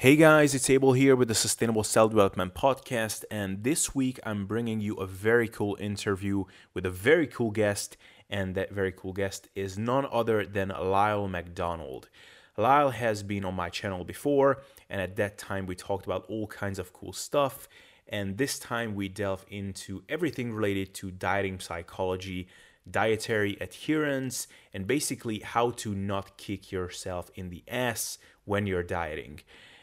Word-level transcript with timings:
Hey 0.00 0.16
guys, 0.16 0.54
it's 0.54 0.70
Abel 0.70 0.94
here 0.94 1.14
with 1.14 1.28
the 1.28 1.34
Sustainable 1.34 1.84
Self 1.84 2.12
Development 2.12 2.54
Podcast, 2.54 3.22
and 3.30 3.64
this 3.64 3.94
week 3.94 4.18
I'm 4.24 4.46
bringing 4.46 4.80
you 4.80 4.94
a 4.94 5.04
very 5.06 5.46
cool 5.46 5.76
interview 5.78 6.44
with 6.72 6.86
a 6.86 6.90
very 6.90 7.26
cool 7.26 7.50
guest, 7.50 7.98
and 8.30 8.54
that 8.54 8.72
very 8.72 8.92
cool 8.92 9.12
guest 9.12 9.48
is 9.54 9.76
none 9.76 10.06
other 10.10 10.46
than 10.46 10.68
Lyle 10.68 11.28
McDonald. 11.28 12.08
Lyle 12.56 12.88
has 12.88 13.22
been 13.22 13.44
on 13.44 13.52
my 13.52 13.68
channel 13.68 14.02
before, 14.04 14.62
and 14.88 15.02
at 15.02 15.16
that 15.16 15.36
time 15.36 15.66
we 15.66 15.74
talked 15.74 16.06
about 16.06 16.24
all 16.30 16.46
kinds 16.46 16.78
of 16.78 16.94
cool 16.94 17.12
stuff, 17.12 17.68
and 18.08 18.38
this 18.38 18.58
time 18.58 18.94
we 18.94 19.06
delve 19.06 19.44
into 19.50 20.02
everything 20.08 20.50
related 20.50 20.94
to 20.94 21.10
dieting 21.10 21.60
psychology, 21.60 22.48
dietary 22.90 23.58
adherence, 23.60 24.48
and 24.72 24.86
basically 24.86 25.40
how 25.40 25.72
to 25.72 25.94
not 25.94 26.38
kick 26.38 26.72
yourself 26.72 27.30
in 27.34 27.50
the 27.50 27.62
ass 27.68 28.16
when 28.46 28.66
you're 28.66 28.82
dieting. 28.82 29.40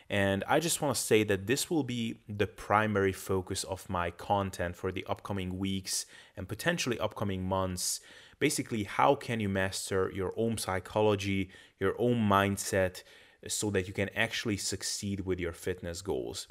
And 0.09 0.43
I 0.47 0.59
just 0.59 0.81
want 0.81 0.95
to 0.95 1.01
say 1.01 1.23
that 1.23 1.47
this 1.47 1.69
will 1.69 1.83
be 1.83 2.19
the 2.29 2.47
primary 2.47 3.11
focus 3.11 3.63
of 3.65 3.89
my 3.89 4.11
content 4.11 4.75
for 4.75 4.91
the 4.91 5.05
upcoming 5.05 5.57
weeks 5.57 6.05
and 6.37 6.47
potentially 6.47 6.97
upcoming 6.99 7.43
months. 7.43 7.99
Basically, 8.39 8.83
how 8.83 9.15
can 9.15 9.39
you 9.39 9.49
master 9.49 10.11
your 10.13 10.33
own 10.37 10.57
psychology, 10.57 11.49
your 11.79 11.95
own 11.99 12.17
mindset, 12.17 13.03
so 13.47 13.69
that 13.71 13.87
you 13.87 13.93
can 13.93 14.09
actually 14.15 14.57
succeed 14.57 15.21
with 15.21 15.39
your 15.39 15.53
fitness 15.53 16.01
goals? 16.01 16.47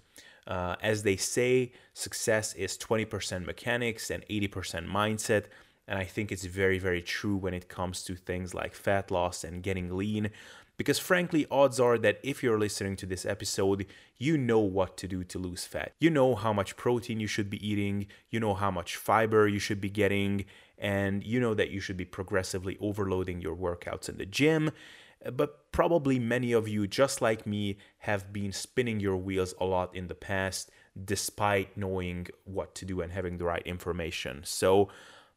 Uh, 0.46 0.76
as 0.82 1.02
they 1.02 1.16
say, 1.16 1.72
success 1.94 2.54
is 2.54 2.76
20% 2.78 3.44
mechanics 3.44 4.10
and 4.10 4.24
80% 4.28 4.86
mindset. 4.86 5.46
And 5.88 5.98
I 5.98 6.04
think 6.04 6.30
it's 6.30 6.44
very, 6.44 6.78
very 6.78 7.02
true 7.02 7.36
when 7.36 7.54
it 7.54 7.68
comes 7.68 8.02
to 8.04 8.16
things 8.16 8.54
like 8.54 8.74
fat 8.74 9.10
loss 9.10 9.44
and 9.44 9.62
getting 9.62 9.96
lean. 9.96 10.30
Because 10.76 10.98
frankly, 10.98 11.46
odds 11.50 11.80
are 11.80 11.96
that 11.98 12.20
if 12.22 12.42
you're 12.42 12.58
listening 12.58 12.96
to 12.96 13.06
this 13.06 13.24
episode, 13.24 13.86
you 14.18 14.36
know 14.36 14.60
what 14.60 14.96
to 14.98 15.08
do 15.08 15.24
to 15.24 15.38
lose 15.38 15.64
fat. 15.64 15.92
You 16.00 16.10
know 16.10 16.34
how 16.34 16.52
much 16.52 16.76
protein 16.76 17.18
you 17.18 17.26
should 17.26 17.48
be 17.48 17.66
eating, 17.66 18.06
you 18.30 18.40
know 18.40 18.54
how 18.54 18.70
much 18.70 18.96
fiber 18.96 19.48
you 19.48 19.58
should 19.58 19.80
be 19.80 19.88
getting, 19.88 20.44
and 20.78 21.24
you 21.24 21.40
know 21.40 21.54
that 21.54 21.70
you 21.70 21.80
should 21.80 21.96
be 21.96 22.04
progressively 22.04 22.76
overloading 22.80 23.40
your 23.40 23.56
workouts 23.56 24.08
in 24.08 24.18
the 24.18 24.26
gym. 24.26 24.70
But 25.32 25.72
probably 25.72 26.18
many 26.18 26.52
of 26.52 26.68
you, 26.68 26.86
just 26.86 27.22
like 27.22 27.46
me, 27.46 27.78
have 28.00 28.32
been 28.32 28.52
spinning 28.52 29.00
your 29.00 29.16
wheels 29.16 29.54
a 29.58 29.64
lot 29.64 29.94
in 29.96 30.08
the 30.08 30.14
past 30.14 30.70
despite 31.04 31.76
knowing 31.76 32.26
what 32.44 32.74
to 32.74 32.84
do 32.84 33.00
and 33.00 33.12
having 33.12 33.38
the 33.38 33.44
right 33.44 33.66
information. 33.66 34.42
So, 34.44 34.88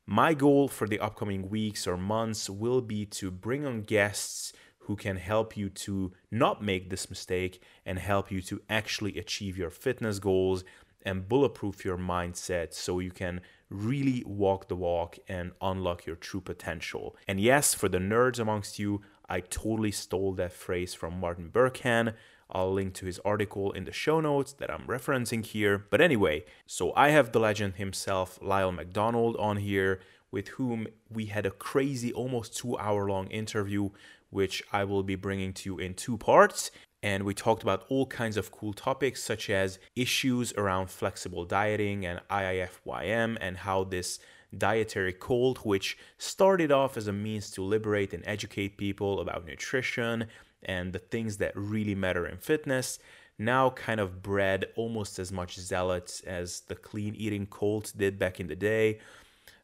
my 0.05 0.33
goal 0.33 0.67
for 0.67 0.87
the 0.87 0.99
upcoming 0.99 1.49
weeks 1.49 1.85
or 1.85 1.95
months 1.95 2.49
will 2.49 2.81
be 2.81 3.05
to 3.05 3.29
bring 3.29 3.65
on 3.65 3.83
guests 3.83 4.53
who 4.89 4.95
can 4.95 5.17
help 5.17 5.55
you 5.55 5.69
to 5.69 6.11
not 6.31 6.63
make 6.63 6.89
this 6.89 7.11
mistake 7.11 7.61
and 7.85 7.99
help 7.99 8.31
you 8.31 8.41
to 8.41 8.59
actually 8.71 9.19
achieve 9.19 9.55
your 9.55 9.69
fitness 9.69 10.17
goals 10.17 10.63
and 11.03 11.29
bulletproof 11.29 11.85
your 11.85 11.95
mindset 11.95 12.73
so 12.73 12.97
you 12.97 13.11
can 13.11 13.39
really 13.69 14.23
walk 14.25 14.67
the 14.67 14.75
walk 14.75 15.19
and 15.27 15.51
unlock 15.61 16.07
your 16.07 16.15
true 16.15 16.41
potential. 16.41 17.15
And 17.27 17.39
yes, 17.39 17.75
for 17.75 17.87
the 17.87 17.99
nerds 17.99 18.39
amongst 18.39 18.79
you, 18.79 19.01
I 19.29 19.41
totally 19.41 19.91
stole 19.91 20.33
that 20.33 20.53
phrase 20.53 20.95
from 20.95 21.19
Martin 21.19 21.51
Berkhan. 21.53 22.15
I'll 22.49 22.73
link 22.73 22.95
to 22.95 23.05
his 23.05 23.19
article 23.19 23.71
in 23.73 23.83
the 23.83 23.93
show 23.93 24.19
notes 24.19 24.53
that 24.53 24.71
I'm 24.71 24.87
referencing 24.87 25.45
here. 25.45 25.85
But 25.91 26.01
anyway, 26.01 26.45
so 26.65 26.93
I 26.95 27.09
have 27.09 27.31
the 27.31 27.39
legend 27.39 27.75
himself, 27.75 28.39
Lyle 28.41 28.71
McDonald, 28.71 29.37
on 29.37 29.57
here, 29.57 29.99
with 30.31 30.47
whom 30.49 30.87
we 31.11 31.25
had 31.25 31.45
a 31.45 31.51
crazy, 31.51 32.11
almost 32.13 32.57
two 32.57 32.77
hour 32.77 33.07
long 33.07 33.27
interview 33.27 33.89
which 34.29 34.63
I 34.71 34.83
will 34.83 35.03
be 35.03 35.15
bringing 35.15 35.53
to 35.53 35.69
you 35.69 35.79
in 35.79 35.93
two 35.93 36.17
parts. 36.17 36.71
And 37.01 37.23
we 37.23 37.33
talked 37.33 37.63
about 37.63 37.85
all 37.89 38.05
kinds 38.05 38.35
of 38.35 38.51
cool 38.51 38.73
topics, 38.73 39.23
such 39.23 39.49
as 39.49 39.79
issues 39.95 40.53
around 40.53 40.89
flexible 40.89 41.45
dieting 41.45 42.05
and 42.05 42.19
IIFYM, 42.29 43.37
and 43.39 43.57
how 43.57 43.85
this 43.85 44.19
dietary 44.57 45.13
cult, 45.13 45.65
which 45.65 45.97
started 46.17 46.71
off 46.71 46.97
as 46.97 47.07
a 47.07 47.13
means 47.13 47.51
to 47.51 47.61
liberate 47.61 48.13
and 48.13 48.23
educate 48.25 48.77
people 48.77 49.21
about 49.21 49.45
nutrition 49.45 50.25
and 50.63 50.91
the 50.91 50.99
things 50.99 51.37
that 51.37 51.53
really 51.55 51.95
matter 51.95 52.25
in 52.27 52.37
fitness, 52.37 52.99
now 53.37 53.69
kind 53.69 54.01
of 54.01 54.21
bred 54.21 54.65
almost 54.75 55.17
as 55.19 55.31
much 55.31 55.57
zealots 55.57 56.19
as 56.21 56.61
the 56.61 56.75
clean 56.75 57.15
eating 57.15 57.45
cult 57.45 57.93
did 57.95 58.19
back 58.19 58.39
in 58.39 58.47
the 58.47 58.55
day. 58.55 58.99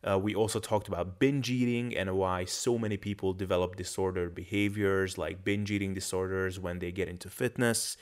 Uh, 0.07 0.19
we 0.19 0.35
also 0.35 0.59
talked 0.59 0.88
about 0.88 1.19
binge 1.19 1.49
eating 1.49 1.95
and 1.97 2.16
why 2.16 2.45
so 2.45 2.77
many 2.77 2.95
people 2.95 3.33
develop 3.33 3.75
disordered 3.75 4.35
behaviors 4.35 5.17
like 5.17 5.43
binge 5.43 5.71
eating 5.71 5.93
disorders 5.95 6.59
when 6.59 6.77
they 6.79 6.91
get 6.91 7.07
into 7.07 7.29
fitness. 7.29 7.97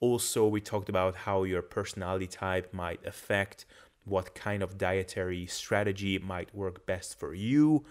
Also, 0.00 0.46
we 0.46 0.60
talked 0.60 0.88
about 0.88 1.16
how 1.16 1.42
your 1.42 1.62
personality 1.62 2.28
type 2.28 2.72
might 2.72 3.04
affect 3.04 3.66
what 4.04 4.34
kind 4.34 4.62
of 4.62 4.78
dietary 4.78 5.46
strategy 5.46 6.18
might 6.18 6.54
work 6.54 6.86
best 6.86 7.18
for 7.18 7.34
you. 7.34 7.84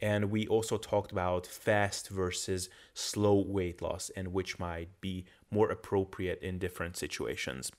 And 0.00 0.30
we 0.30 0.46
also 0.46 0.76
talked 0.76 1.12
about 1.12 1.46
fast 1.46 2.08
versus 2.08 2.68
slow 2.94 3.44
weight 3.46 3.80
loss 3.80 4.10
and 4.16 4.32
which 4.32 4.58
might 4.58 4.88
be 5.00 5.24
more 5.50 5.70
appropriate 5.70 6.42
in 6.42 6.58
different 6.58 6.96
situations. 6.96 7.70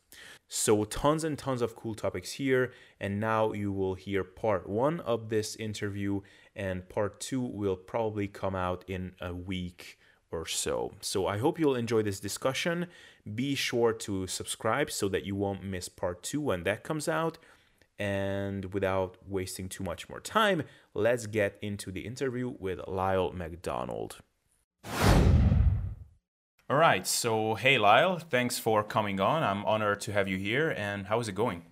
So, 0.47 0.85
tons 0.85 1.23
and 1.23 1.37
tons 1.37 1.61
of 1.61 1.75
cool 1.75 1.95
topics 1.95 2.33
here. 2.33 2.71
And 2.99 3.19
now 3.19 3.51
you 3.51 3.71
will 3.71 3.95
hear 3.95 4.23
part 4.23 4.69
one 4.69 5.01
of 5.01 5.29
this 5.29 5.55
interview, 5.55 6.21
and 6.55 6.87
part 6.87 7.19
two 7.19 7.41
will 7.41 7.75
probably 7.75 8.27
come 8.27 8.55
out 8.55 8.85
in 8.87 9.13
a 9.19 9.33
week 9.33 9.99
or 10.31 10.45
so. 10.45 10.93
So, 11.01 11.27
I 11.27 11.37
hope 11.39 11.59
you'll 11.59 11.75
enjoy 11.75 12.03
this 12.03 12.19
discussion. 12.19 12.87
Be 13.33 13.55
sure 13.55 13.91
to 13.91 14.27
subscribe 14.27 14.91
so 14.91 15.09
that 15.09 15.25
you 15.25 15.35
won't 15.35 15.63
miss 15.63 15.89
part 15.89 16.23
two 16.23 16.41
when 16.41 16.63
that 16.63 16.83
comes 16.83 17.07
out. 17.07 17.37
And 17.97 18.73
without 18.73 19.17
wasting 19.27 19.69
too 19.69 19.83
much 19.83 20.09
more 20.09 20.19
time, 20.19 20.63
let's 20.93 21.27
get 21.27 21.57
into 21.61 21.91
the 21.91 22.01
interview 22.01 22.53
with 22.59 22.79
Lyle 22.87 23.31
McDonald. 23.31 24.17
All 26.67 26.77
right. 26.77 27.05
So, 27.05 27.53
hey, 27.53 27.77
Lyle, 27.77 28.17
thanks 28.17 28.57
for 28.57 28.83
coming 28.83 29.19
on. 29.19 29.43
I'm 29.43 29.63
honored 29.65 30.01
to 30.01 30.11
have 30.11 30.27
you 30.27 30.37
here. 30.37 30.73
And 30.75 31.05
how 31.05 31.19
is 31.19 31.27
it 31.27 31.35
going? 31.35 31.63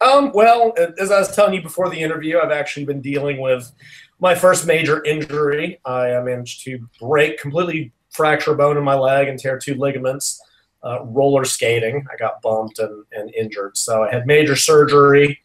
Um, 0.00 0.32
well, 0.34 0.74
as 0.98 1.10
I 1.10 1.18
was 1.18 1.34
telling 1.34 1.54
you 1.54 1.62
before 1.62 1.88
the 1.88 1.98
interview, 1.98 2.38
I've 2.38 2.50
actually 2.50 2.84
been 2.84 3.00
dealing 3.00 3.40
with 3.40 3.72
my 4.20 4.34
first 4.34 4.66
major 4.66 5.02
injury. 5.04 5.80
I 5.86 6.20
managed 6.20 6.62
to 6.64 6.86
break, 7.00 7.38
completely 7.40 7.92
fracture 8.10 8.52
a 8.52 8.56
bone 8.56 8.76
in 8.76 8.84
my 8.84 8.94
leg 8.94 9.28
and 9.28 9.38
tear 9.38 9.58
two 9.58 9.74
ligaments. 9.74 10.40
Uh, 10.82 11.02
roller 11.04 11.46
skating, 11.46 12.04
I 12.12 12.16
got 12.16 12.42
bumped 12.42 12.78
and, 12.78 13.04
and 13.12 13.34
injured. 13.34 13.78
So 13.78 14.02
I 14.02 14.12
had 14.12 14.26
major 14.26 14.54
surgery, 14.54 15.40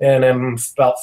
and 0.00 0.24
I'm 0.24 0.58
about 0.76 1.02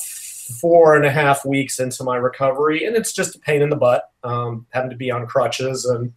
four 0.60 0.96
and 0.96 1.06
a 1.06 1.12
half 1.12 1.46
weeks 1.46 1.80
into 1.80 2.04
my 2.04 2.18
recovery, 2.18 2.86
and 2.86 2.96
it's 2.96 3.14
just 3.14 3.36
a 3.36 3.40
pain 3.40 3.62
in 3.62 3.70
the 3.70 3.76
butt. 3.76 4.10
Um, 4.24 4.66
having 4.72 4.90
to 4.90 4.96
be 4.96 5.12
on 5.12 5.28
crutches 5.28 5.86
and 5.86 6.14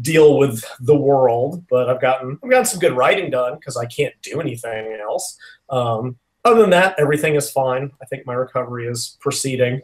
deal 0.00 0.38
with 0.38 0.64
the 0.80 0.96
world. 0.96 1.64
But 1.68 1.88
I've 1.88 2.00
gotten 2.00 2.38
I've 2.42 2.50
gotten 2.50 2.66
some 2.66 2.80
good 2.80 2.96
writing 2.96 3.30
done 3.30 3.54
because 3.54 3.76
I 3.76 3.86
can't 3.86 4.14
do 4.22 4.40
anything 4.40 4.98
else. 5.02 5.38
Um, 5.70 6.16
other 6.44 6.60
than 6.60 6.70
that, 6.70 6.98
everything 6.98 7.34
is 7.36 7.50
fine. 7.50 7.92
I 8.02 8.06
think 8.06 8.26
my 8.26 8.34
recovery 8.34 8.88
is 8.88 9.16
proceeding, 9.20 9.80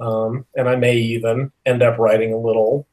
um, 0.00 0.46
and 0.54 0.68
I 0.68 0.76
may 0.76 0.96
even 0.96 1.50
end 1.64 1.82
up 1.82 1.98
writing 1.98 2.32
a 2.32 2.38
little 2.38 2.86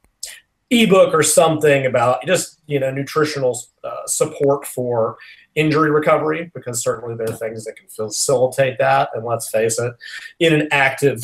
ebook 0.70 1.14
or 1.14 1.22
something 1.22 1.86
about 1.86 2.26
just 2.26 2.60
you 2.66 2.80
know 2.80 2.92
nutritional 2.92 3.62
uh, 3.84 3.93
support 4.08 4.66
for 4.66 5.18
injury 5.56 5.92
recovery 5.92 6.52
because 6.54 6.82
certainly 6.82 7.16
there 7.16 7.30
are 7.30 7.38
things 7.38 7.66
that 7.66 7.76
can 7.76 7.88
facilitate 7.88 8.78
that. 8.80 9.10
And 9.14 9.26
let's 9.26 9.50
face 9.50 9.80
it, 9.80 9.94
in 10.40 10.54
an 10.54 10.68
active 10.72 11.22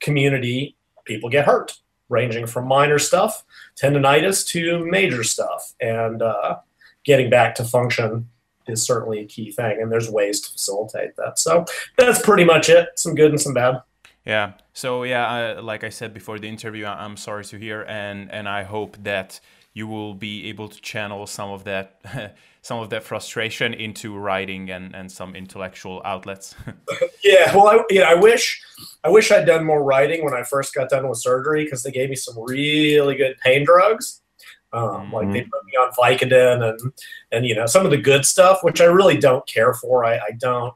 community, 0.00 0.76
people 1.04 1.30
get 1.30 1.46
hurt 1.46 1.78
ranging 2.08 2.46
from 2.46 2.68
minor 2.68 2.98
stuff, 2.98 3.44
tendonitis, 3.80 4.46
to 4.48 4.84
major 4.86 5.24
stuff. 5.24 5.74
And 5.80 6.22
uh, 6.22 6.58
getting 7.04 7.30
back 7.30 7.54
to 7.56 7.64
function 7.64 8.28
is 8.68 8.84
certainly 8.84 9.20
a 9.20 9.24
key 9.24 9.50
thing. 9.50 9.80
And 9.80 9.90
there's 9.90 10.10
ways 10.10 10.40
to 10.42 10.52
facilitate 10.52 11.16
that. 11.16 11.38
So 11.38 11.64
that's 11.96 12.22
pretty 12.22 12.44
much 12.44 12.68
it. 12.68 12.90
Some 12.96 13.14
good 13.14 13.30
and 13.30 13.40
some 13.40 13.54
bad. 13.54 13.82
Yeah. 14.24 14.52
So 14.72 15.04
yeah, 15.04 15.54
uh, 15.58 15.62
like 15.62 15.84
I 15.84 15.88
said 15.88 16.12
before 16.12 16.38
the 16.38 16.48
interview, 16.48 16.84
I'm 16.84 17.16
sorry 17.16 17.44
to 17.44 17.56
hear, 17.56 17.84
and 17.88 18.30
and 18.30 18.48
I 18.48 18.64
hope 18.64 18.96
that 19.04 19.40
you 19.76 19.86
will 19.86 20.14
be 20.14 20.48
able 20.48 20.70
to 20.70 20.80
channel 20.80 21.26
some 21.26 21.50
of 21.50 21.64
that 21.64 22.00
some 22.62 22.78
of 22.78 22.88
that 22.88 23.04
frustration 23.04 23.74
into 23.74 24.16
writing 24.16 24.70
and, 24.70 24.96
and 24.96 25.12
some 25.12 25.36
intellectual 25.36 26.00
outlets. 26.02 26.54
yeah, 27.22 27.54
well, 27.54 27.68
I, 27.68 27.84
yeah, 27.90 28.08
I 28.08 28.14
wish 28.14 28.62
I 29.04 29.10
wish 29.10 29.30
I'd 29.30 29.44
done 29.44 29.66
more 29.66 29.84
writing 29.84 30.24
when 30.24 30.32
I 30.32 30.44
first 30.44 30.74
got 30.74 30.88
done 30.88 31.06
with 31.06 31.18
surgery 31.18 31.64
because 31.64 31.82
they 31.82 31.90
gave 31.90 32.08
me 32.08 32.16
some 32.16 32.36
really 32.38 33.16
good 33.16 33.36
pain 33.44 33.66
drugs. 33.66 34.22
Um, 34.72 34.82
mm-hmm. 34.82 35.14
Like 35.14 35.32
they 35.32 35.42
put 35.42 35.64
me 35.66 35.72
on 35.72 35.92
Vicodin 35.92 36.70
and 36.70 36.92
and 37.30 37.46
you 37.46 37.54
know 37.54 37.66
some 37.66 37.84
of 37.84 37.90
the 37.90 37.98
good 37.98 38.24
stuff, 38.24 38.60
which 38.62 38.80
I 38.80 38.86
really 38.86 39.18
don't 39.18 39.46
care 39.46 39.74
for. 39.74 40.06
I, 40.06 40.14
I 40.16 40.30
don't. 40.38 40.72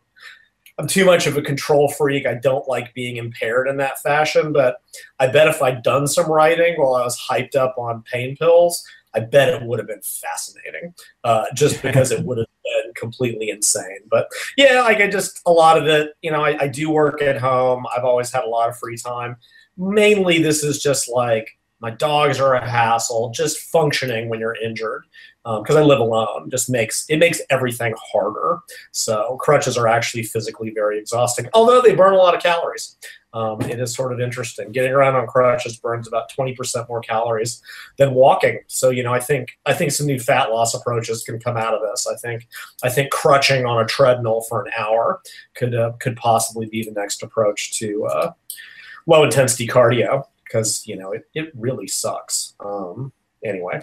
I'm 0.80 0.86
too 0.86 1.04
much 1.04 1.26
of 1.26 1.36
a 1.36 1.42
control 1.42 1.90
freak. 1.90 2.26
I 2.26 2.34
don't 2.34 2.66
like 2.66 2.94
being 2.94 3.18
impaired 3.18 3.68
in 3.68 3.76
that 3.76 4.00
fashion. 4.00 4.50
But 4.50 4.78
I 5.18 5.26
bet 5.26 5.46
if 5.46 5.60
I'd 5.60 5.82
done 5.82 6.06
some 6.06 6.30
writing 6.30 6.74
while 6.78 6.94
I 6.94 7.04
was 7.04 7.20
hyped 7.20 7.54
up 7.54 7.74
on 7.76 8.02
pain 8.10 8.34
pills, 8.34 8.82
I 9.14 9.20
bet 9.20 9.50
it 9.50 9.62
would 9.62 9.78
have 9.78 9.88
been 9.88 10.00
fascinating, 10.00 10.94
uh, 11.22 11.44
just 11.54 11.82
because 11.82 12.12
it 12.12 12.24
would 12.24 12.38
have 12.38 12.46
been 12.64 12.92
completely 12.94 13.50
insane. 13.50 13.98
But 14.10 14.28
yeah, 14.56 14.80
like 14.80 14.98
I 14.98 15.08
just 15.08 15.42
a 15.44 15.52
lot 15.52 15.76
of 15.76 15.86
it. 15.86 16.14
You 16.22 16.30
know, 16.30 16.42
I, 16.42 16.56
I 16.62 16.68
do 16.68 16.90
work 16.90 17.20
at 17.20 17.38
home. 17.38 17.84
I've 17.94 18.04
always 18.04 18.32
had 18.32 18.44
a 18.44 18.48
lot 18.48 18.70
of 18.70 18.78
free 18.78 18.96
time. 18.96 19.36
Mainly, 19.76 20.42
this 20.42 20.64
is 20.64 20.82
just 20.82 21.10
like 21.10 21.58
my 21.80 21.90
dogs 21.90 22.40
are 22.40 22.54
a 22.54 22.66
hassle. 22.66 23.32
Just 23.34 23.58
functioning 23.58 24.30
when 24.30 24.40
you're 24.40 24.56
injured 24.56 25.04
because 25.44 25.76
um, 25.76 25.82
I 25.82 25.86
live 25.86 26.00
alone 26.00 26.50
just 26.50 26.68
makes 26.68 27.06
it 27.08 27.18
makes 27.18 27.40
everything 27.48 27.94
harder. 28.12 28.58
So 28.92 29.38
crutches 29.40 29.78
are 29.78 29.88
actually 29.88 30.24
physically 30.24 30.70
very 30.70 30.98
exhausting, 30.98 31.48
although 31.54 31.80
they 31.80 31.94
burn 31.94 32.12
a 32.12 32.16
lot 32.16 32.34
of 32.34 32.42
calories. 32.42 32.96
Um, 33.32 33.60
it 33.62 33.78
is 33.78 33.94
sort 33.94 34.12
of 34.12 34.20
interesting. 34.20 34.72
Getting 34.72 34.92
around 34.92 35.14
on 35.14 35.26
crutches 35.26 35.76
burns 35.76 36.08
about 36.08 36.30
20% 36.32 36.88
more 36.88 37.00
calories 37.00 37.62
than 37.96 38.12
walking. 38.12 38.58
So 38.66 38.90
you 38.90 39.02
know, 39.02 39.14
I 39.14 39.20
think 39.20 39.58
I 39.64 39.72
think 39.72 39.92
some 39.92 40.06
new 40.06 40.18
fat 40.18 40.50
loss 40.50 40.74
approaches 40.74 41.22
can 41.22 41.38
come 41.38 41.56
out 41.56 41.72
of 41.72 41.80
this. 41.80 42.06
I 42.06 42.16
think 42.16 42.46
I 42.82 42.90
think 42.90 43.10
crutching 43.10 43.64
on 43.64 43.82
a 43.82 43.86
treadmill 43.86 44.42
for 44.42 44.64
an 44.64 44.72
hour 44.76 45.22
could 45.54 45.74
uh, 45.74 45.92
could 46.00 46.16
possibly 46.16 46.66
be 46.66 46.82
the 46.82 46.92
next 46.92 47.22
approach 47.22 47.78
to 47.78 48.04
uh, 48.06 48.32
low 49.06 49.24
intensity 49.24 49.66
cardio 49.66 50.24
because 50.44 50.86
you 50.86 50.96
know 50.96 51.12
it, 51.12 51.28
it 51.34 51.50
really 51.54 51.86
sucks. 51.86 52.54
Um, 52.60 53.12
anyway. 53.42 53.80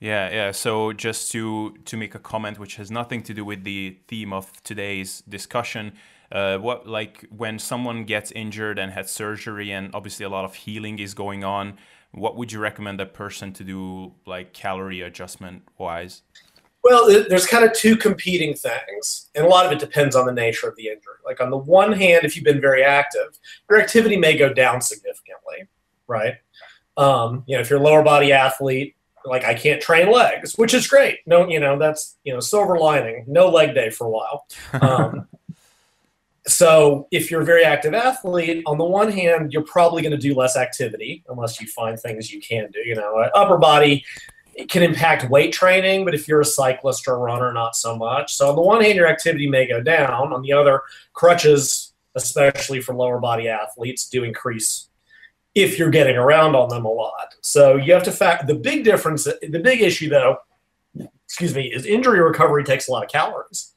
Yeah, 0.00 0.30
yeah. 0.30 0.50
So 0.52 0.94
just 0.94 1.30
to 1.32 1.76
to 1.84 1.96
make 1.96 2.14
a 2.14 2.18
comment 2.18 2.58
which 2.58 2.76
has 2.76 2.90
nothing 2.90 3.22
to 3.24 3.34
do 3.34 3.44
with 3.44 3.64
the 3.64 3.98
theme 4.08 4.32
of 4.32 4.50
today's 4.62 5.22
discussion, 5.28 5.92
uh, 6.32 6.56
what 6.56 6.86
like 6.86 7.26
when 7.36 7.58
someone 7.58 8.04
gets 8.04 8.32
injured 8.32 8.78
and 8.78 8.92
had 8.92 9.10
surgery 9.10 9.70
and 9.72 9.94
obviously 9.94 10.24
a 10.24 10.30
lot 10.30 10.46
of 10.46 10.54
healing 10.54 10.98
is 10.98 11.12
going 11.12 11.44
on, 11.44 11.76
what 12.12 12.34
would 12.36 12.50
you 12.50 12.60
recommend 12.60 12.98
a 12.98 13.06
person 13.06 13.52
to 13.52 13.62
do 13.62 14.14
like 14.24 14.54
calorie 14.54 15.02
adjustment 15.02 15.62
wise? 15.76 16.22
Well, 16.82 17.06
there's 17.28 17.46
kind 17.46 17.62
of 17.62 17.74
two 17.74 17.94
competing 17.94 18.54
things, 18.54 19.28
and 19.34 19.44
a 19.44 19.48
lot 19.48 19.66
of 19.66 19.72
it 19.72 19.78
depends 19.78 20.16
on 20.16 20.24
the 20.24 20.32
nature 20.32 20.66
of 20.66 20.76
the 20.76 20.86
injury. 20.88 21.16
Like 21.26 21.42
on 21.42 21.50
the 21.50 21.58
one 21.58 21.92
hand, 21.92 22.24
if 22.24 22.36
you've 22.36 22.44
been 22.44 22.60
very 22.60 22.82
active, 22.82 23.38
your 23.68 23.78
activity 23.78 24.16
may 24.16 24.34
go 24.34 24.50
down 24.50 24.80
significantly, 24.80 25.68
right? 26.06 26.36
Um, 26.96 27.44
you 27.46 27.54
know, 27.54 27.60
if 27.60 27.68
you're 27.68 27.80
a 27.80 27.82
lower 27.82 28.02
body 28.02 28.32
athlete, 28.32 28.96
like 29.24 29.44
I 29.44 29.54
can't 29.54 29.80
train 29.80 30.10
legs, 30.10 30.56
which 30.56 30.74
is 30.74 30.86
great. 30.86 31.18
No, 31.26 31.48
you 31.48 31.60
know 31.60 31.78
that's 31.78 32.16
you 32.24 32.32
know 32.32 32.40
silver 32.40 32.78
lining. 32.78 33.24
No 33.26 33.48
leg 33.48 33.74
day 33.74 33.90
for 33.90 34.06
a 34.06 34.10
while. 34.10 34.46
Um, 34.80 35.28
so 36.46 37.06
if 37.10 37.30
you're 37.30 37.42
a 37.42 37.44
very 37.44 37.64
active 37.64 37.94
athlete, 37.94 38.62
on 38.66 38.78
the 38.78 38.84
one 38.84 39.10
hand, 39.10 39.52
you're 39.52 39.62
probably 39.62 40.02
going 40.02 40.12
to 40.12 40.18
do 40.18 40.34
less 40.34 40.56
activity 40.56 41.24
unless 41.28 41.60
you 41.60 41.66
find 41.66 41.98
things 41.98 42.32
you 42.32 42.40
can 42.40 42.70
do. 42.70 42.80
You 42.80 42.94
know, 42.94 43.28
upper 43.34 43.58
body 43.58 44.04
can 44.68 44.82
impact 44.82 45.30
weight 45.30 45.52
training, 45.52 46.04
but 46.04 46.14
if 46.14 46.26
you're 46.26 46.40
a 46.40 46.44
cyclist 46.44 47.06
or 47.06 47.14
a 47.14 47.18
runner, 47.18 47.52
not 47.52 47.76
so 47.76 47.96
much. 47.96 48.34
So 48.34 48.48
on 48.48 48.56
the 48.56 48.62
one 48.62 48.82
hand, 48.82 48.96
your 48.96 49.06
activity 49.06 49.48
may 49.48 49.66
go 49.66 49.80
down. 49.80 50.32
On 50.32 50.42
the 50.42 50.52
other, 50.52 50.82
crutches, 51.12 51.92
especially 52.14 52.80
for 52.80 52.94
lower 52.94 53.20
body 53.20 53.48
athletes, 53.48 54.08
do 54.08 54.24
increase 54.24 54.89
if 55.60 55.78
you're 55.78 55.90
getting 55.90 56.16
around 56.16 56.56
on 56.56 56.68
them 56.68 56.84
a 56.84 56.90
lot. 56.90 57.34
So 57.42 57.76
you 57.76 57.92
have 57.92 58.02
to 58.04 58.12
fact 58.12 58.46
the 58.46 58.54
big 58.54 58.84
difference, 58.84 59.24
the 59.24 59.60
big 59.62 59.82
issue 59.82 60.08
though, 60.08 60.38
excuse 61.24 61.54
me, 61.54 61.72
is 61.72 61.86
injury 61.86 62.20
recovery 62.20 62.64
takes 62.64 62.88
a 62.88 62.92
lot 62.92 63.04
of 63.04 63.10
calories. 63.10 63.72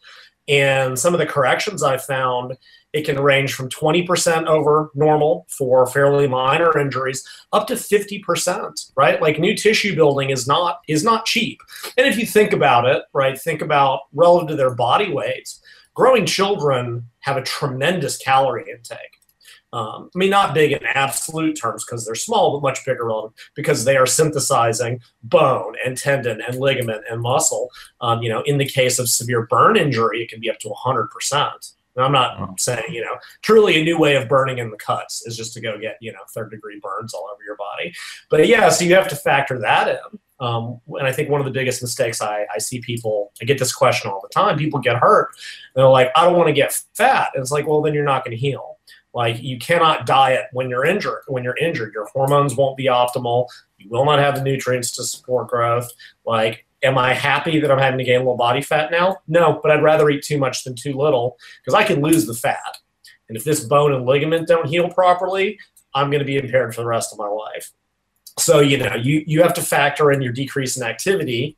And 0.47 0.97
some 0.99 1.13
of 1.13 1.19
the 1.19 1.25
corrections 1.25 1.83
I 1.83 1.97
found, 1.97 2.57
it 2.91 3.05
can 3.05 3.19
range 3.19 3.53
from 3.53 3.69
20% 3.69 4.45
over 4.45 4.91
normal 4.93 5.47
for 5.49 5.87
fairly 5.87 6.27
minor 6.27 6.77
injuries 6.77 7.25
up 7.53 7.65
to 7.67 7.75
50%, 7.75 8.91
right? 8.95 9.21
Like 9.21 9.39
new 9.39 9.55
tissue 9.55 9.95
building 9.95 10.29
is 10.29 10.47
not 10.47 10.81
is 10.87 11.03
not 11.03 11.25
cheap. 11.25 11.59
And 11.97 12.05
if 12.05 12.17
you 12.17 12.25
think 12.25 12.53
about 12.53 12.85
it, 12.85 13.03
right, 13.13 13.39
think 13.39 13.61
about 13.61 14.01
relative 14.13 14.49
to 14.49 14.55
their 14.55 14.75
body 14.75 15.11
weights, 15.11 15.61
growing 15.93 16.25
children 16.25 17.09
have 17.21 17.37
a 17.37 17.41
tremendous 17.41 18.17
calorie 18.17 18.65
intake. 18.69 19.22
Um, 19.73 20.11
I 20.15 20.17
mean, 20.19 20.29
not 20.29 20.53
big 20.53 20.71
in 20.71 20.85
absolute 20.85 21.59
terms 21.59 21.83
because 21.83 22.05
they're 22.05 22.13
small, 22.13 22.51
but 22.53 22.65
much 22.65 22.85
bigger 22.85 23.05
relative 23.05 23.35
because 23.55 23.85
they 23.85 23.97
are 23.97 24.05
synthesizing 24.05 25.01
bone 25.23 25.73
and 25.83 25.97
tendon 25.97 26.41
and 26.41 26.59
ligament 26.59 27.03
and 27.09 27.19
muscle. 27.19 27.69
Um, 27.99 28.21
you 28.21 28.29
know, 28.29 28.41
in 28.43 28.59
the 28.59 28.67
case 28.67 28.99
of 28.99 29.09
severe 29.09 29.47
burn 29.47 29.75
injury, 29.75 30.21
it 30.21 30.29
can 30.29 30.39
be 30.39 30.49
up 30.49 30.59
to 30.59 30.69
100%. 30.69 31.73
And 31.95 32.05
I'm 32.05 32.11
not 32.11 32.39
oh. 32.39 32.53
saying, 32.59 32.85
you 32.93 33.01
know, 33.01 33.17
truly 33.41 33.81
a 33.81 33.83
new 33.83 33.97
way 33.97 34.15
of 34.15 34.29
burning 34.29 34.59
in 34.59 34.69
the 34.69 34.77
cuts 34.77 35.25
is 35.25 35.35
just 35.35 35.53
to 35.53 35.61
go 35.61 35.79
get, 35.79 35.97
you 36.01 36.11
know, 36.11 36.19
third 36.35 36.51
degree 36.51 36.79
burns 36.81 37.15
all 37.15 37.27
over 37.33 37.43
your 37.43 37.57
body. 37.57 37.93
But 38.29 38.47
yeah, 38.47 38.69
so 38.69 38.85
you 38.85 38.93
have 38.93 39.07
to 39.07 39.15
factor 39.15 39.59
that 39.59 39.87
in. 39.87 40.19
Um, 40.39 40.81
and 40.87 41.07
I 41.07 41.11
think 41.11 41.29
one 41.29 41.41
of 41.41 41.45
the 41.45 41.51
biggest 41.51 41.81
mistakes 41.81 42.21
I, 42.21 42.45
I 42.53 42.59
see 42.59 42.79
people, 42.81 43.31
I 43.41 43.45
get 43.45 43.57
this 43.57 43.73
question 43.73 44.11
all 44.11 44.21
the 44.21 44.29
time. 44.29 44.57
People 44.57 44.79
get 44.79 44.97
hurt. 44.97 45.29
they're 45.75 45.87
like, 45.87 46.11
I 46.15 46.25
don't 46.25 46.35
want 46.35 46.47
to 46.47 46.53
get 46.53 46.79
fat. 46.93 47.31
And 47.33 47.41
it's 47.41 47.51
like, 47.51 47.65
well, 47.65 47.81
then 47.81 47.95
you're 47.95 48.03
not 48.03 48.23
going 48.23 48.35
to 48.35 48.41
heal 48.41 48.72
like 49.13 49.41
you 49.41 49.59
cannot 49.59 50.05
diet 50.05 50.45
when 50.53 50.69
you're 50.69 50.85
injured. 50.85 51.21
When 51.27 51.43
you're 51.43 51.57
injured, 51.57 51.93
your 51.93 52.07
hormones 52.07 52.55
won't 52.55 52.77
be 52.77 52.85
optimal. 52.85 53.47
You 53.77 53.89
will 53.89 54.05
not 54.05 54.19
have 54.19 54.35
the 54.35 54.43
nutrients 54.43 54.91
to 54.91 55.03
support 55.03 55.49
growth. 55.49 55.91
Like, 56.25 56.65
am 56.81 56.97
I 56.97 57.13
happy 57.13 57.59
that 57.59 57.71
I'm 57.71 57.79
having 57.79 57.99
to 57.99 58.03
gain 58.03 58.17
a 58.17 58.19
little 58.19 58.37
body 58.37 58.61
fat 58.61 58.91
now? 58.91 59.17
No, 59.27 59.59
but 59.61 59.71
I'd 59.71 59.83
rather 59.83 60.09
eat 60.09 60.23
too 60.23 60.37
much 60.37 60.63
than 60.63 60.75
too 60.75 60.93
little 60.93 61.37
because 61.61 61.73
I 61.73 61.83
can 61.83 62.01
lose 62.01 62.25
the 62.25 62.33
fat. 62.33 62.77
And 63.29 63.37
if 63.37 63.43
this 63.43 63.61
bone 63.61 63.93
and 63.93 64.05
ligament 64.05 64.47
don't 64.47 64.67
heal 64.67 64.89
properly, 64.89 65.59
I'm 65.95 66.09
going 66.09 66.19
to 66.19 66.25
be 66.25 66.37
impaired 66.37 66.73
for 66.73 66.81
the 66.81 66.87
rest 66.87 67.13
of 67.13 67.19
my 67.19 67.27
life. 67.27 67.71
So, 68.39 68.59
you 68.59 68.77
know, 68.77 68.95
you, 68.95 69.23
you 69.27 69.43
have 69.43 69.53
to 69.53 69.61
factor 69.61 70.11
in 70.11 70.21
your 70.21 70.33
decrease 70.33 70.75
in 70.75 70.83
activity 70.83 71.55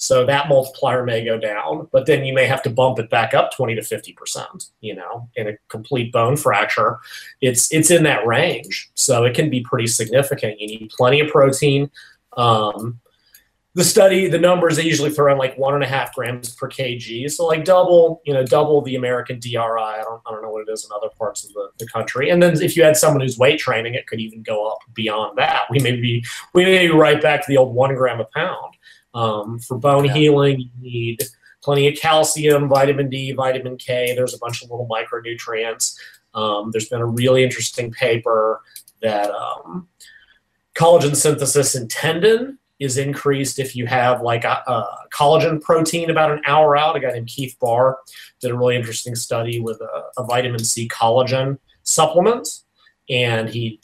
so 0.00 0.24
that 0.24 0.48
multiplier 0.48 1.04
may 1.04 1.22
go 1.22 1.36
down, 1.38 1.86
but 1.92 2.06
then 2.06 2.24
you 2.24 2.32
may 2.32 2.46
have 2.46 2.62
to 2.62 2.70
bump 2.70 2.98
it 2.98 3.10
back 3.10 3.34
up 3.34 3.52
20 3.54 3.74
to 3.74 3.82
50%, 3.82 4.70
you 4.80 4.94
know, 4.94 5.28
in 5.36 5.48
a 5.48 5.52
complete 5.68 6.10
bone 6.10 6.38
fracture. 6.38 6.98
It's 7.42 7.70
it's 7.70 7.90
in 7.90 8.02
that 8.04 8.26
range. 8.26 8.90
So 8.94 9.24
it 9.24 9.34
can 9.34 9.50
be 9.50 9.60
pretty 9.60 9.88
significant. 9.88 10.58
You 10.58 10.68
need 10.68 10.90
plenty 10.96 11.20
of 11.20 11.28
protein. 11.28 11.90
Um, 12.34 12.98
the 13.74 13.84
study, 13.84 14.26
the 14.26 14.38
numbers 14.38 14.76
they 14.76 14.84
usually 14.84 15.10
throw 15.10 15.30
in 15.32 15.38
like 15.38 15.58
one 15.58 15.74
and 15.74 15.84
a 15.84 15.86
half 15.86 16.14
grams 16.14 16.56
per 16.56 16.66
kg. 16.66 17.30
So 17.30 17.46
like 17.46 17.66
double, 17.66 18.22
you 18.24 18.32
know, 18.32 18.42
double 18.42 18.80
the 18.80 18.96
American 18.96 19.38
DRI. 19.38 19.58
I 19.58 20.02
don't, 20.02 20.22
I 20.26 20.30
don't 20.30 20.42
know 20.42 20.50
what 20.50 20.66
it 20.66 20.72
is 20.72 20.82
in 20.82 20.90
other 20.96 21.10
parts 21.18 21.44
of 21.44 21.52
the, 21.52 21.68
the 21.78 21.86
country. 21.86 22.30
And 22.30 22.42
then 22.42 22.60
if 22.62 22.74
you 22.74 22.82
had 22.82 22.96
someone 22.96 23.20
who's 23.20 23.36
weight 23.36 23.60
training, 23.60 23.94
it 23.94 24.06
could 24.06 24.18
even 24.18 24.42
go 24.42 24.66
up 24.66 24.78
beyond 24.94 25.36
that. 25.36 25.64
We 25.70 25.78
may 25.78 25.92
be 25.92 26.24
we 26.54 26.64
may 26.64 26.86
be 26.86 26.92
right 26.92 27.20
back 27.20 27.42
to 27.42 27.46
the 27.48 27.58
old 27.58 27.74
one 27.74 27.94
gram 27.94 28.18
a 28.18 28.24
pound. 28.24 28.76
Um, 29.14 29.58
for 29.58 29.78
bone 29.78 30.04
yeah. 30.04 30.14
healing, 30.14 30.60
you 30.60 30.70
need 30.80 31.22
plenty 31.62 31.88
of 31.88 31.98
calcium, 31.98 32.68
vitamin 32.68 33.08
D, 33.08 33.32
vitamin 33.32 33.76
K. 33.76 34.14
There's 34.14 34.34
a 34.34 34.38
bunch 34.38 34.62
of 34.62 34.70
little 34.70 34.88
micronutrients. 34.88 35.96
Um, 36.34 36.70
there's 36.70 36.88
been 36.88 37.00
a 37.00 37.06
really 37.06 37.42
interesting 37.42 37.90
paper 37.90 38.62
that 39.02 39.30
um, 39.30 39.88
collagen 40.74 41.16
synthesis 41.16 41.74
in 41.74 41.88
tendon 41.88 42.58
is 42.78 42.96
increased 42.96 43.58
if 43.58 43.76
you 43.76 43.86
have 43.86 44.22
like 44.22 44.44
a, 44.44 44.62
a, 44.66 45.06
collagen 45.12 45.60
protein 45.60 46.08
about 46.08 46.30
an 46.30 46.40
hour 46.46 46.76
out. 46.76 46.96
A 46.96 47.00
guy 47.00 47.10
named 47.10 47.26
Keith 47.26 47.56
Barr 47.60 47.98
did 48.40 48.50
a 48.50 48.56
really 48.56 48.74
interesting 48.74 49.14
study 49.14 49.60
with 49.60 49.80
a, 49.82 50.04
a 50.16 50.24
vitamin 50.24 50.64
C 50.64 50.88
collagen 50.88 51.58
supplement, 51.82 52.48
and 53.10 53.48
he 53.50 53.80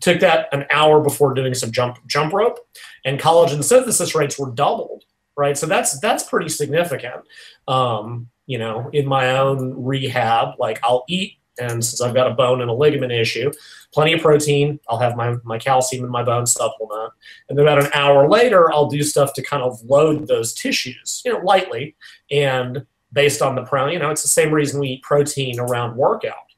took 0.00 0.20
that 0.20 0.48
an 0.52 0.66
hour 0.70 1.00
before 1.00 1.34
doing 1.34 1.54
some 1.54 1.72
jump 1.72 1.98
jump 2.06 2.32
rope, 2.32 2.58
and 3.04 3.18
collagen 3.18 3.64
synthesis 3.64 4.14
rates 4.14 4.38
were 4.38 4.50
doubled. 4.50 5.04
Right, 5.36 5.56
so 5.56 5.66
that's 5.66 5.98
that's 6.00 6.24
pretty 6.24 6.48
significant. 6.48 7.22
Um, 7.66 8.28
you 8.46 8.58
know, 8.58 8.90
in 8.92 9.06
my 9.06 9.38
own 9.38 9.72
rehab, 9.82 10.54
like 10.58 10.80
I'll 10.82 11.04
eat, 11.08 11.38
and 11.58 11.84
since 11.84 12.00
I've 12.00 12.14
got 12.14 12.30
a 12.30 12.34
bone 12.34 12.60
and 12.60 12.70
a 12.70 12.74
ligament 12.74 13.12
issue, 13.12 13.50
plenty 13.92 14.12
of 14.12 14.20
protein. 14.20 14.80
I'll 14.88 14.98
have 14.98 15.16
my 15.16 15.36
my 15.44 15.58
calcium 15.58 16.04
in 16.04 16.10
my 16.10 16.22
bone 16.22 16.46
supplement, 16.46 17.12
and 17.48 17.56
then 17.56 17.66
about 17.66 17.84
an 17.84 17.90
hour 17.94 18.28
later, 18.28 18.72
I'll 18.72 18.88
do 18.88 19.02
stuff 19.02 19.32
to 19.34 19.42
kind 19.42 19.62
of 19.62 19.80
load 19.82 20.26
those 20.26 20.52
tissues, 20.52 21.22
you 21.24 21.32
know, 21.32 21.40
lightly, 21.40 21.96
and 22.30 22.84
based 23.12 23.42
on 23.42 23.54
the 23.54 23.64
pro, 23.64 23.88
you 23.88 23.98
know, 23.98 24.10
it's 24.10 24.22
the 24.22 24.28
same 24.28 24.52
reason 24.52 24.80
we 24.80 24.88
eat 24.88 25.02
protein 25.02 25.58
around 25.58 25.96
workout 25.96 26.49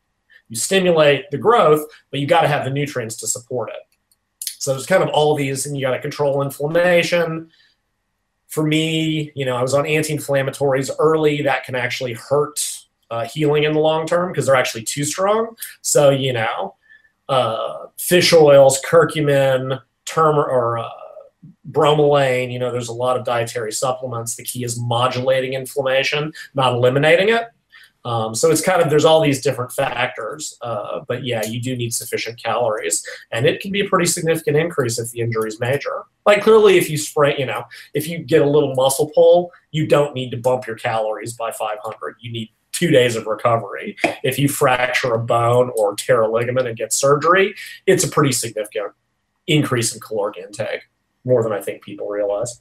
you 0.53 0.57
stimulate 0.57 1.31
the 1.31 1.39
growth, 1.39 1.83
but 2.11 2.21
you 2.21 2.27
got 2.27 2.43
to 2.43 2.49
have 2.49 2.67
the 2.67 2.71
nutrients 2.71 3.17
to 3.17 3.27
support 3.27 3.71
it. 3.71 3.81
So 4.59 4.73
there's 4.73 4.85
kind 4.85 5.03
of 5.03 5.09
all 5.09 5.35
these, 5.35 5.65
and 5.65 5.75
you 5.75 5.83
got 5.83 5.93
to 5.93 5.99
control 5.99 6.43
inflammation. 6.43 7.51
For 8.49 8.63
me, 8.63 9.33
you 9.35 9.47
know, 9.47 9.57
I 9.57 9.63
was 9.63 9.73
on 9.73 9.87
anti-inflammatories 9.87 10.91
early. 10.99 11.41
That 11.41 11.65
can 11.65 11.75
actually 11.75 12.13
hurt 12.13 12.85
uh, 13.11 13.25
healing 13.25 13.65
in 13.65 13.73
the 13.73 13.81
long 13.81 14.07
term 14.07 14.31
because 14.31 14.45
they're 14.45 14.55
actually 14.55 14.83
too 14.83 15.05
strong. 15.05 15.57
So 15.81 16.11
you 16.11 16.35
know, 16.35 16.75
uh, 17.31 17.87
fish 17.97 18.35
oils, 18.35 18.79
curcumin, 18.87 19.81
turmeric, 20.05 20.53
or 20.53 20.81
uh, 20.81 20.89
bromelain. 21.71 22.53
You 22.53 22.59
know, 22.59 22.71
there's 22.71 22.91
a 22.91 22.93
lot 22.93 23.17
of 23.17 23.25
dietary 23.25 23.73
supplements. 23.73 24.37
The 24.37 24.45
key 24.45 24.65
is 24.65 24.79
modulating 24.79 25.55
inflammation, 25.55 26.35
not 26.53 26.75
eliminating 26.75 27.31
it. 27.31 27.45
Um, 28.05 28.35
so 28.35 28.51
it's 28.51 28.61
kind 28.61 28.83
of 28.83 28.91
there's 28.91 29.05
all 29.05 29.21
these 29.21 29.41
different 29.41 29.73
factors, 29.73 30.59
uh, 30.63 31.01
but 31.07 31.25
yeah, 31.25 31.45
you 31.45 31.61
do 31.61 31.77
need 31.77 31.95
sufficient 31.95 32.43
calories, 32.43 33.07
and 33.31 33.47
it 33.47 33.61
can 33.61 33.71
be 33.71 33.81
a 33.81 33.89
pretty 33.89 34.07
significant 34.07 34.57
increase 34.57 34.99
if 34.99 35.11
the 35.13 35.21
injury 35.21 35.49
is 35.49 35.61
major. 35.61 36.05
Like 36.27 36.43
clearly, 36.43 36.79
if 36.79 36.91
you 36.91 36.99
sprain, 36.99 37.37
you 37.39 37.47
know, 37.47 37.65
if 37.95 38.09
you 38.09 38.19
get 38.19 38.43
a 38.43 38.49
little 38.49 38.75
muscle 38.75 39.11
pull, 39.15 39.53
you 39.71 39.87
don't 39.87 40.15
need 40.15 40.31
to 40.31 40.37
bump 40.37 40.67
your 40.67 40.77
calories 40.77 41.33
by 41.33 41.53
500. 41.53 42.17
You 42.21 42.33
need 42.33 42.51
two 42.73 42.91
days 42.91 43.17
of 43.17 43.27
recovery. 43.27 43.97
If 44.25 44.39
you 44.39 44.49
fracture 44.49 45.15
a 45.15 45.19
bone 45.19 45.71
or 45.77 45.95
tear 45.95 46.23
a 46.23 46.29
ligament 46.31 46.67
and 46.67 46.77
get 46.77 46.93
surgery, 46.93 47.55
it's 47.87 48.03
a 48.03 48.09
pretty 48.09 48.33
significant 48.33 48.93
increase 49.47 49.95
in 49.95 50.01
caloric 50.01 50.39
intake, 50.39 50.83
more 51.25 51.43
than 51.43 51.53
I 51.53 51.61
think 51.61 51.83
people 51.83 52.09
realize. 52.09 52.61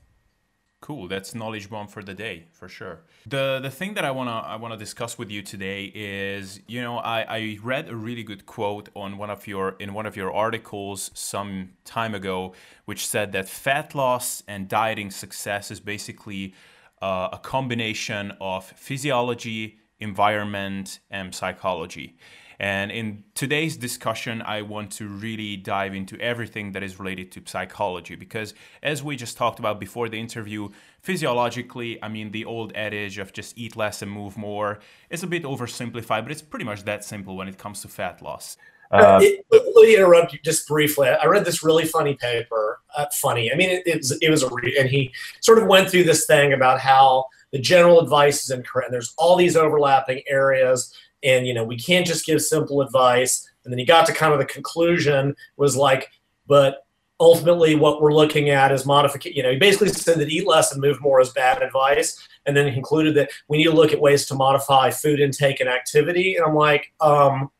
Cool. 0.81 1.07
That's 1.07 1.35
knowledge 1.35 1.69
bomb 1.69 1.87
for 1.87 2.01
the 2.01 2.15
day 2.15 2.45
for 2.51 2.67
sure. 2.67 3.01
The 3.27 3.59
the 3.61 3.69
thing 3.69 3.93
that 3.93 4.03
I 4.03 4.09
wanna 4.09 4.39
I 4.53 4.55
wanna 4.55 4.77
discuss 4.77 5.15
with 5.15 5.29
you 5.29 5.43
today 5.43 5.91
is 5.93 6.59
you 6.67 6.81
know 6.81 6.97
I, 6.97 7.21
I 7.21 7.59
read 7.61 7.87
a 7.87 7.95
really 7.95 8.23
good 8.23 8.47
quote 8.47 8.89
on 8.95 9.19
one 9.19 9.29
of 9.29 9.45
your 9.45 9.75
in 9.79 9.93
one 9.93 10.07
of 10.07 10.15
your 10.15 10.33
articles 10.33 11.11
some 11.13 11.73
time 11.85 12.15
ago, 12.15 12.53
which 12.85 13.05
said 13.05 13.31
that 13.33 13.47
fat 13.47 13.93
loss 13.93 14.41
and 14.47 14.67
dieting 14.67 15.11
success 15.11 15.69
is 15.69 15.79
basically 15.79 16.55
uh, 16.99 17.29
a 17.31 17.37
combination 17.37 18.33
of 18.41 18.65
physiology, 18.65 19.77
environment, 19.99 20.99
and 21.11 21.35
psychology. 21.35 22.17
And 22.61 22.91
in 22.91 23.23
today's 23.33 23.75
discussion, 23.75 24.43
I 24.43 24.61
want 24.61 24.91
to 24.91 25.07
really 25.07 25.57
dive 25.57 25.95
into 25.95 26.15
everything 26.19 26.73
that 26.73 26.83
is 26.83 26.99
related 26.99 27.31
to 27.31 27.41
psychology 27.45 28.13
because, 28.13 28.53
as 28.83 29.01
we 29.01 29.15
just 29.15 29.35
talked 29.35 29.57
about 29.57 29.79
before 29.79 30.09
the 30.09 30.19
interview, 30.19 30.69
physiologically, 31.01 31.97
I 32.03 32.07
mean, 32.07 32.29
the 32.29 32.45
old 32.45 32.71
adage 32.75 33.17
of 33.17 33.33
just 33.33 33.57
eat 33.57 33.75
less 33.75 34.03
and 34.03 34.11
move 34.11 34.37
more 34.37 34.77
is 35.09 35.23
a 35.23 35.27
bit 35.27 35.41
oversimplified, 35.41 36.21
but 36.21 36.31
it's 36.31 36.43
pretty 36.43 36.63
much 36.63 36.83
that 36.83 37.03
simple 37.03 37.35
when 37.35 37.47
it 37.47 37.57
comes 37.57 37.81
to 37.81 37.87
fat 37.87 38.21
loss. 38.21 38.57
Uh, 38.91 39.17
it, 39.23 39.43
let 39.49 39.87
me 39.87 39.95
interrupt 39.95 40.31
you 40.31 40.39
just 40.45 40.67
briefly. 40.67 41.09
I 41.09 41.25
read 41.25 41.45
this 41.45 41.63
really 41.63 41.85
funny 41.85 42.13
paper. 42.13 42.79
Uh, 42.95 43.07
funny. 43.11 43.51
I 43.51 43.55
mean, 43.55 43.71
it, 43.71 43.87
it, 43.87 43.97
was, 43.97 44.11
it 44.21 44.29
was 44.29 44.43
a 44.43 44.49
re- 44.53 44.77
and 44.79 44.87
he 44.87 45.11
sort 45.39 45.57
of 45.57 45.65
went 45.65 45.89
through 45.89 46.03
this 46.03 46.27
thing 46.27 46.53
about 46.53 46.79
how 46.79 47.25
the 47.51 47.57
general 47.57 47.99
advice 48.01 48.43
is 48.43 48.51
incorrect. 48.51 48.89
And 48.89 48.93
there's 48.93 49.15
all 49.17 49.35
these 49.35 49.55
overlapping 49.57 50.21
areas 50.27 50.93
and 51.23 51.47
you 51.47 51.53
know 51.53 51.63
we 51.63 51.77
can't 51.77 52.05
just 52.05 52.25
give 52.25 52.41
simple 52.41 52.81
advice. 52.81 53.47
And 53.63 53.71
then 53.71 53.77
he 53.77 53.85
got 53.85 54.07
to 54.07 54.13
kind 54.13 54.33
of 54.33 54.39
the 54.39 54.45
conclusion 54.45 55.35
was 55.57 55.75
like 55.75 56.09
but 56.47 56.85
ultimately 57.19 57.75
what 57.75 58.01
we're 58.01 58.13
looking 58.13 58.49
at 58.49 58.71
is 58.71 58.85
modification 58.85 59.37
you 59.37 59.43
know 59.43 59.51
he 59.51 59.57
basically 59.57 59.89
said 59.89 60.17
that 60.17 60.29
eat 60.29 60.47
less 60.47 60.71
and 60.71 60.81
move 60.81 60.99
more 60.99 61.21
is 61.21 61.29
bad 61.29 61.61
advice. 61.61 62.27
And 62.45 62.57
then 62.57 62.67
he 62.67 62.73
concluded 62.73 63.13
that 63.15 63.29
we 63.47 63.59
need 63.59 63.65
to 63.65 63.71
look 63.71 63.93
at 63.93 64.01
ways 64.01 64.25
to 64.25 64.33
modify 64.33 64.89
food 64.89 65.19
intake 65.19 65.59
and 65.59 65.69
activity. 65.69 66.35
And 66.35 66.45
i'm 66.45 66.55
like 66.55 66.91
um 66.99 67.51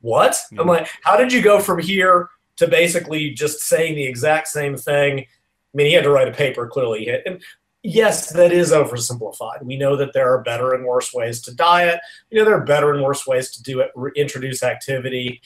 what? 0.00 0.36
I'm 0.50 0.58
mm-hmm. 0.58 0.68
like 0.68 0.88
how 1.02 1.16
did 1.16 1.32
you 1.32 1.42
go 1.42 1.60
from 1.60 1.80
here 1.80 2.30
to 2.56 2.66
basically 2.66 3.30
just 3.30 3.60
saying 3.60 3.94
the 3.94 4.06
exact 4.06 4.48
same 4.48 4.76
thing? 4.76 5.20
I 5.20 5.26
mean 5.74 5.86
he 5.86 5.92
had 5.92 6.04
to 6.04 6.10
write 6.10 6.28
a 6.28 6.32
paper 6.32 6.66
clearly. 6.66 7.08
And 7.26 7.42
yes, 7.82 8.32
that 8.32 8.52
is 8.52 8.72
oversimplified. 8.72 9.62
We 9.62 9.76
know 9.76 9.96
that 9.96 10.12
there 10.12 10.32
are 10.32 10.42
better 10.42 10.72
and 10.72 10.84
worse 10.84 11.12
ways 11.12 11.40
to 11.42 11.54
diet. 11.54 12.00
You 12.30 12.38
know, 12.38 12.44
there 12.44 12.56
are 12.56 12.64
better 12.64 12.92
and 12.92 13.02
worse 13.02 13.26
ways 13.26 13.50
to 13.52 13.62
do 13.62 13.80
it, 13.80 13.90
introduce 14.16 14.62
activity. 14.62 15.40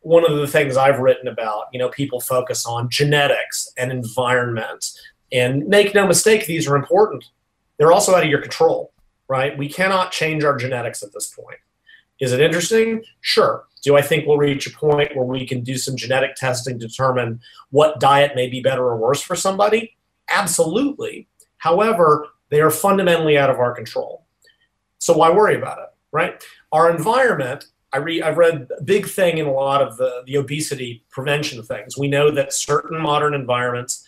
One 0.00 0.30
of 0.30 0.38
the 0.38 0.46
things 0.46 0.76
I've 0.76 1.00
written 1.00 1.28
about, 1.28 1.64
you 1.72 1.78
know, 1.78 1.88
people 1.88 2.20
focus 2.20 2.66
on 2.66 2.88
genetics 2.88 3.72
and 3.76 3.90
environment. 3.90 4.92
And 5.32 5.66
make 5.66 5.94
no 5.94 6.06
mistake, 6.06 6.46
these 6.46 6.68
are 6.68 6.76
important. 6.76 7.24
They're 7.78 7.92
also 7.92 8.14
out 8.14 8.22
of 8.22 8.30
your 8.30 8.40
control, 8.40 8.92
right? 9.28 9.58
We 9.58 9.68
cannot 9.68 10.12
change 10.12 10.44
our 10.44 10.56
genetics 10.56 11.02
at 11.02 11.12
this 11.12 11.28
point. 11.28 11.58
Is 12.20 12.32
it 12.32 12.40
interesting? 12.40 13.02
Sure. 13.20 13.64
Do 13.82 13.96
I 13.96 14.02
think 14.02 14.26
we'll 14.26 14.38
reach 14.38 14.66
a 14.66 14.70
point 14.70 15.14
where 15.14 15.26
we 15.26 15.46
can 15.46 15.62
do 15.62 15.76
some 15.76 15.96
genetic 15.96 16.36
testing 16.36 16.78
to 16.78 16.86
determine 16.86 17.40
what 17.70 18.00
diet 18.00 18.32
may 18.34 18.48
be 18.48 18.60
better 18.60 18.84
or 18.84 18.96
worse 18.96 19.20
for 19.20 19.36
somebody? 19.36 19.96
Absolutely. 20.30 21.28
However, 21.66 22.28
they 22.48 22.60
are 22.60 22.70
fundamentally 22.70 23.36
out 23.36 23.50
of 23.50 23.58
our 23.58 23.74
control. 23.74 24.24
So 24.98 25.16
why 25.16 25.30
worry 25.30 25.56
about 25.56 25.78
it, 25.78 25.88
right? 26.12 26.40
Our 26.70 26.88
environment, 26.94 27.64
I 27.92 27.96
read, 27.96 28.22
I've 28.22 28.38
read 28.38 28.68
a 28.78 28.82
big 28.84 29.08
thing 29.08 29.38
in 29.38 29.46
a 29.46 29.52
lot 29.52 29.82
of 29.82 29.96
the, 29.96 30.22
the 30.26 30.36
obesity 30.36 31.04
prevention 31.10 31.60
things. 31.64 31.98
We 31.98 32.06
know 32.06 32.30
that 32.30 32.52
certain 32.52 33.00
modern 33.00 33.34
environments 33.34 34.06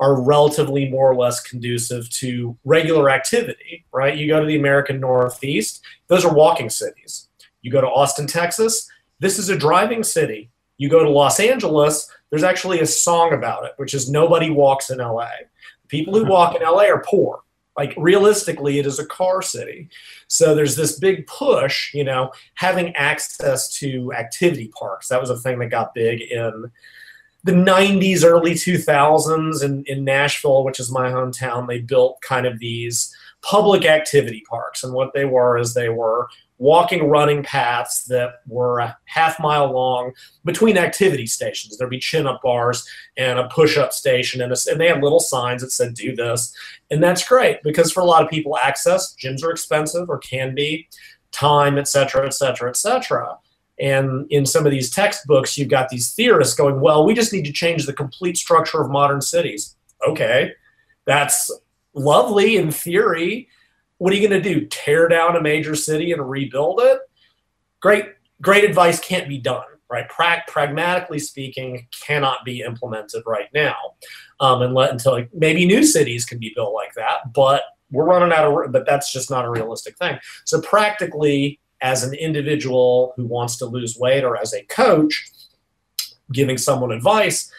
are 0.00 0.20
relatively 0.20 0.88
more 0.88 1.08
or 1.08 1.14
less 1.14 1.40
conducive 1.40 2.10
to 2.10 2.58
regular 2.64 3.08
activity, 3.08 3.84
right? 3.92 4.16
You 4.16 4.26
go 4.26 4.40
to 4.40 4.46
the 4.46 4.58
American 4.58 4.98
Northeast, 4.98 5.84
those 6.08 6.24
are 6.24 6.34
walking 6.34 6.70
cities. 6.70 7.28
You 7.62 7.70
go 7.70 7.80
to 7.80 7.86
Austin, 7.86 8.26
Texas, 8.26 8.90
this 9.20 9.38
is 9.38 9.48
a 9.48 9.56
driving 9.56 10.02
city. 10.02 10.50
You 10.76 10.88
go 10.88 11.04
to 11.04 11.08
Los 11.08 11.38
Angeles, 11.38 12.10
there's 12.30 12.42
actually 12.42 12.80
a 12.80 12.86
song 12.86 13.32
about 13.32 13.64
it, 13.64 13.74
which 13.76 13.94
is 13.94 14.10
Nobody 14.10 14.50
Walks 14.50 14.90
in 14.90 14.98
LA. 14.98 15.30
People 15.88 16.14
who 16.14 16.24
walk 16.24 16.54
in 16.54 16.62
LA 16.62 16.84
are 16.84 17.02
poor. 17.06 17.42
Like 17.76 17.94
realistically, 17.96 18.78
it 18.78 18.86
is 18.86 18.98
a 18.98 19.06
car 19.06 19.42
city. 19.42 19.90
So 20.28 20.54
there's 20.54 20.76
this 20.76 20.98
big 20.98 21.26
push, 21.26 21.92
you 21.92 22.04
know, 22.04 22.32
having 22.54 22.96
access 22.96 23.70
to 23.78 24.12
activity 24.14 24.68
parks. 24.68 25.08
That 25.08 25.20
was 25.20 25.30
a 25.30 25.36
thing 25.36 25.58
that 25.58 25.66
got 25.66 25.94
big 25.94 26.22
in 26.22 26.70
the 27.44 27.52
90s, 27.52 28.24
early 28.24 28.54
2000s 28.54 29.62
in, 29.62 29.84
in 29.84 30.04
Nashville, 30.04 30.64
which 30.64 30.80
is 30.80 30.90
my 30.90 31.10
hometown. 31.10 31.68
They 31.68 31.80
built 31.80 32.20
kind 32.22 32.46
of 32.46 32.58
these 32.58 33.14
public 33.42 33.84
activity 33.84 34.42
parks. 34.48 34.82
And 34.82 34.92
what 34.92 35.12
they 35.12 35.26
were 35.26 35.58
is 35.58 35.72
they 35.72 35.90
were 35.90 36.28
walking 36.58 37.08
running 37.08 37.42
paths 37.42 38.04
that 38.04 38.40
were 38.46 38.78
a 38.78 38.96
half 39.04 39.38
mile 39.38 39.70
long 39.70 40.12
between 40.44 40.78
activity 40.78 41.26
stations. 41.26 41.76
There'd 41.76 41.90
be 41.90 41.98
chin 41.98 42.26
up 42.26 42.40
bars 42.42 42.88
and 43.16 43.38
a 43.38 43.48
push 43.48 43.76
up 43.76 43.92
station, 43.92 44.40
and, 44.40 44.52
a, 44.52 44.56
and 44.70 44.80
they 44.80 44.88
had 44.88 45.02
little 45.02 45.20
signs 45.20 45.62
that 45.62 45.70
said, 45.70 45.94
do 45.94 46.16
this. 46.16 46.54
And 46.90 47.02
that's 47.02 47.28
great 47.28 47.62
because 47.62 47.92
for 47.92 48.00
a 48.00 48.06
lot 48.06 48.22
of 48.22 48.30
people, 48.30 48.56
access, 48.56 49.14
gyms 49.22 49.44
are 49.44 49.50
expensive 49.50 50.08
or 50.08 50.18
can 50.18 50.54
be, 50.54 50.88
time, 51.32 51.76
et 51.76 51.88
cetera, 51.88 52.24
et 52.24 52.32
cetera, 52.32 52.70
et 52.70 52.76
cetera. 52.76 53.36
And 53.78 54.26
in 54.30 54.46
some 54.46 54.64
of 54.64 54.72
these 54.72 54.88
textbooks, 54.90 55.58
you've 55.58 55.68
got 55.68 55.90
these 55.90 56.14
theorists 56.14 56.54
going, 56.54 56.80
well, 56.80 57.04
we 57.04 57.12
just 57.12 57.34
need 57.34 57.44
to 57.44 57.52
change 57.52 57.84
the 57.84 57.92
complete 57.92 58.38
structure 58.38 58.80
of 58.80 58.90
modern 58.90 59.20
cities. 59.20 59.76
Okay, 60.08 60.52
that's 61.04 61.50
lovely 61.92 62.56
in 62.56 62.70
theory 62.70 63.48
what 63.98 64.12
are 64.12 64.16
you 64.16 64.28
going 64.28 64.42
to 64.42 64.54
do? 64.54 64.66
Tear 64.66 65.08
down 65.08 65.36
a 65.36 65.40
major 65.40 65.74
city 65.74 66.12
and 66.12 66.28
rebuild 66.28 66.80
it? 66.80 67.00
Great, 67.80 68.06
great 68.40 68.64
advice 68.64 69.00
can't 69.00 69.28
be 69.28 69.38
done, 69.38 69.64
right? 69.90 70.08
Pra- 70.08 70.44
pragmatically 70.48 71.18
speaking, 71.18 71.86
cannot 72.02 72.44
be 72.44 72.60
implemented 72.60 73.22
right 73.26 73.48
now, 73.54 73.76
um, 74.40 74.62
and 74.62 74.74
let 74.74 74.90
until 74.90 75.12
like, 75.12 75.30
maybe 75.32 75.66
new 75.66 75.84
cities 75.84 76.24
can 76.24 76.38
be 76.38 76.52
built 76.54 76.74
like 76.74 76.94
that. 76.94 77.32
But 77.32 77.62
we're 77.90 78.04
running 78.04 78.32
out 78.32 78.44
of, 78.44 78.72
but 78.72 78.86
that's 78.86 79.12
just 79.12 79.30
not 79.30 79.44
a 79.44 79.50
realistic 79.50 79.96
thing. 79.96 80.18
So 80.44 80.60
practically, 80.60 81.60
as 81.80 82.02
an 82.02 82.14
individual 82.14 83.12
who 83.16 83.26
wants 83.26 83.56
to 83.58 83.66
lose 83.66 83.96
weight, 83.96 84.24
or 84.24 84.36
as 84.36 84.52
a 84.54 84.64
coach 84.64 85.30
giving 86.32 86.58
someone 86.58 86.90
advice, 86.90 87.50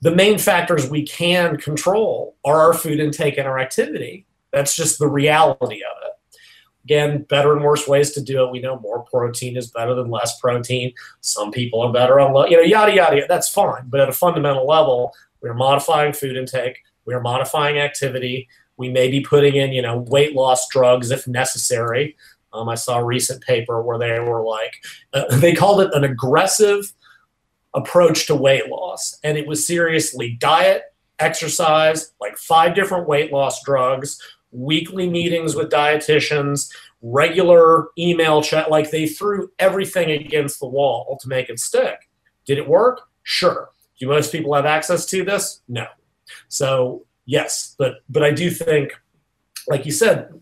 the 0.00 0.14
main 0.14 0.38
factors 0.38 0.88
we 0.88 1.04
can 1.06 1.56
control 1.56 2.36
are 2.44 2.60
our 2.60 2.74
food 2.74 3.00
intake 3.00 3.38
and 3.38 3.46
our 3.46 3.58
activity 3.58 4.25
that's 4.56 4.74
just 4.74 4.98
the 4.98 5.06
reality 5.06 5.82
of 5.82 6.02
it. 6.06 6.38
Again, 6.84 7.22
better 7.24 7.52
and 7.52 7.62
worse 7.62 7.86
ways 7.86 8.12
to 8.12 8.22
do 8.22 8.42
it. 8.42 8.50
We 8.50 8.60
know 8.60 8.78
more 8.78 9.02
protein 9.02 9.56
is 9.56 9.70
better 9.70 9.94
than 9.94 10.10
less 10.10 10.40
protein. 10.40 10.94
Some 11.20 11.50
people 11.50 11.82
are 11.82 11.92
better 11.92 12.18
on, 12.18 12.50
you 12.50 12.56
know, 12.56 12.62
yada, 12.62 12.94
yada, 12.94 13.16
yada. 13.16 13.26
That's 13.28 13.50
fine. 13.50 13.82
But 13.88 14.00
at 14.00 14.08
a 14.08 14.14
fundamental 14.14 14.66
level, 14.66 15.12
we're 15.42 15.52
modifying 15.52 16.14
food 16.14 16.36
intake. 16.36 16.78
We're 17.04 17.20
modifying 17.20 17.78
activity. 17.78 18.48
We 18.78 18.88
may 18.88 19.10
be 19.10 19.20
putting 19.20 19.56
in, 19.56 19.72
you 19.72 19.82
know, 19.82 19.98
weight 19.98 20.34
loss 20.34 20.68
drugs 20.68 21.10
if 21.10 21.26
necessary. 21.28 22.16
Um, 22.54 22.68
I 22.70 22.76
saw 22.76 23.00
a 23.00 23.04
recent 23.04 23.42
paper 23.42 23.82
where 23.82 23.98
they 23.98 24.18
were 24.20 24.42
like, 24.42 24.74
uh, 25.12 25.36
they 25.36 25.54
called 25.54 25.82
it 25.82 25.92
an 25.92 26.04
aggressive 26.04 26.94
approach 27.74 28.26
to 28.28 28.34
weight 28.34 28.68
loss. 28.68 29.18
And 29.22 29.36
it 29.36 29.46
was 29.46 29.66
seriously 29.66 30.38
diet, 30.40 30.84
exercise, 31.18 32.12
like 32.20 32.36
five 32.36 32.74
different 32.74 33.08
weight 33.08 33.32
loss 33.32 33.62
drugs, 33.62 34.20
weekly 34.52 35.08
meetings 35.08 35.54
with 35.54 35.70
dietitians, 35.70 36.70
regular 37.02 37.88
email 37.98 38.42
chat. 38.42 38.70
Like 38.70 38.90
they 38.90 39.06
threw 39.06 39.50
everything 39.58 40.10
against 40.10 40.60
the 40.60 40.66
wall 40.66 41.18
to 41.20 41.28
make 41.28 41.48
it 41.48 41.60
stick. 41.60 42.08
Did 42.46 42.58
it 42.58 42.68
work? 42.68 43.02
Sure. 43.22 43.70
Do 43.98 44.06
most 44.08 44.32
people 44.32 44.54
have 44.54 44.66
access 44.66 45.06
to 45.06 45.24
this? 45.24 45.62
No. 45.68 45.86
So 46.48 47.04
yes, 47.24 47.74
but 47.78 47.96
but 48.08 48.22
I 48.22 48.30
do 48.30 48.50
think, 48.50 48.92
like 49.68 49.86
you 49.86 49.92
said, 49.92 50.40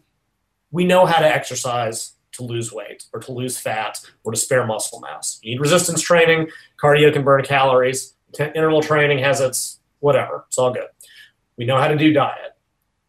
we 0.70 0.84
know 0.84 1.06
how 1.06 1.20
to 1.20 1.26
exercise 1.26 2.12
to 2.32 2.42
lose 2.42 2.72
weight 2.72 3.04
or 3.12 3.20
to 3.20 3.32
lose 3.32 3.58
fat 3.58 4.00
or 4.24 4.32
to 4.32 4.38
spare 4.38 4.66
muscle 4.66 5.00
mass. 5.00 5.38
You 5.42 5.52
need 5.52 5.60
resistance 5.60 6.02
training. 6.02 6.48
Cardio 6.82 7.12
can 7.12 7.22
burn 7.22 7.44
calories. 7.44 8.14
Interval 8.38 8.82
training 8.82 9.20
has 9.20 9.40
its 9.40 9.78
whatever. 10.00 10.44
It's 10.48 10.58
all 10.58 10.72
good. 10.72 10.88
We 11.56 11.64
know 11.64 11.78
how 11.78 11.86
to 11.86 11.96
do 11.96 12.12
diet 12.12 12.53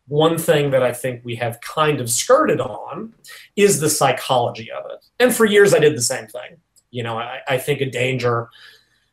one 0.07 0.37
thing 0.37 0.71
that 0.71 0.83
I 0.83 0.93
think 0.93 1.21
we 1.23 1.35
have 1.35 1.59
kind 1.61 1.99
of 1.99 2.09
skirted 2.09 2.61
on 2.61 3.13
is 3.55 3.79
the 3.79 3.89
psychology 3.89 4.69
of 4.71 4.85
it. 4.91 5.05
And 5.19 5.33
for 5.33 5.45
years, 5.45 5.73
I 5.73 5.79
did 5.79 5.95
the 5.95 6.01
same 6.01 6.27
thing. 6.27 6.57
You 6.91 7.03
know, 7.03 7.17
I, 7.17 7.39
I 7.47 7.57
think 7.57 7.81
a 7.81 7.89
danger, 7.89 8.49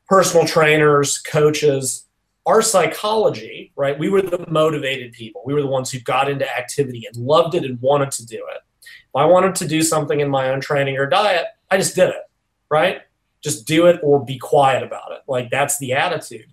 personal 0.06 0.46
trainers, 0.46 1.18
coaches, 1.18 2.06
our 2.44 2.60
psychology, 2.60 3.72
right? 3.76 3.98
We 3.98 4.10
were 4.10 4.22
the 4.22 4.44
motivated 4.48 5.12
people. 5.12 5.42
We 5.46 5.54
were 5.54 5.62
the 5.62 5.68
ones 5.68 5.90
who 5.90 6.00
got 6.00 6.28
into 6.28 6.50
activity 6.56 7.06
and 7.06 7.16
loved 7.16 7.54
it 7.54 7.64
and 7.64 7.80
wanted 7.80 8.10
to 8.12 8.26
do 8.26 8.36
it. 8.36 8.60
If 8.82 9.16
I 9.16 9.24
wanted 9.24 9.54
to 9.56 9.68
do 9.68 9.82
something 9.82 10.20
in 10.20 10.28
my 10.28 10.50
own 10.50 10.60
training 10.60 10.98
or 10.98 11.06
diet, 11.06 11.46
I 11.70 11.76
just 11.76 11.94
did 11.94 12.10
it, 12.10 12.22
right? 12.68 13.02
Just 13.42 13.66
do 13.66 13.86
it 13.86 14.00
or 14.02 14.24
be 14.24 14.38
quiet 14.38 14.82
about 14.82 15.12
it. 15.12 15.20
Like 15.28 15.50
that's 15.50 15.78
the 15.78 15.92
attitude, 15.92 16.52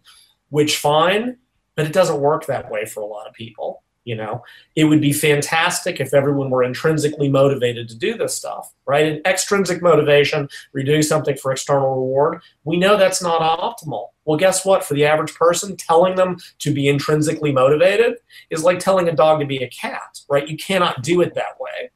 which 0.50 0.78
fine, 0.78 1.38
but 1.76 1.86
it 1.86 1.94
doesn't 1.94 2.20
work 2.20 2.46
that 2.46 2.70
way 2.70 2.86
for 2.86 3.02
a 3.02 3.06
lot 3.06 3.28
of 3.28 3.34
people. 3.34 3.84
You 4.10 4.16
know, 4.16 4.44
it 4.76 4.86
would 4.86 5.02
be 5.02 5.14
fantastic 5.14 6.00
if 6.00 6.16
everyone 6.16 6.50
were 6.50 6.64
intrinsically 6.64 7.30
motivated 7.30 7.88
to 7.90 7.96
do 7.96 8.18
this 8.18 8.34
stuff, 8.34 8.74
right? 8.88 9.06
And 9.06 9.24
extrinsic 9.24 9.84
motivation, 9.84 10.50
we're 10.74 10.84
doing 10.84 11.04
something 11.04 11.38
for 11.38 11.52
external 11.52 11.94
reward. 11.94 12.42
We 12.64 12.78
know 12.78 12.98
that's 12.98 13.22
not 13.22 13.40
optimal. 13.40 14.08
Well, 14.26 14.40
guess 14.40 14.66
what? 14.66 14.84
For 14.84 14.96
the 14.96 15.06
average 15.06 15.36
person, 15.36 15.78
telling 15.78 16.16
them 16.16 16.38
to 16.58 16.74
be 16.74 16.88
intrinsically 16.88 17.52
motivated 17.52 18.16
is 18.50 18.64
like 18.64 18.80
telling 18.80 19.08
a 19.08 19.16
dog 19.16 19.42
to 19.42 19.46
be 19.46 19.58
a 19.58 19.70
cat, 19.70 20.22
right? 20.28 20.48
You 20.48 20.58
cannot 20.58 21.04
do 21.04 21.22
it 21.22 21.36
that 21.36 21.60
way. 21.60 21.92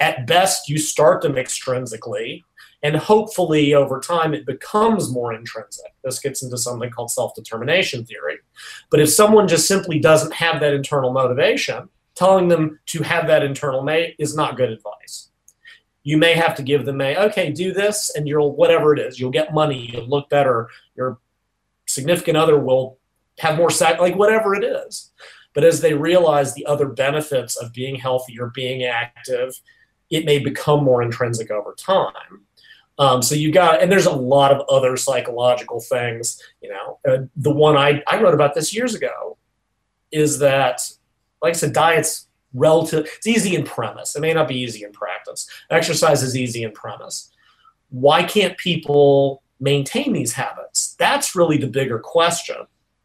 At 0.00 0.26
best, 0.26 0.68
you 0.68 0.78
start 0.78 1.22
them 1.22 1.34
extrinsically, 1.34 2.42
and 2.84 2.96
hopefully 2.96 3.72
over 3.74 3.98
time 3.98 4.34
it 4.34 4.44
becomes 4.44 5.10
more 5.10 5.32
intrinsic. 5.32 5.92
This 6.04 6.20
gets 6.20 6.42
into 6.42 6.58
something 6.58 6.90
called 6.90 7.10
self 7.10 7.34
determination 7.34 8.04
theory. 8.04 8.36
But 8.90 9.00
if 9.00 9.10
someone 9.10 9.48
just 9.48 9.66
simply 9.66 9.98
doesn't 9.98 10.34
have 10.34 10.60
that 10.60 10.74
internal 10.74 11.10
motivation, 11.10 11.88
telling 12.14 12.46
them 12.48 12.78
to 12.86 13.02
have 13.02 13.26
that 13.26 13.42
internal 13.42 13.82
mate 13.82 14.14
is 14.18 14.36
not 14.36 14.58
good 14.58 14.70
advice. 14.70 15.30
You 16.02 16.18
may 16.18 16.34
have 16.34 16.54
to 16.56 16.62
give 16.62 16.84
them 16.84 17.00
a, 17.00 17.16
okay, 17.16 17.50
do 17.50 17.72
this, 17.72 18.12
and 18.14 18.28
you'll, 18.28 18.54
whatever 18.54 18.92
it 18.92 19.00
is, 19.00 19.18
you'll 19.18 19.30
get 19.30 19.54
money, 19.54 19.90
you'll 19.90 20.06
look 20.06 20.28
better, 20.28 20.68
your 20.94 21.18
significant 21.86 22.36
other 22.36 22.58
will 22.58 22.98
have 23.38 23.56
more 23.56 23.70
sex, 23.70 23.98
like 23.98 24.14
whatever 24.14 24.54
it 24.54 24.62
is. 24.62 25.10
But 25.54 25.64
as 25.64 25.80
they 25.80 25.94
realize 25.94 26.52
the 26.52 26.66
other 26.66 26.88
benefits 26.88 27.56
of 27.56 27.72
being 27.72 27.96
healthy 27.96 28.38
or 28.38 28.52
being 28.54 28.84
active, 28.84 29.58
it 30.10 30.26
may 30.26 30.38
become 30.38 30.84
more 30.84 31.02
intrinsic 31.02 31.50
over 31.50 31.74
time. 31.78 32.44
Um, 32.98 33.22
so 33.22 33.34
you 33.34 33.50
got, 33.50 33.82
and 33.82 33.90
there's 33.90 34.06
a 34.06 34.12
lot 34.12 34.52
of 34.52 34.66
other 34.68 34.96
psychological 34.96 35.80
things. 35.80 36.40
You 36.60 36.70
know, 36.70 36.98
uh, 37.08 37.18
the 37.36 37.50
one 37.50 37.76
I 37.76 38.02
I 38.06 38.20
wrote 38.20 38.34
about 38.34 38.54
this 38.54 38.74
years 38.74 38.94
ago 38.94 39.36
is 40.12 40.38
that, 40.38 40.80
like 41.42 41.54
I 41.54 41.56
said, 41.56 41.72
diets 41.72 42.28
relative. 42.52 43.08
It's 43.16 43.26
easy 43.26 43.56
in 43.56 43.64
premise. 43.64 44.14
It 44.14 44.20
may 44.20 44.32
not 44.32 44.46
be 44.46 44.60
easy 44.60 44.84
in 44.84 44.92
practice. 44.92 45.48
Exercise 45.70 46.22
is 46.22 46.36
easy 46.36 46.62
in 46.62 46.70
premise. 46.70 47.32
Why 47.90 48.22
can't 48.22 48.56
people 48.58 49.42
maintain 49.58 50.12
these 50.12 50.32
habits? 50.32 50.94
That's 50.98 51.34
really 51.34 51.58
the 51.58 51.66
bigger 51.66 51.98
question. 51.98 52.56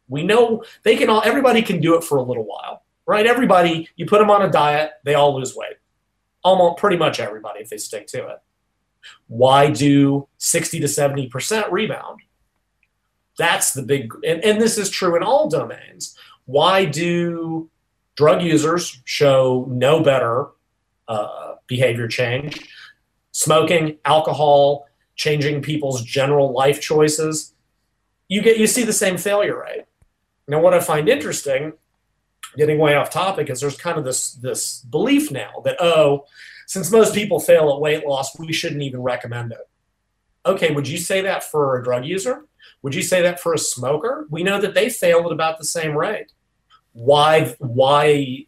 We 0.08 0.22
know 0.22 0.64
they 0.84 0.96
can 0.96 1.10
all. 1.10 1.22
Everybody 1.24 1.62
can 1.62 1.80
do 1.80 1.96
it 1.96 2.04
for 2.04 2.18
a 2.18 2.22
little 2.22 2.44
while, 2.44 2.84
right? 3.06 3.26
Everybody, 3.26 3.88
you 3.96 4.06
put 4.06 4.18
them 4.18 4.30
on 4.30 4.42
a 4.42 4.50
diet, 4.50 4.92
they 5.04 5.14
all 5.14 5.36
lose 5.36 5.54
weight. 5.56 5.76
Almost 6.42 6.78
pretty 6.78 6.96
much 6.96 7.18
everybody 7.18 7.60
if 7.60 7.70
they 7.70 7.76
stick 7.76 8.06
to 8.08 8.28
it 8.28 8.38
why 9.28 9.70
do 9.70 10.28
60 10.38 10.80
to 10.80 10.86
70% 10.86 11.70
rebound? 11.70 12.20
That's 13.38 13.72
the 13.72 13.82
big, 13.82 14.12
and, 14.26 14.44
and 14.44 14.60
this 14.60 14.76
is 14.76 14.90
true 14.90 15.16
in 15.16 15.22
all 15.22 15.48
domains. 15.48 16.16
Why 16.44 16.84
do 16.84 17.70
drug 18.16 18.42
users 18.42 19.00
show 19.04 19.66
no 19.70 20.02
better 20.02 20.48
uh, 21.08 21.54
behavior 21.66 22.08
change? 22.08 22.68
Smoking, 23.32 23.98
alcohol, 24.04 24.88
changing 25.14 25.62
people's 25.62 26.02
general 26.02 26.52
life 26.52 26.80
choices, 26.80 27.54
you 28.28 28.40
get 28.40 28.58
you 28.58 28.66
see 28.66 28.84
the 28.84 28.92
same 28.92 29.18
failure 29.18 29.60
rate. 29.60 29.84
Now, 30.48 30.60
what 30.60 30.72
I 30.72 30.80
find 30.80 31.08
interesting, 31.08 31.74
getting 32.56 32.78
way 32.78 32.94
off 32.94 33.10
topic, 33.10 33.50
is 33.50 33.60
there's 33.60 33.76
kind 33.76 33.98
of 33.98 34.04
this 34.04 34.32
this 34.34 34.80
belief 34.80 35.30
now 35.30 35.60
that 35.64 35.76
oh, 35.80 36.24
since 36.70 36.92
most 36.92 37.12
people 37.16 37.40
fail 37.40 37.68
at 37.72 37.80
weight 37.80 38.06
loss, 38.06 38.38
we 38.38 38.52
shouldn't 38.52 38.82
even 38.82 39.02
recommend 39.02 39.50
it. 39.50 39.68
Okay, 40.46 40.72
would 40.72 40.86
you 40.86 40.98
say 40.98 41.20
that 41.20 41.42
for 41.42 41.76
a 41.76 41.82
drug 41.82 42.04
user? 42.04 42.46
Would 42.82 42.94
you 42.94 43.02
say 43.02 43.22
that 43.22 43.40
for 43.40 43.54
a 43.54 43.58
smoker? 43.58 44.28
We 44.30 44.44
know 44.44 44.60
that 44.60 44.72
they 44.72 44.88
fail 44.88 45.26
at 45.26 45.32
about 45.32 45.58
the 45.58 45.64
same 45.64 45.98
rate. 45.98 46.30
Why? 46.92 47.56
Why? 47.58 48.46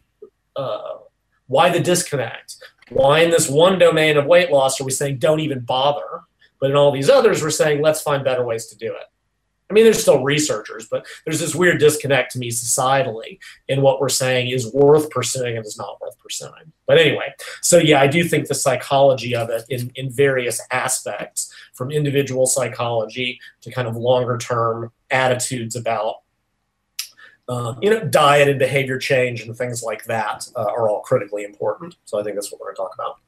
Uh, 0.55 0.99
why 1.47 1.67
the 1.67 1.81
disconnect? 1.81 2.63
Why 2.91 3.19
in 3.23 3.29
this 3.29 3.49
one 3.49 3.77
domain 3.77 4.15
of 4.15 4.25
weight 4.25 4.49
loss 4.49 4.79
are 4.79 4.85
we 4.85 4.91
saying 4.91 5.17
don't 5.17 5.41
even 5.41 5.59
bother, 5.59 6.21
but 6.61 6.69
in 6.69 6.77
all 6.77 6.93
these 6.93 7.09
others 7.09 7.43
we're 7.43 7.49
saying 7.49 7.81
let's 7.81 8.01
find 8.01 8.23
better 8.23 8.45
ways 8.45 8.67
to 8.67 8.77
do 8.77 8.93
it? 8.93 9.07
I 9.73 9.75
mean, 9.75 9.85
there's 9.85 10.03
still 10.03 10.21
researchers, 10.21 10.87
but 10.87 11.03
there's 11.25 11.39
this 11.39 11.55
weird 11.55 11.79
disconnect 11.79 12.31
to 12.33 12.37
me 12.37 12.51
societally 12.51 13.39
in 13.67 13.81
what 13.81 13.99
we're 13.99 14.07
saying 14.07 14.51
is 14.51 14.71
worth 14.71 15.09
pursuing 15.09 15.57
and 15.57 15.65
is 15.65 15.79
not 15.79 15.99
worth 15.99 16.15
pursuing. 16.19 16.71
But 16.85 16.99
anyway, 16.99 17.33
so 17.61 17.79
yeah, 17.79 17.99
I 17.99 18.05
do 18.05 18.23
think 18.23 18.47
the 18.47 18.53
psychology 18.53 19.35
of 19.35 19.49
it 19.49 19.63
in, 19.69 19.91
in 19.95 20.11
various 20.11 20.61
aspects, 20.69 21.51
from 21.73 21.89
individual 21.89 22.45
psychology 22.45 23.39
to 23.61 23.71
kind 23.71 23.87
of 23.87 23.95
longer 23.95 24.37
term 24.37 24.91
attitudes 25.09 25.75
about 25.75 26.17
um, 27.49 27.79
you 27.81 27.89
know, 27.89 28.05
diet 28.05 28.47
and 28.47 28.59
behavior 28.59 28.99
change 28.99 29.41
and 29.41 29.57
things 29.57 29.81
like 29.81 30.05
that 30.05 30.47
uh, 30.55 30.61
are 30.61 30.87
all 30.87 31.01
critically 31.01 31.43
important. 31.43 31.95
So 32.05 32.19
I 32.19 32.23
think 32.23 32.35
that's 32.35 32.51
what 32.51 32.61
we're 32.61 32.67
going 32.67 32.75
to 32.75 32.81
talk 32.83 32.93
about. 32.93 33.19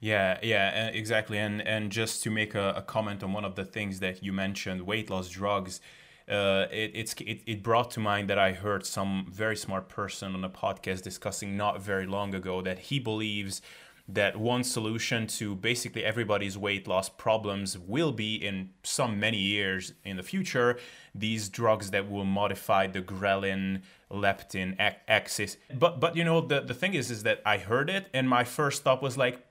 Yeah, 0.00 0.38
yeah, 0.42 0.88
exactly. 0.88 1.38
And 1.38 1.60
and 1.60 1.90
just 1.90 2.22
to 2.22 2.30
make 2.30 2.54
a, 2.54 2.70
a 2.76 2.82
comment 2.82 3.22
on 3.22 3.32
one 3.32 3.44
of 3.44 3.56
the 3.56 3.64
things 3.64 3.98
that 4.00 4.22
you 4.22 4.32
mentioned, 4.32 4.82
weight 4.82 5.10
loss 5.10 5.28
drugs. 5.28 5.80
Uh, 6.28 6.66
it, 6.70 6.92
it's 6.94 7.14
it, 7.14 7.40
it 7.46 7.62
brought 7.62 7.90
to 7.92 8.00
mind 8.00 8.28
that 8.28 8.38
I 8.38 8.52
heard 8.52 8.84
some 8.86 9.26
very 9.30 9.56
smart 9.56 9.88
person 9.88 10.34
on 10.34 10.44
a 10.44 10.50
podcast 10.50 11.02
discussing 11.02 11.56
not 11.56 11.80
very 11.82 12.06
long 12.06 12.34
ago 12.34 12.60
that 12.62 12.78
he 12.78 12.98
believes 12.98 13.62
that 14.10 14.36
one 14.36 14.62
solution 14.62 15.26
to 15.26 15.54
basically 15.54 16.04
everybody's 16.04 16.56
weight 16.56 16.86
loss 16.86 17.08
problems 17.08 17.78
will 17.78 18.12
be 18.12 18.34
in 18.36 18.70
some 18.82 19.18
many 19.18 19.38
years 19.38 19.92
in 20.04 20.16
the 20.16 20.22
future 20.22 20.78
these 21.14 21.48
drugs 21.50 21.90
that 21.90 22.10
will 22.10 22.24
modify 22.24 22.86
the 22.86 23.02
ghrelin 23.02 23.82
leptin 24.10 24.74
axis 25.06 25.58
but 25.74 26.00
but 26.00 26.16
you 26.16 26.24
know 26.24 26.40
the 26.40 26.60
the 26.60 26.72
thing 26.72 26.94
is 26.94 27.10
is 27.10 27.22
that 27.22 27.42
I 27.44 27.58
heard 27.58 27.90
it 27.90 28.06
and 28.14 28.28
my 28.28 28.44
first 28.44 28.82
thought 28.82 29.02
was 29.02 29.18
like 29.18 29.44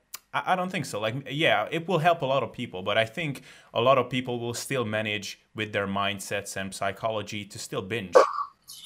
I, 0.46 0.56
don't 0.56 0.70
think 0.70 0.86
so. 0.86 1.00
Like, 1.00 1.28
yeah, 1.30 1.68
it 1.72 1.88
will 1.88 2.00
help 2.00 2.22
a 2.22 2.26
lot 2.26 2.44
of 2.44 2.52
people, 2.52 2.82
but 2.82 2.98
I 2.98 3.06
think 3.06 3.44
a 3.74 3.82
lot 3.82 3.98
of 3.98 4.10
people 4.10 4.40
will 4.40 4.54
still 4.54 4.86
manage 4.86 5.40
with 5.56 5.74
their 5.74 5.88
mindsets 5.88 6.56
and 6.56 6.74
psychology 6.74 7.46
to 7.46 7.60
still 7.60 7.82
binge. 7.82 8.14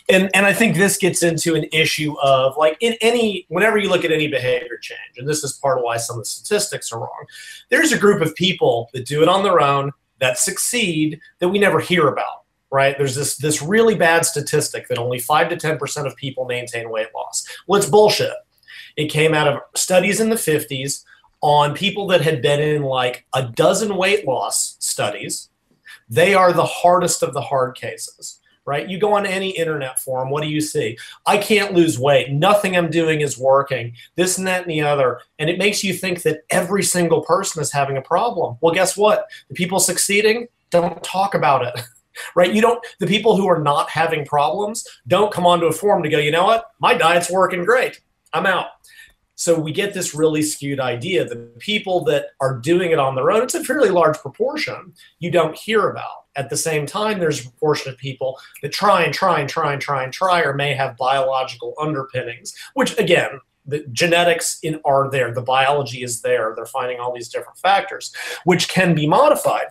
And 0.09 0.29
and 0.33 0.45
I 0.45 0.53
think 0.53 0.75
this 0.75 0.97
gets 0.97 1.23
into 1.23 1.55
an 1.55 1.65
issue 1.71 2.19
of 2.21 2.57
like 2.57 2.75
in 2.81 2.95
any 3.01 3.45
whenever 3.49 3.77
you 3.77 3.89
look 3.89 4.03
at 4.03 4.11
any 4.11 4.27
behavior 4.27 4.77
change, 4.81 5.17
and 5.17 5.27
this 5.27 5.43
is 5.43 5.53
part 5.53 5.77
of 5.77 5.83
why 5.83 5.97
some 5.97 6.17
of 6.17 6.23
the 6.23 6.25
statistics 6.25 6.91
are 6.91 6.99
wrong. 6.99 7.25
There's 7.69 7.91
a 7.91 7.97
group 7.97 8.21
of 8.21 8.35
people 8.35 8.89
that 8.93 9.05
do 9.05 9.21
it 9.21 9.29
on 9.29 9.43
their 9.43 9.61
own 9.61 9.91
that 10.19 10.37
succeed 10.37 11.19
that 11.39 11.49
we 11.49 11.59
never 11.59 11.79
hear 11.79 12.07
about 12.07 12.41
right? 12.73 12.97
There's 12.97 13.15
this 13.15 13.35
this 13.35 13.61
really 13.61 13.95
bad 13.95 14.25
statistic 14.25 14.87
that 14.87 14.97
only 14.97 15.19
five 15.19 15.49
to 15.49 15.57
ten 15.57 15.77
percent 15.77 16.07
of 16.07 16.15
people 16.15 16.45
maintain 16.45 16.89
weight 16.89 17.09
loss. 17.13 17.45
Well, 17.67 17.79
it's 17.79 17.89
bullshit. 17.89 18.33
It 18.95 19.07
came 19.07 19.33
out 19.33 19.47
of 19.47 19.59
studies 19.75 20.19
in 20.19 20.29
the 20.29 20.35
50s 20.35 21.03
on 21.41 21.73
people 21.73 22.07
that 22.07 22.21
had 22.21 22.41
been 22.41 22.59
in 22.59 22.83
like 22.83 23.25
a 23.33 23.43
dozen 23.43 23.97
weight 23.97 24.25
loss 24.25 24.77
studies. 24.79 25.49
They 26.09 26.33
are 26.33 26.53
the 26.53 26.65
hardest 26.65 27.23
of 27.23 27.33
the 27.33 27.41
hard 27.41 27.75
cases, 27.75 28.39
right? 28.65 28.87
You 28.87 28.99
go 28.99 29.13
on 29.13 29.25
any 29.25 29.49
internet 29.49 29.99
forum, 29.99 30.29
what 30.29 30.43
do 30.43 30.49
you 30.49 30.61
see? 30.61 30.97
I 31.25 31.37
can't 31.37 31.73
lose 31.73 31.97
weight. 31.97 32.31
Nothing 32.31 32.77
I'm 32.77 32.91
doing 32.91 33.21
is 33.21 33.37
working. 33.37 33.93
This 34.15 34.37
and 34.37 34.45
that 34.47 34.63
and 34.63 34.71
the 34.71 34.81
other. 34.81 35.21
And 35.39 35.49
it 35.49 35.57
makes 35.57 35.83
you 35.83 35.93
think 35.93 36.21
that 36.23 36.43
every 36.51 36.83
single 36.83 37.21
person 37.21 37.61
is 37.61 37.71
having 37.71 37.97
a 37.97 38.01
problem. 38.01 38.57
Well, 38.61 38.73
guess 38.73 38.95
what? 38.95 39.25
The 39.47 39.55
people 39.55 39.79
succeeding 39.79 40.47
don't 40.69 41.03
talk 41.03 41.33
about 41.33 41.65
it. 41.65 41.81
right? 42.35 42.53
You 42.53 42.61
don't, 42.61 42.85
the 42.99 43.07
people 43.07 43.35
who 43.35 43.47
are 43.47 43.59
not 43.59 43.89
having 43.89 44.25
problems 44.25 44.85
don't 45.07 45.33
come 45.33 45.47
onto 45.47 45.65
a 45.65 45.71
forum 45.71 46.03
to 46.03 46.09
go, 46.09 46.17
you 46.17 46.31
know 46.31 46.45
what? 46.45 46.65
My 46.79 46.93
diet's 46.93 47.31
working 47.31 47.63
great. 47.63 48.01
I'm 48.33 48.45
out. 48.45 48.67
So 49.41 49.59
we 49.59 49.71
get 49.71 49.95
this 49.95 50.13
really 50.13 50.43
skewed 50.43 50.79
idea. 50.79 51.27
That 51.27 51.57
people 51.57 52.03
that 52.03 52.27
are 52.41 52.59
doing 52.59 52.91
it 52.91 52.99
on 52.99 53.15
their 53.15 53.31
own, 53.31 53.41
it's 53.41 53.55
a 53.55 53.63
fairly 53.63 53.89
large 53.89 54.19
proportion 54.19 54.93
you 55.17 55.31
don't 55.31 55.57
hear 55.57 55.89
about. 55.89 56.25
At 56.35 56.51
the 56.51 56.57
same 56.57 56.85
time, 56.85 57.17
there's 57.17 57.41
a 57.41 57.49
proportion 57.49 57.91
of 57.91 57.97
people 57.97 58.39
that 58.61 58.71
try 58.71 59.01
and 59.01 59.11
try 59.11 59.39
and 59.39 59.49
try 59.49 59.73
and 59.73 59.81
try 59.81 60.03
and 60.03 60.13
try 60.13 60.41
or 60.41 60.53
may 60.53 60.75
have 60.75 60.95
biological 60.95 61.73
underpinnings, 61.81 62.53
which 62.75 62.95
again, 62.99 63.41
the 63.65 63.83
genetics 63.91 64.59
in 64.61 64.79
are 64.85 65.09
there, 65.09 65.33
the 65.33 65.41
biology 65.41 66.03
is 66.03 66.21
there. 66.21 66.53
They're 66.55 66.67
finding 66.67 66.99
all 66.99 67.11
these 67.11 67.29
different 67.29 67.57
factors, 67.57 68.13
which 68.43 68.69
can 68.69 68.93
be 68.93 69.07
modified. 69.07 69.69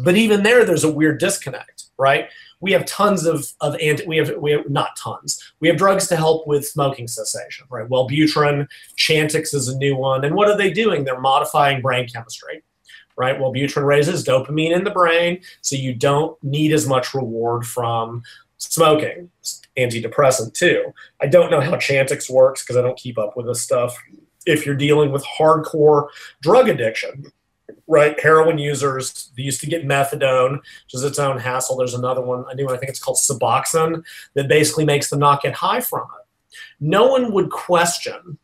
But 0.00 0.16
even 0.16 0.42
there, 0.42 0.64
there's 0.64 0.82
a 0.82 0.92
weird 0.92 1.20
disconnect, 1.20 1.84
right? 1.98 2.30
We 2.62 2.72
have 2.72 2.86
tons 2.86 3.26
of 3.26 3.52
of 3.60 3.76
anti 3.80 4.06
we 4.06 4.16
have 4.16 4.34
we 4.38 4.52
have 4.52 4.70
not 4.70 4.96
tons. 4.96 5.52
We 5.60 5.68
have 5.68 5.76
drugs 5.76 6.06
to 6.08 6.16
help 6.16 6.46
with 6.46 6.66
smoking 6.66 7.08
cessation 7.08 7.66
right? 7.68 7.86
Wellbutrin 7.88 8.66
Chantix 8.96 9.52
is 9.52 9.68
a 9.68 9.76
new 9.76 9.96
one. 9.96 10.24
And 10.24 10.34
what 10.34 10.48
are 10.48 10.56
they 10.56 10.70
doing? 10.70 11.04
They're 11.04 11.20
modifying 11.20 11.82
brain 11.82 12.08
chemistry 12.08 12.62
right? 13.16 13.38
Wellbutrin 13.38 13.84
raises 13.84 14.24
dopamine 14.24 14.74
in 14.74 14.84
the 14.84 14.90
brain 14.90 15.42
so 15.60 15.76
you 15.76 15.94
don't 15.94 16.42
need 16.42 16.72
as 16.72 16.86
much 16.86 17.12
reward 17.12 17.66
from 17.66 18.22
smoking. 18.56 19.28
Antidepressant 19.76 20.54
too. 20.54 20.94
I 21.20 21.26
don't 21.26 21.50
know 21.50 21.60
how 21.60 21.72
Chantix 21.72 22.30
works 22.30 22.62
because 22.62 22.76
I 22.76 22.82
don't 22.82 22.96
keep 22.96 23.18
up 23.18 23.36
with 23.36 23.46
this 23.46 23.60
stuff. 23.60 23.96
If 24.46 24.64
you're 24.64 24.76
dealing 24.76 25.12
with 25.12 25.24
hardcore 25.24 26.08
drug 26.40 26.68
addiction 26.68 27.32
right? 27.86 28.18
Heroin 28.20 28.58
users, 28.58 29.30
they 29.36 29.42
used 29.42 29.60
to 29.60 29.66
get 29.66 29.86
methadone, 29.86 30.58
which 30.58 30.94
is 30.94 31.04
its 31.04 31.18
own 31.18 31.38
hassle. 31.38 31.76
There's 31.76 31.94
another 31.94 32.20
one, 32.20 32.44
new 32.54 32.66
one, 32.66 32.74
I 32.74 32.78
think 32.78 32.90
it's 32.90 33.02
called 33.02 33.18
Suboxone, 33.18 34.04
that 34.34 34.48
basically 34.48 34.84
makes 34.84 35.10
them 35.10 35.18
not 35.18 35.42
get 35.42 35.54
high 35.54 35.80
from 35.80 36.06
it. 36.18 36.56
No 36.80 37.08
one 37.08 37.32
would 37.32 37.50
question 37.50 38.38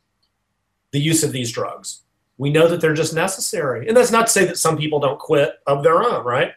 the 0.92 1.00
use 1.00 1.22
of 1.22 1.32
these 1.32 1.52
drugs. 1.52 2.02
We 2.38 2.50
know 2.50 2.68
that 2.68 2.80
they're 2.80 2.94
just 2.94 3.14
necessary. 3.14 3.88
And 3.88 3.96
that's 3.96 4.12
not 4.12 4.26
to 4.26 4.32
say 4.32 4.44
that 4.44 4.58
some 4.58 4.76
people 4.76 5.00
don't 5.00 5.18
quit 5.18 5.54
of 5.66 5.82
their 5.82 6.02
own, 6.02 6.24
right? 6.24 6.52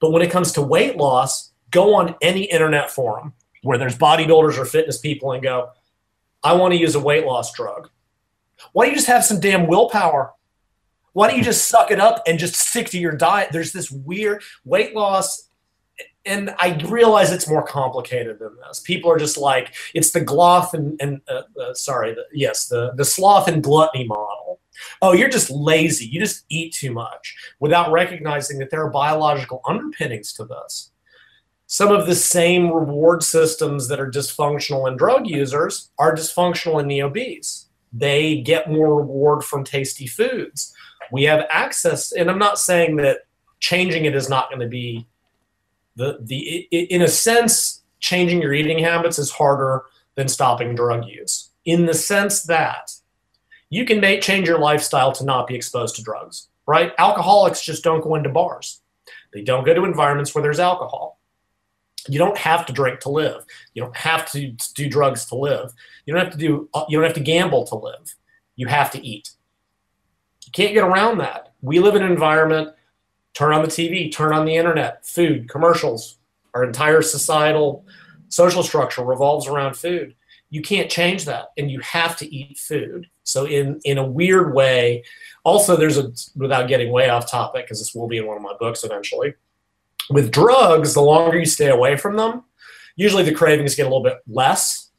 But 0.00 0.10
when 0.10 0.22
it 0.22 0.30
comes 0.30 0.52
to 0.52 0.62
weight 0.62 0.96
loss, 0.96 1.52
go 1.70 1.94
on 1.94 2.14
any 2.20 2.44
internet 2.44 2.90
forum 2.90 3.32
where 3.62 3.78
there's 3.78 3.96
bodybuilders 3.96 4.58
or 4.58 4.64
fitness 4.64 4.98
people 4.98 5.32
and 5.32 5.42
go, 5.42 5.70
I 6.42 6.52
want 6.52 6.74
to 6.74 6.80
use 6.80 6.94
a 6.94 7.00
weight 7.00 7.24
loss 7.24 7.52
drug. 7.54 7.88
Why 8.72 8.84
don't 8.84 8.92
you 8.92 8.98
just 8.98 9.08
have 9.08 9.24
some 9.24 9.40
damn 9.40 9.66
willpower? 9.66 10.32
Why 11.14 11.28
don't 11.28 11.38
you 11.38 11.44
just 11.44 11.68
suck 11.68 11.90
it 11.90 12.00
up 12.00 12.22
and 12.26 12.38
just 12.38 12.54
stick 12.54 12.90
to 12.90 12.98
your 12.98 13.12
diet? 13.12 13.50
There's 13.50 13.72
this 13.72 13.90
weird 13.90 14.42
weight 14.64 14.94
loss 14.94 15.48
and 16.26 16.54
I 16.58 16.76
realize 16.86 17.30
it's 17.32 17.48
more 17.48 17.62
complicated 17.62 18.38
than 18.38 18.56
this. 18.56 18.80
People 18.80 19.10
are 19.10 19.18
just 19.18 19.36
like 19.36 19.74
it's 19.94 20.10
the 20.10 20.24
gloth 20.24 20.74
and, 20.74 21.00
and 21.00 21.20
uh, 21.28 21.42
uh, 21.60 21.74
sorry, 21.74 22.14
the, 22.14 22.24
yes, 22.32 22.66
the 22.66 22.92
the 22.96 23.04
sloth 23.04 23.48
and 23.48 23.62
gluttony 23.62 24.06
model. 24.06 24.60
Oh, 25.02 25.12
you're 25.12 25.28
just 25.28 25.50
lazy. 25.50 26.06
You 26.06 26.20
just 26.20 26.44
eat 26.48 26.74
too 26.74 26.92
much 26.92 27.36
without 27.60 27.92
recognizing 27.92 28.58
that 28.58 28.70
there 28.70 28.82
are 28.82 28.90
biological 28.90 29.60
underpinnings 29.68 30.32
to 30.34 30.44
this. 30.44 30.90
Some 31.66 31.92
of 31.92 32.06
the 32.06 32.14
same 32.14 32.72
reward 32.72 33.22
systems 33.22 33.88
that 33.88 34.00
are 34.00 34.10
dysfunctional 34.10 34.88
in 34.88 34.96
drug 34.96 35.26
users 35.26 35.90
are 35.98 36.14
dysfunctional 36.14 36.80
in 36.80 36.88
the 36.88 37.02
obese. 37.02 37.66
They 37.92 38.40
get 38.40 38.70
more 38.70 38.96
reward 38.96 39.44
from 39.44 39.62
tasty 39.62 40.06
foods 40.06 40.73
we 41.12 41.24
have 41.24 41.46
access 41.50 42.12
and 42.12 42.30
i'm 42.30 42.38
not 42.38 42.58
saying 42.58 42.96
that 42.96 43.20
changing 43.60 44.04
it 44.04 44.14
is 44.14 44.28
not 44.28 44.48
going 44.48 44.60
to 44.60 44.68
be 44.68 45.06
the 45.96 46.18
the 46.22 46.66
in 46.70 47.02
a 47.02 47.08
sense 47.08 47.82
changing 48.00 48.42
your 48.42 48.52
eating 48.52 48.78
habits 48.78 49.18
is 49.18 49.30
harder 49.30 49.84
than 50.14 50.28
stopping 50.28 50.74
drug 50.74 51.06
use. 51.06 51.50
In 51.64 51.86
the 51.86 51.94
sense 51.94 52.42
that 52.42 52.92
you 53.70 53.84
can 53.84 54.00
make 54.00 54.20
change 54.20 54.46
your 54.46 54.58
lifestyle 54.58 55.10
to 55.12 55.24
not 55.24 55.46
be 55.46 55.54
exposed 55.54 55.96
to 55.96 56.02
drugs 56.02 56.48
right? 56.66 56.92
Alcoholics 56.98 57.62
just 57.62 57.84
don't 57.84 58.02
go 58.02 58.14
into 58.14 58.30
bars. 58.30 58.80
They 59.32 59.42
don't 59.42 59.64
go 59.64 59.74
to 59.74 59.84
environments 59.84 60.34
where 60.34 60.42
there's 60.42 60.60
alcohol. 60.60 61.20
You 62.08 62.18
don't 62.18 62.38
have 62.38 62.66
to 62.66 62.72
drink 62.72 63.00
to 63.00 63.10
live. 63.10 63.44
You 63.74 63.82
don't 63.82 63.96
have 63.96 64.30
to 64.32 64.52
do 64.74 64.88
drugs 64.88 65.26
to 65.26 65.36
live. 65.36 65.72
You 66.06 66.14
don't 66.14 66.24
have 66.24 66.32
to 66.32 66.38
do 66.38 66.68
uh, 66.74 66.84
you 66.88 66.98
don't 66.98 67.06
have 67.06 67.14
to 67.14 67.20
gamble 67.20 67.64
to 67.66 67.76
live. 67.76 68.14
You 68.56 68.66
have 68.68 68.90
to 68.92 69.06
eat 69.06 69.30
can't 70.54 70.72
get 70.72 70.84
around 70.84 71.18
that. 71.18 71.52
We 71.60 71.80
live 71.80 71.96
in 71.96 72.02
an 72.02 72.12
environment, 72.12 72.70
turn 73.34 73.52
on 73.52 73.62
the 73.62 73.68
TV, 73.68 74.10
turn 74.10 74.32
on 74.32 74.46
the 74.46 74.54
internet, 74.54 75.04
food, 75.04 75.48
commercials. 75.48 76.18
Our 76.54 76.64
entire 76.64 77.02
societal 77.02 77.84
social 78.28 78.62
structure 78.62 79.02
revolves 79.04 79.48
around 79.48 79.76
food. 79.76 80.14
You 80.50 80.62
can't 80.62 80.88
change 80.88 81.24
that, 81.24 81.46
and 81.58 81.70
you 81.70 81.80
have 81.80 82.16
to 82.18 82.32
eat 82.32 82.58
food. 82.58 83.08
So, 83.24 83.46
in 83.46 83.80
in 83.84 83.98
a 83.98 84.06
weird 84.06 84.54
way, 84.54 85.04
also 85.42 85.76
there's 85.76 85.98
a 85.98 86.12
without 86.36 86.68
getting 86.68 86.92
way 86.92 87.08
off 87.08 87.28
topic 87.28 87.64
because 87.64 87.80
this 87.80 87.94
will 87.94 88.06
be 88.06 88.18
in 88.18 88.26
one 88.26 88.36
of 88.36 88.42
my 88.42 88.54
books 88.60 88.84
eventually. 88.84 89.34
With 90.10 90.30
drugs, 90.30 90.94
the 90.94 91.02
longer 91.02 91.38
you 91.38 91.46
stay 91.46 91.70
away 91.70 91.96
from 91.96 92.16
them, 92.16 92.44
usually 92.94 93.24
the 93.24 93.34
cravings 93.34 93.74
get 93.74 93.86
a 93.86 93.88
little 93.88 94.02
bit 94.02 94.18
less. 94.28 94.90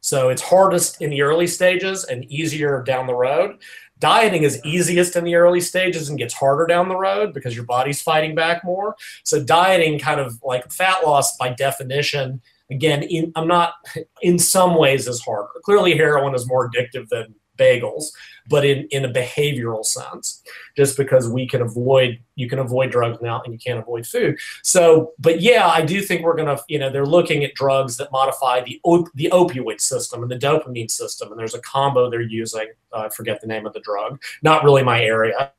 So 0.00 0.28
it's 0.28 0.42
hardest 0.42 1.00
in 1.00 1.10
the 1.10 1.22
early 1.22 1.46
stages 1.46 2.04
and 2.04 2.24
easier 2.24 2.82
down 2.82 3.06
the 3.06 3.14
road 3.14 3.58
dieting 3.98 4.42
is 4.42 4.60
easiest 4.64 5.16
in 5.16 5.24
the 5.24 5.34
early 5.34 5.60
stages 5.60 6.08
and 6.08 6.18
gets 6.18 6.34
harder 6.34 6.66
down 6.66 6.88
the 6.88 6.96
road 6.96 7.34
because 7.34 7.54
your 7.54 7.64
body's 7.64 8.00
fighting 8.00 8.34
back 8.34 8.64
more. 8.64 8.96
So 9.24 9.42
dieting 9.42 9.98
kind 9.98 10.20
of 10.20 10.40
like 10.42 10.70
fat 10.70 11.04
loss 11.04 11.36
by 11.36 11.50
definition, 11.50 12.40
again, 12.70 13.02
in, 13.02 13.32
I'm 13.34 13.48
not 13.48 13.74
in 14.22 14.38
some 14.38 14.76
ways 14.76 15.06
is 15.06 15.20
harder. 15.20 15.48
Clearly 15.64 15.96
heroin 15.96 16.34
is 16.34 16.46
more 16.46 16.70
addictive 16.70 17.08
than 17.08 17.34
bagels, 17.58 18.06
but 18.48 18.64
in, 18.64 18.88
in 18.90 19.04
a 19.04 19.08
behavioral 19.08 19.84
sense, 19.84 20.42
just 20.76 20.96
because 20.96 21.28
we 21.28 21.46
can 21.46 21.60
avoid, 21.60 22.18
you 22.34 22.48
can 22.48 22.58
avoid 22.58 22.90
drugs 22.90 23.20
now 23.20 23.42
and 23.44 23.52
you 23.52 23.58
can't 23.58 23.78
avoid 23.78 24.06
food. 24.06 24.38
So, 24.62 25.12
but 25.18 25.40
yeah, 25.40 25.68
I 25.68 25.82
do 25.82 26.00
think 26.00 26.22
we're 26.22 26.36
going 26.36 26.56
to, 26.56 26.62
you 26.68 26.78
know, 26.78 26.90
they're 26.90 27.06
looking 27.06 27.44
at 27.44 27.54
drugs 27.54 27.96
that 27.98 28.10
modify 28.10 28.62
the, 28.62 28.80
op- 28.84 29.12
the 29.14 29.28
opioid 29.32 29.80
system 29.80 30.22
and 30.22 30.30
the 30.30 30.38
dopamine 30.38 30.90
system. 30.90 31.30
And 31.30 31.38
there's 31.38 31.54
a 31.54 31.60
combo 31.60 32.10
they're 32.10 32.20
using. 32.20 32.68
Uh, 32.92 33.00
I 33.00 33.08
forget 33.10 33.40
the 33.40 33.46
name 33.46 33.66
of 33.66 33.74
the 33.74 33.80
drug, 33.80 34.20
not 34.42 34.64
really 34.64 34.82
my 34.82 35.02
area. 35.02 35.52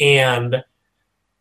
And 0.00 0.64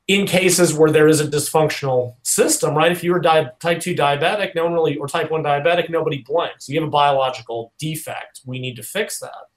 in 0.08 0.28
cases 0.28 0.74
where 0.74 0.92
there 0.92 1.08
is 1.08 1.22
a 1.22 1.28
dysfunctional 1.28 2.16
system, 2.24 2.76
right? 2.76 2.92
If 2.92 3.04
you 3.04 3.14
were 3.14 3.22
di- 3.22 3.50
type 3.60 3.80
2 3.80 3.96
diabetic, 3.96 4.54
no 4.54 4.66
one 4.66 4.74
really, 4.74 4.98
or 4.98 5.08
type 5.08 5.32
1 5.32 5.42
diabetic, 5.44 5.90
nobody 5.90 6.22
blinks. 6.22 6.68
You 6.68 6.80
have 6.82 6.88
a 6.88 6.92
biological 6.92 7.74
defect. 7.80 8.42
We 8.46 8.60
need 8.60 8.76
to 8.76 8.84
fix 8.84 9.20
that 9.20 9.48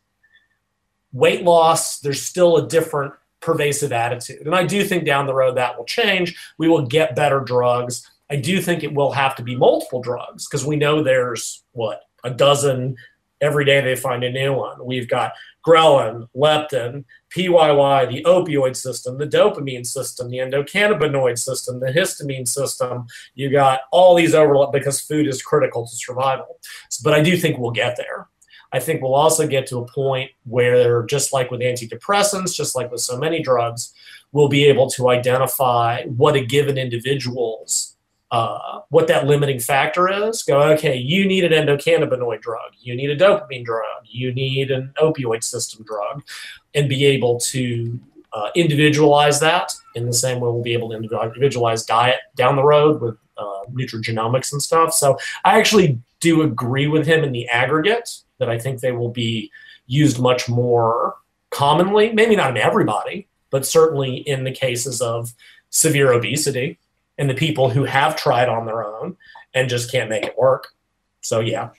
weight 1.16 1.42
loss, 1.42 1.98
there's 2.00 2.22
still 2.22 2.58
a 2.58 2.68
different 2.68 3.12
pervasive 3.40 3.92
attitude. 3.92 4.46
And 4.46 4.54
I 4.54 4.64
do 4.64 4.84
think 4.84 5.04
down 5.04 5.26
the 5.26 5.34
road 5.34 5.56
that 5.56 5.76
will 5.76 5.84
change. 5.84 6.36
We 6.58 6.68
will 6.68 6.86
get 6.86 7.16
better 7.16 7.40
drugs. 7.40 8.08
I 8.30 8.36
do 8.36 8.60
think 8.60 8.82
it 8.82 8.92
will 8.92 9.12
have 9.12 9.34
to 9.36 9.42
be 9.42 9.56
multiple 9.56 10.02
drugs 10.02 10.46
because 10.46 10.66
we 10.66 10.76
know 10.76 11.02
there's 11.02 11.62
what 11.72 12.02
a 12.24 12.30
dozen 12.30 12.96
every 13.40 13.64
day 13.64 13.80
they 13.80 13.96
find 13.96 14.24
a 14.24 14.32
new 14.32 14.52
one. 14.52 14.84
We've 14.84 15.08
got 15.08 15.32
ghrelin, 15.66 16.28
leptin, 16.34 17.04
PYY, 17.36 18.08
the 18.08 18.22
opioid 18.24 18.76
system, 18.76 19.18
the 19.18 19.26
dopamine 19.26 19.86
system, 19.86 20.30
the 20.30 20.38
endocannabinoid 20.38 21.38
system, 21.38 21.80
the 21.80 21.92
histamine 21.92 22.48
system. 22.48 23.06
You 23.34 23.50
got 23.50 23.80
all 23.92 24.14
these 24.14 24.34
overlap 24.34 24.72
because 24.72 25.00
food 25.00 25.26
is 25.26 25.42
critical 25.42 25.86
to 25.86 25.96
survival. 25.96 26.58
But 27.04 27.14
I 27.14 27.22
do 27.22 27.36
think 27.36 27.58
we'll 27.58 27.72
get 27.72 27.96
there. 27.96 28.28
I 28.72 28.80
think 28.80 29.02
we'll 29.02 29.14
also 29.14 29.46
get 29.46 29.66
to 29.68 29.78
a 29.78 29.86
point 29.86 30.30
where, 30.44 31.04
just 31.04 31.32
like 31.32 31.50
with 31.50 31.60
antidepressants, 31.60 32.54
just 32.54 32.74
like 32.74 32.90
with 32.90 33.00
so 33.00 33.16
many 33.16 33.42
drugs, 33.42 33.92
we'll 34.32 34.48
be 34.48 34.64
able 34.64 34.90
to 34.90 35.08
identify 35.08 36.04
what 36.04 36.36
a 36.36 36.44
given 36.44 36.76
individual's 36.78 37.96
uh, 38.32 38.80
what 38.88 39.06
that 39.06 39.26
limiting 39.26 39.60
factor 39.60 40.08
is. 40.08 40.42
Go, 40.42 40.60
okay, 40.60 40.96
you 40.96 41.26
need 41.26 41.44
an 41.44 41.52
endocannabinoid 41.52 42.40
drug, 42.40 42.72
you 42.80 42.94
need 42.94 43.10
a 43.10 43.16
dopamine 43.16 43.64
drug, 43.64 44.02
you 44.04 44.32
need 44.32 44.70
an 44.70 44.92
opioid 45.00 45.44
system 45.44 45.84
drug, 45.84 46.22
and 46.74 46.88
be 46.88 47.04
able 47.06 47.38
to 47.40 47.98
uh, 48.32 48.50
individualize 48.54 49.40
that. 49.40 49.72
In 49.94 50.06
the 50.06 50.12
same 50.12 50.40
way 50.40 50.50
we'll 50.50 50.62
be 50.62 50.72
able 50.72 50.90
to 50.90 50.96
individualize 50.96 51.84
diet 51.84 52.18
down 52.34 52.56
the 52.56 52.64
road 52.64 53.00
with 53.00 53.16
uh, 53.38 53.64
nutrigenomics 53.70 54.52
and 54.52 54.62
stuff. 54.62 54.92
So 54.92 55.18
I 55.44 55.58
actually 55.58 56.00
do 56.20 56.42
agree 56.42 56.86
with 56.86 57.06
him 57.06 57.24
in 57.24 57.32
the 57.32 57.48
aggregate 57.48 58.10
that 58.38 58.48
I 58.48 58.58
think 58.58 58.80
they 58.80 58.92
will 58.92 59.10
be 59.10 59.50
used 59.86 60.18
much 60.18 60.48
more 60.48 61.16
commonly, 61.50 62.12
maybe 62.12 62.36
not 62.36 62.50
in 62.50 62.56
everybody, 62.56 63.28
but 63.50 63.66
certainly 63.66 64.16
in 64.16 64.44
the 64.44 64.50
cases 64.50 65.00
of 65.00 65.34
severe 65.70 66.12
obesity 66.12 66.78
and 67.18 67.30
the 67.30 67.34
people 67.34 67.70
who 67.70 67.84
have 67.84 68.16
tried 68.16 68.48
on 68.48 68.66
their 68.66 68.84
own 68.84 69.16
and 69.54 69.68
just 69.68 69.90
can't 69.90 70.10
make 70.10 70.24
it 70.24 70.36
work. 70.36 70.74
So, 71.20 71.40
yeah. 71.40 71.70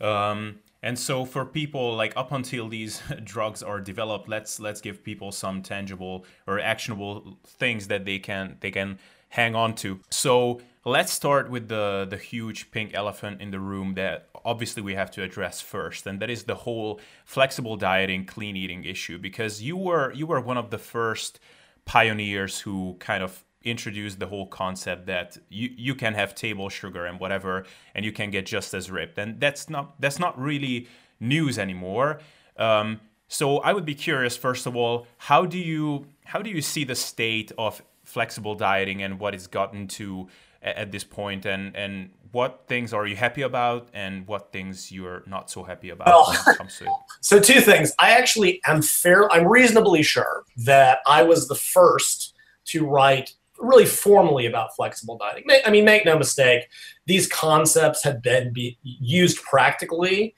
Um, 0.00 0.60
and 0.82 0.98
so 0.98 1.24
for 1.24 1.44
people 1.44 1.96
like 1.96 2.12
up 2.16 2.32
until 2.32 2.68
these 2.68 3.02
drugs 3.24 3.62
are 3.62 3.80
developed, 3.80 4.28
let's 4.28 4.60
let's 4.60 4.80
give 4.80 5.02
people 5.02 5.32
some 5.32 5.62
tangible 5.62 6.24
or 6.46 6.60
actionable 6.60 7.38
things 7.46 7.88
that 7.88 8.04
they 8.04 8.18
can 8.18 8.56
they 8.60 8.70
can 8.70 8.98
hang 9.28 9.54
on 9.54 9.74
to. 9.76 10.00
So 10.10 10.60
let's 10.84 11.12
start 11.12 11.50
with 11.50 11.68
the 11.68 12.06
the 12.08 12.16
huge 12.16 12.70
pink 12.70 12.92
elephant 12.94 13.40
in 13.40 13.50
the 13.50 13.60
room 13.60 13.94
that 13.94 14.28
obviously 14.44 14.82
we 14.82 14.94
have 14.94 15.10
to 15.10 15.22
address 15.22 15.60
first 15.60 16.06
and 16.06 16.20
that 16.20 16.30
is 16.30 16.44
the 16.44 16.54
whole 16.54 17.00
flexible 17.24 17.76
dieting 17.76 18.24
clean 18.24 18.56
eating 18.56 18.84
issue 18.84 19.18
because 19.18 19.62
you 19.62 19.76
were 19.76 20.12
you 20.12 20.26
were 20.26 20.40
one 20.40 20.56
of 20.56 20.70
the 20.70 20.78
first 20.78 21.40
pioneers 21.84 22.60
who 22.60 22.96
kind 22.98 23.22
of 23.22 23.44
introduced 23.62 24.20
the 24.20 24.26
whole 24.26 24.46
concept 24.46 25.06
that 25.06 25.36
you, 25.48 25.68
you 25.76 25.94
can 25.94 26.14
have 26.14 26.34
table 26.34 26.68
sugar 26.68 27.04
and 27.04 27.18
whatever 27.18 27.64
and 27.94 28.04
you 28.04 28.12
can 28.12 28.30
get 28.30 28.46
just 28.46 28.72
as 28.72 28.90
ripped 28.90 29.18
and 29.18 29.40
that's 29.40 29.68
not 29.68 30.00
that's 30.00 30.18
not 30.18 30.38
really 30.40 30.86
news 31.20 31.58
anymore. 31.58 32.20
Um, 32.56 33.00
so 33.28 33.58
i 33.58 33.72
would 33.72 33.84
be 33.84 33.94
curious 33.94 34.36
first 34.36 34.66
of 34.66 34.74
all 34.74 35.06
how 35.18 35.44
do 35.44 35.58
you 35.58 36.06
how 36.24 36.40
do 36.40 36.50
you 36.50 36.62
see 36.62 36.82
the 36.82 36.94
state 36.94 37.52
of 37.58 37.82
flexible 38.02 38.54
dieting 38.54 39.02
and 39.02 39.20
what 39.20 39.34
it's 39.34 39.46
gotten 39.46 39.86
to 39.86 40.26
at, 40.62 40.92
this 40.92 41.04
point, 41.04 41.46
and 41.46 41.74
and 41.76 42.10
what 42.32 42.64
things 42.66 42.92
are 42.92 43.06
you 43.06 43.16
happy 43.16 43.42
about, 43.42 43.88
and 43.92 44.26
what 44.26 44.52
things 44.52 44.92
you're 44.92 45.22
not 45.26 45.50
so 45.50 45.62
happy 45.62 45.90
about 45.90 46.08
well, 46.08 46.26
when 46.26 46.54
it 46.54 46.58
comes 46.58 46.76
to 46.78 46.84
it? 46.84 46.90
So 47.20 47.40
two 47.40 47.60
things. 47.60 47.92
I 47.98 48.10
actually 48.12 48.60
am 48.66 48.82
fair. 48.82 49.30
I'm 49.32 49.46
reasonably 49.46 50.02
sure 50.02 50.44
that 50.58 50.98
I 51.06 51.22
was 51.22 51.48
the 51.48 51.54
first 51.54 52.34
to 52.66 52.86
write 52.86 53.34
really 53.58 53.86
formally 53.86 54.46
about 54.46 54.74
flexible 54.76 55.18
dieting. 55.18 55.44
I 55.64 55.70
mean, 55.70 55.84
make 55.84 56.04
no 56.04 56.16
mistake, 56.16 56.68
these 57.06 57.26
concepts 57.26 58.04
have 58.04 58.22
been 58.22 58.52
be 58.52 58.78
used 58.82 59.42
practically. 59.42 60.34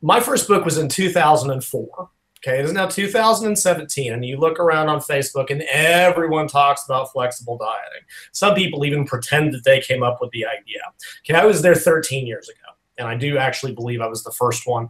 My 0.00 0.20
first 0.20 0.48
book 0.48 0.64
was 0.64 0.78
in 0.78 0.88
2004. 0.88 2.10
Okay, 2.46 2.58
it 2.58 2.64
is 2.66 2.72
now 2.72 2.86
2017, 2.86 4.12
and 4.12 4.22
you 4.22 4.36
look 4.36 4.60
around 4.60 4.88
on 4.90 4.98
Facebook, 4.98 5.50
and 5.50 5.62
everyone 5.62 6.46
talks 6.46 6.84
about 6.84 7.10
flexible 7.10 7.56
dieting. 7.56 8.06
Some 8.32 8.54
people 8.54 8.84
even 8.84 9.06
pretend 9.06 9.54
that 9.54 9.64
they 9.64 9.80
came 9.80 10.02
up 10.02 10.18
with 10.20 10.30
the 10.32 10.44
idea. 10.44 10.80
Okay, 11.20 11.38
I 11.38 11.46
was 11.46 11.62
there 11.62 11.74
13 11.74 12.26
years 12.26 12.50
ago, 12.50 12.76
and 12.98 13.08
I 13.08 13.16
do 13.16 13.38
actually 13.38 13.72
believe 13.72 14.02
I 14.02 14.08
was 14.08 14.22
the 14.24 14.32
first 14.32 14.66
one. 14.66 14.88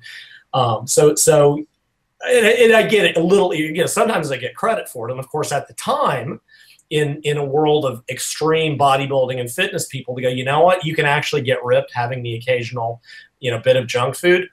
Um, 0.53 0.89
so, 0.89 1.15
so, 1.15 1.65
and, 2.27 2.47
and 2.47 2.73
I 2.73 2.83
get 2.83 3.05
it 3.05 3.17
a 3.17 3.23
little. 3.23 3.55
You 3.55 3.73
know, 3.73 3.87
sometimes 3.87 4.33
I 4.33 4.37
get 4.37 4.57
credit 4.57 4.89
for 4.89 5.09
it, 5.09 5.13
and 5.13 5.21
of 5.21 5.29
course, 5.29 5.53
at 5.53 5.69
the 5.69 5.75
time, 5.75 6.41
in 6.91 7.21
in 7.23 7.37
a 7.37 7.45
world 7.45 7.85
of 7.85 8.03
extreme 8.09 8.77
bodybuilding 8.77 9.39
and 9.39 9.51
fitness 9.51 9.87
people 9.87 10.15
to 10.15 10.21
go 10.21 10.29
you 10.29 10.45
know 10.45 10.61
what 10.61 10.85
you 10.85 10.95
can 10.95 11.07
actually 11.07 11.41
get 11.41 11.65
ripped 11.65 11.91
having 11.95 12.23
the 12.23 12.35
occasional 12.35 13.01
you 13.41 13.51
know 13.51 13.59
bit 13.59 13.77
of 13.77 13.87
junk 13.87 14.15
food 14.15 14.49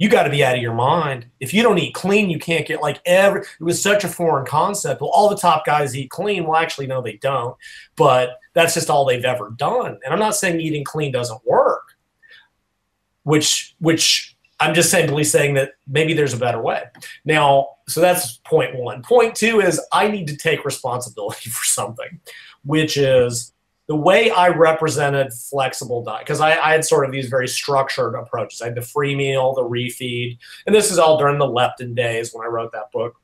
you 0.00 0.08
got 0.08 0.24
to 0.24 0.30
be 0.30 0.42
out 0.42 0.56
of 0.56 0.62
your 0.62 0.74
mind. 0.74 1.26
If 1.38 1.54
you 1.54 1.62
don't 1.62 1.78
eat 1.78 1.94
clean 1.94 2.28
you 2.28 2.38
can't 2.38 2.66
get 2.66 2.80
like 2.80 3.00
every 3.06 3.42
it 3.42 3.62
was 3.62 3.80
such 3.80 4.02
a 4.02 4.08
foreign 4.08 4.46
concept. 4.46 5.00
Well 5.00 5.10
all 5.10 5.28
the 5.28 5.36
top 5.36 5.64
guys 5.64 5.94
eat 5.96 6.10
clean. 6.10 6.44
Well 6.44 6.60
actually 6.60 6.88
no 6.88 7.00
they 7.00 7.18
don't. 7.18 7.56
But 7.94 8.38
that's 8.54 8.74
just 8.74 8.90
all 8.90 9.04
they've 9.04 9.24
ever 9.24 9.50
done. 9.50 9.98
And 10.04 10.12
i'm 10.12 10.18
not 10.18 10.34
saying 10.34 10.60
eating 10.60 10.84
clean 10.84 11.12
doesn't 11.12 11.46
work 11.46 11.82
which 13.24 13.76
which 13.78 14.36
I'm 14.58 14.74
just 14.74 14.90
simply 14.90 15.24
saying 15.24 15.54
that 15.54 15.72
maybe 15.88 16.12
there's 16.12 16.34
a 16.34 16.38
better 16.38 16.60
way. 16.60 16.82
Now, 17.24 17.76
so 17.88 18.00
that's 18.00 18.38
point 18.44 18.76
one. 18.76 19.02
Point 19.02 19.34
two 19.34 19.60
is 19.60 19.80
I 19.92 20.08
need 20.08 20.26
to 20.28 20.36
take 20.36 20.66
responsibility 20.66 21.48
for 21.50 21.64
something, 21.64 22.20
which 22.64 22.96
is 22.96 23.52
the 23.90 23.96
way 23.96 24.30
I 24.30 24.50
represented 24.50 25.32
flexible 25.32 26.04
diet, 26.04 26.24
because 26.24 26.40
I, 26.40 26.52
I, 26.52 26.70
had 26.70 26.84
sort 26.84 27.04
of 27.04 27.10
these 27.10 27.28
very 27.28 27.48
structured 27.48 28.14
approaches. 28.14 28.62
I 28.62 28.66
had 28.66 28.76
the 28.76 28.82
free 28.82 29.16
meal, 29.16 29.52
the 29.52 29.64
refeed, 29.64 30.38
and 30.64 30.72
this 30.72 30.92
is 30.92 30.98
all 31.00 31.18
during 31.18 31.38
the 31.38 31.44
leptin 31.44 31.96
days 31.96 32.32
when 32.32 32.46
I 32.46 32.48
wrote 32.48 32.70
that 32.70 32.92
book. 32.92 33.16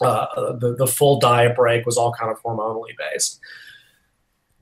Uh, 0.00 0.54
the, 0.54 0.74
the 0.74 0.86
full 0.86 1.20
diet 1.20 1.54
break 1.54 1.84
was 1.84 1.98
all 1.98 2.14
kind 2.14 2.32
of 2.32 2.42
hormonally 2.42 2.96
based. 2.96 3.40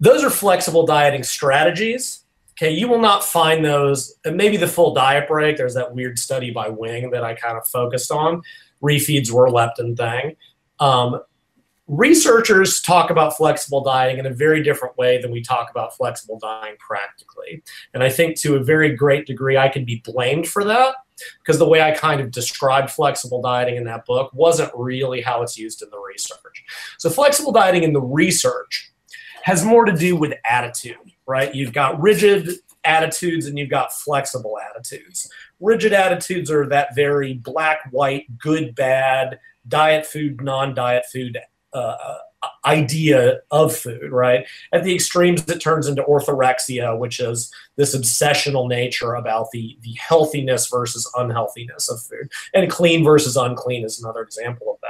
Those 0.01 0.25
are 0.25 0.31
flexible 0.31 0.87
dieting 0.87 1.23
strategies 1.23 2.23
Okay, 2.63 2.71
you 2.71 2.87
will 2.87 3.01
not 3.01 3.25
find 3.25 3.65
those. 3.65 4.15
And 4.25 4.37
maybe 4.37 4.57
the 4.57 4.69
full 4.69 4.95
diet 4.95 5.27
break. 5.27 5.57
There's 5.57 5.75
that 5.75 5.95
weird 5.95 6.19
study 6.19 6.51
by 6.51 6.69
Wing 6.69 7.11
that 7.11 7.25
I 7.25 7.35
kind 7.35 7.57
of 7.57 7.67
focused 7.67 8.11
on. 8.11 8.43
Refeeds 8.83 9.31
were 9.31 9.49
leptin 9.49 9.97
thing. 9.97 10.37
Um, 10.79 11.21
researchers 11.89 12.81
talk 12.81 13.11
about 13.11 13.37
flexible 13.37 13.83
dieting 13.83 14.19
in 14.19 14.27
a 14.27 14.33
very 14.33 14.63
different 14.63 14.97
way 14.97 15.21
than 15.21 15.31
we 15.31 15.43
talk 15.43 15.71
about 15.71 15.97
flexible 15.97 16.39
dieting 16.39 16.77
practically. 16.79 17.63
And 17.93 18.03
I 18.03 18.09
think 18.09 18.39
to 18.41 18.57
a 18.57 18.63
very 18.63 18.95
great 18.95 19.27
degree, 19.27 19.57
I 19.57 19.69
can 19.69 19.85
be 19.85 20.03
blamed 20.05 20.47
for 20.47 20.65
that 20.65 20.95
because 21.41 21.59
the 21.59 21.69
way 21.69 21.83
I 21.83 21.91
kind 21.93 22.21
of 22.21 22.31
described 22.31 22.91
flexible 22.91 23.43
dieting 23.43 23.77
in 23.77 23.85
that 23.85 24.07
book 24.07 24.31
wasn't 24.33 24.73
really 24.75 25.21
how 25.21 25.43
it's 25.43 25.59
used 25.59 25.83
in 25.83 25.91
the 25.91 25.99
research. 25.99 26.65
So, 26.99 27.11
flexible 27.11 27.53
dieting 27.53 27.83
in 27.83 27.93
the 27.93 28.01
research 28.01 28.91
has 29.43 29.65
more 29.65 29.85
to 29.85 29.93
do 29.93 30.17
with 30.17 30.35
attitude 30.49 31.13
right? 31.27 31.55
You've 31.55 31.73
got 31.73 32.01
rigid 32.01 32.51
attitudes 32.85 33.47
and 33.47 33.59
you've 33.59 33.71
got 33.71 33.93
flexible 33.93 34.59
attitudes. 34.71 35.31
Rigid 35.61 35.93
attitudes 35.93 36.51
are 36.51 36.67
that 36.69 36.95
very 36.95 37.35
black, 37.35 37.79
white, 37.91 38.39
good, 38.39 38.75
bad, 38.75 39.39
diet 39.69 40.07
food, 40.07 40.43
non 40.43 40.75
diet 40.75 41.05
food 41.13 41.39
uh, 41.73 42.19
idea 42.65 43.41
of 43.51 43.75
food, 43.75 44.11
right? 44.11 44.47
At 44.73 44.85
the 44.85 44.95
extremes, 44.95 45.49
it 45.49 45.61
turns 45.61 45.89
into 45.89 46.03
orthorexia, 46.03 46.97
which 46.99 47.21
is 47.21 47.53
this 47.77 47.97
obsessional 47.97 48.69
nature 48.69 49.15
about 49.15 49.51
the, 49.53 49.79
the 49.83 49.95
healthiness 49.95 50.69
versus 50.69 51.11
unhealthiness 51.17 51.89
of 51.89 52.03
food. 52.03 52.31
And 52.55 52.71
clean 52.71 53.05
versus 53.05 53.37
unclean 53.37 53.85
is 53.85 54.03
another 54.03 54.23
example 54.23 54.73
of 54.73 54.81
that. 54.81 54.89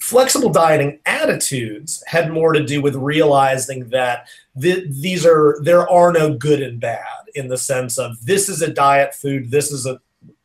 Flexible 0.00 0.50
dieting 0.50 0.98
attitudes 1.06 2.02
had 2.06 2.32
more 2.32 2.52
to 2.52 2.64
do 2.64 2.82
with 2.82 2.96
realizing 2.96 3.88
that 3.90 4.28
th- 4.60 4.84
these 4.88 5.24
are 5.24 5.58
there 5.62 5.88
are 5.88 6.12
no 6.12 6.34
good 6.34 6.60
and 6.60 6.80
bad 6.80 7.06
in 7.34 7.48
the 7.48 7.56
sense 7.56 7.98
of 7.98 8.24
this 8.24 8.48
is 8.48 8.62
a 8.62 8.72
diet 8.72 9.14
food, 9.14 9.50
this 9.50 9.70
is 9.70 9.86
a 9.86 10.00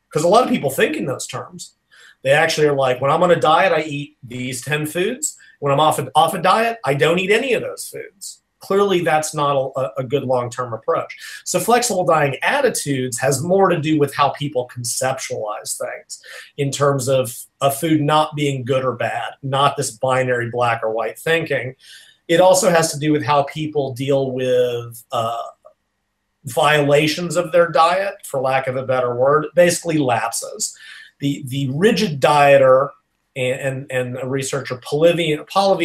because 0.09 0.23
a 0.23 0.27
lot 0.27 0.43
of 0.43 0.49
people 0.49 0.69
think 0.69 0.95
in 0.95 1.05
those 1.05 1.27
terms. 1.27 1.76
They 2.27 2.33
actually 2.33 2.67
are 2.67 2.75
like, 2.75 2.99
when 2.99 3.09
I'm 3.09 3.23
on 3.23 3.31
a 3.31 3.39
diet, 3.39 3.71
I 3.71 3.83
eat 3.83 4.17
these 4.21 4.61
10 4.61 4.87
foods. 4.87 5.37
When 5.61 5.71
I'm 5.71 5.79
off 5.79 5.97
a, 5.97 6.11
off 6.13 6.33
a 6.33 6.41
diet, 6.41 6.77
I 6.83 6.93
don't 6.93 7.19
eat 7.19 7.31
any 7.31 7.53
of 7.53 7.61
those 7.61 7.87
foods. 7.87 8.41
Clearly 8.59 8.99
that's 8.99 9.33
not 9.33 9.71
a, 9.77 9.91
a 9.99 10.03
good 10.03 10.23
long-term 10.23 10.73
approach. 10.73 11.15
So 11.45 11.57
flexible 11.57 12.05
dieting 12.05 12.37
attitudes 12.43 13.17
has 13.19 13.41
more 13.41 13.69
to 13.69 13.79
do 13.79 13.97
with 13.97 14.13
how 14.13 14.31
people 14.31 14.69
conceptualize 14.75 15.77
things 15.77 16.21
in 16.57 16.69
terms 16.69 17.07
of 17.07 17.33
a 17.61 17.71
food 17.71 18.01
not 18.01 18.35
being 18.35 18.65
good 18.65 18.83
or 18.83 18.97
bad 18.97 19.35
not 19.41 19.77
this 19.77 19.91
binary 19.91 20.49
black 20.51 20.83
or 20.83 20.91
white 20.91 21.17
thinking. 21.17 21.75
It 22.27 22.41
also 22.41 22.69
has 22.69 22.91
to 22.91 22.99
do 22.99 23.13
with 23.13 23.23
how 23.23 23.43
people 23.43 23.93
deal 23.93 24.31
with 24.31 25.01
uh, 25.13 25.43
violations 26.43 27.37
of 27.37 27.53
their 27.53 27.69
diet 27.69 28.15
for 28.25 28.41
lack 28.41 28.67
of 28.67 28.75
a 28.75 28.83
better 28.83 29.15
word 29.15 29.45
basically 29.55 29.97
lapses 29.97 30.77
the 31.19 31.43
the 31.47 31.69
rigid 31.71 32.19
dieter 32.19 32.89
and, 33.37 33.85
and, 33.91 34.17
a 34.17 34.27
researcher, 34.27 34.77
Polivy 34.77 35.37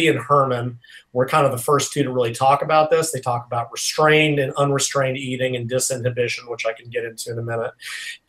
and 0.09 0.19
Herman, 0.19 0.79
were 1.11 1.27
kind 1.27 1.45
of 1.45 1.51
the 1.51 1.59
first 1.59 1.93
two 1.93 2.01
to 2.01 2.11
really 2.11 2.33
talk 2.33 2.63
about 2.63 2.89
this. 2.89 3.11
They 3.11 3.19
talk 3.19 3.45
about 3.45 3.71
restrained 3.71 4.39
and 4.39 4.51
unrestrained 4.55 5.17
eating 5.17 5.55
and 5.55 5.69
disinhibition, 5.69 6.49
which 6.49 6.65
I 6.65 6.73
can 6.73 6.89
get 6.89 7.05
into 7.05 7.31
in 7.31 7.37
a 7.37 7.43
minute, 7.43 7.71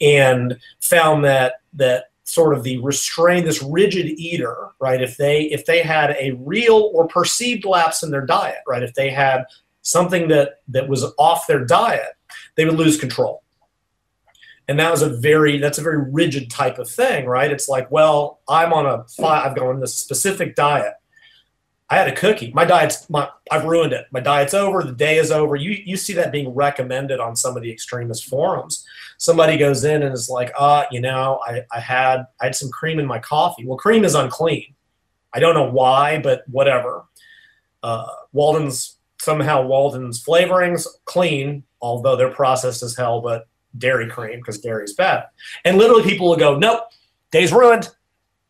and 0.00 0.58
found 0.80 1.24
that 1.24 1.54
that 1.72 2.10
sort 2.24 2.54
of 2.54 2.64
the 2.64 2.78
restrained, 2.78 3.46
this 3.46 3.62
rigid 3.62 4.06
eater, 4.06 4.68
right? 4.78 5.00
If 5.00 5.16
they 5.16 5.44
if 5.44 5.64
they 5.64 5.82
had 5.82 6.10
a 6.18 6.32
real 6.40 6.90
or 6.92 7.08
perceived 7.08 7.64
lapse 7.64 8.02
in 8.02 8.10
their 8.10 8.26
diet, 8.26 8.58
right? 8.66 8.82
If 8.82 8.94
they 8.94 9.08
had 9.08 9.44
something 9.80 10.28
that 10.28 10.60
that 10.68 10.88
was 10.88 11.04
off 11.18 11.46
their 11.46 11.64
diet, 11.64 12.14
they 12.56 12.66
would 12.66 12.76
lose 12.76 12.98
control 12.98 13.43
and 14.68 14.78
that 14.78 14.90
was 14.90 15.02
a 15.02 15.08
very 15.08 15.58
that's 15.58 15.78
a 15.78 15.82
very 15.82 16.10
rigid 16.10 16.50
type 16.50 16.78
of 16.78 16.88
thing 16.88 17.26
right? 17.26 17.50
It's 17.50 17.68
like 17.68 17.90
well 17.90 18.40
i'm 18.48 18.72
on 18.72 18.86
a 18.86 19.04
i've 19.24 19.56
gone 19.56 19.68
on 19.68 19.80
this 19.80 19.96
specific 19.96 20.54
diet. 20.54 20.94
I 21.90 21.96
had 21.98 22.08
a 22.08 22.14
cookie. 22.14 22.50
My 22.54 22.64
diet's 22.64 23.08
my 23.10 23.28
i've 23.50 23.64
ruined 23.64 23.92
it. 23.92 24.06
My 24.10 24.20
diet's 24.20 24.54
over. 24.54 24.82
The 24.82 24.92
day 24.92 25.18
is 25.18 25.30
over. 25.30 25.54
You 25.56 25.70
you 25.84 25.96
see 25.96 26.14
that 26.14 26.32
being 26.32 26.54
recommended 26.54 27.20
on 27.20 27.36
some 27.36 27.56
of 27.56 27.62
the 27.62 27.70
extremist 27.70 28.24
forums. 28.24 28.86
Somebody 29.18 29.56
goes 29.56 29.84
in 29.84 30.02
and 30.02 30.14
is 30.14 30.28
like 30.28 30.52
uh, 30.58 30.84
you 30.90 31.00
know 31.00 31.40
i 31.46 31.62
i 31.72 31.80
had 31.80 32.26
i 32.40 32.46
had 32.46 32.56
some 32.56 32.70
cream 32.70 32.98
in 32.98 33.06
my 33.06 33.18
coffee. 33.18 33.66
Well 33.66 33.78
cream 33.78 34.04
is 34.04 34.14
unclean. 34.14 34.74
I 35.32 35.40
don't 35.40 35.54
know 35.54 35.70
why 35.70 36.20
but 36.20 36.44
whatever. 36.48 37.04
Uh, 37.82 38.06
walden's 38.32 38.96
somehow 39.20 39.62
walden's 39.62 40.22
flavorings 40.24 40.86
clean 41.04 41.62
although 41.82 42.16
they're 42.16 42.30
processed 42.30 42.82
as 42.82 42.96
hell 42.96 43.20
but 43.20 43.46
dairy 43.78 44.08
cream 44.08 44.38
because 44.38 44.60
dairy 44.60 44.84
is 44.84 44.94
bad. 44.94 45.24
And 45.64 45.78
literally 45.78 46.02
people 46.02 46.28
will 46.28 46.36
go, 46.36 46.56
nope, 46.56 46.84
day's 47.30 47.52
ruined. 47.52 47.90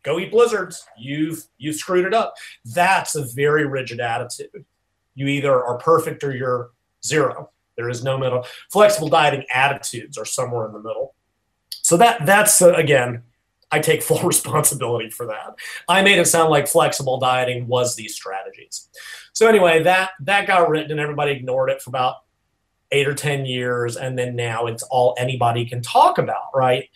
Go 0.02 0.18
eat 0.18 0.30
blizzards. 0.30 0.84
You've 0.98 1.46
you've 1.56 1.76
screwed 1.76 2.04
it 2.04 2.14
up. 2.14 2.34
That's 2.66 3.14
a 3.14 3.24
very 3.24 3.66
rigid 3.66 4.00
attitude. 4.00 4.64
You 5.14 5.26
either 5.28 5.64
are 5.64 5.78
perfect 5.78 6.22
or 6.22 6.37
you're 6.37 6.70
zero. 7.04 7.50
There 7.76 7.88
is 7.88 8.04
no 8.04 8.18
middle. 8.18 8.44
Flexible 8.70 9.08
dieting 9.08 9.44
attitudes 9.52 10.18
are 10.18 10.24
somewhere 10.26 10.66
in 10.66 10.72
the 10.72 10.80
middle. 10.80 11.14
So 11.70 11.96
that 11.96 12.26
that's 12.26 12.60
uh, 12.60 12.74
again, 12.74 13.22
I 13.70 13.78
take 13.78 14.02
full 14.02 14.22
responsibility 14.24 15.10
for 15.10 15.26
that. 15.26 15.54
I 15.88 16.02
made 16.02 16.18
it 16.18 16.26
sound 16.26 16.50
like 16.50 16.68
flexible 16.68 17.18
dieting 17.18 17.66
was 17.66 17.96
these 17.96 18.14
strategies. 18.14 18.88
So 19.32 19.48
anyway, 19.48 19.82
that 19.84 20.10
that 20.20 20.46
got 20.46 20.68
written 20.68 20.92
and 20.92 21.00
everybody 21.00 21.32
ignored 21.32 21.70
it 21.70 21.80
for 21.80 21.90
about 21.90 22.16
eight 22.94 23.09
or 23.09 23.14
10 23.14 23.44
years, 23.44 23.96
and 23.96 24.18
then 24.18 24.37
now 24.37 24.66
it's 24.66 24.83
all 24.85 25.14
anybody 25.18 25.64
can 25.66 25.83
talk 25.83 26.18
about, 26.18 26.54
right? 26.54 26.88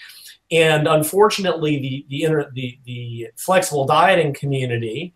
And 0.50 0.88
unfortunately, 0.88 1.78
the, 1.78 2.06
the, 2.08 2.22
inter, 2.22 2.50
the, 2.54 2.78
the 2.84 3.28
flexible 3.36 3.84
dieting 3.84 4.32
community 4.32 5.14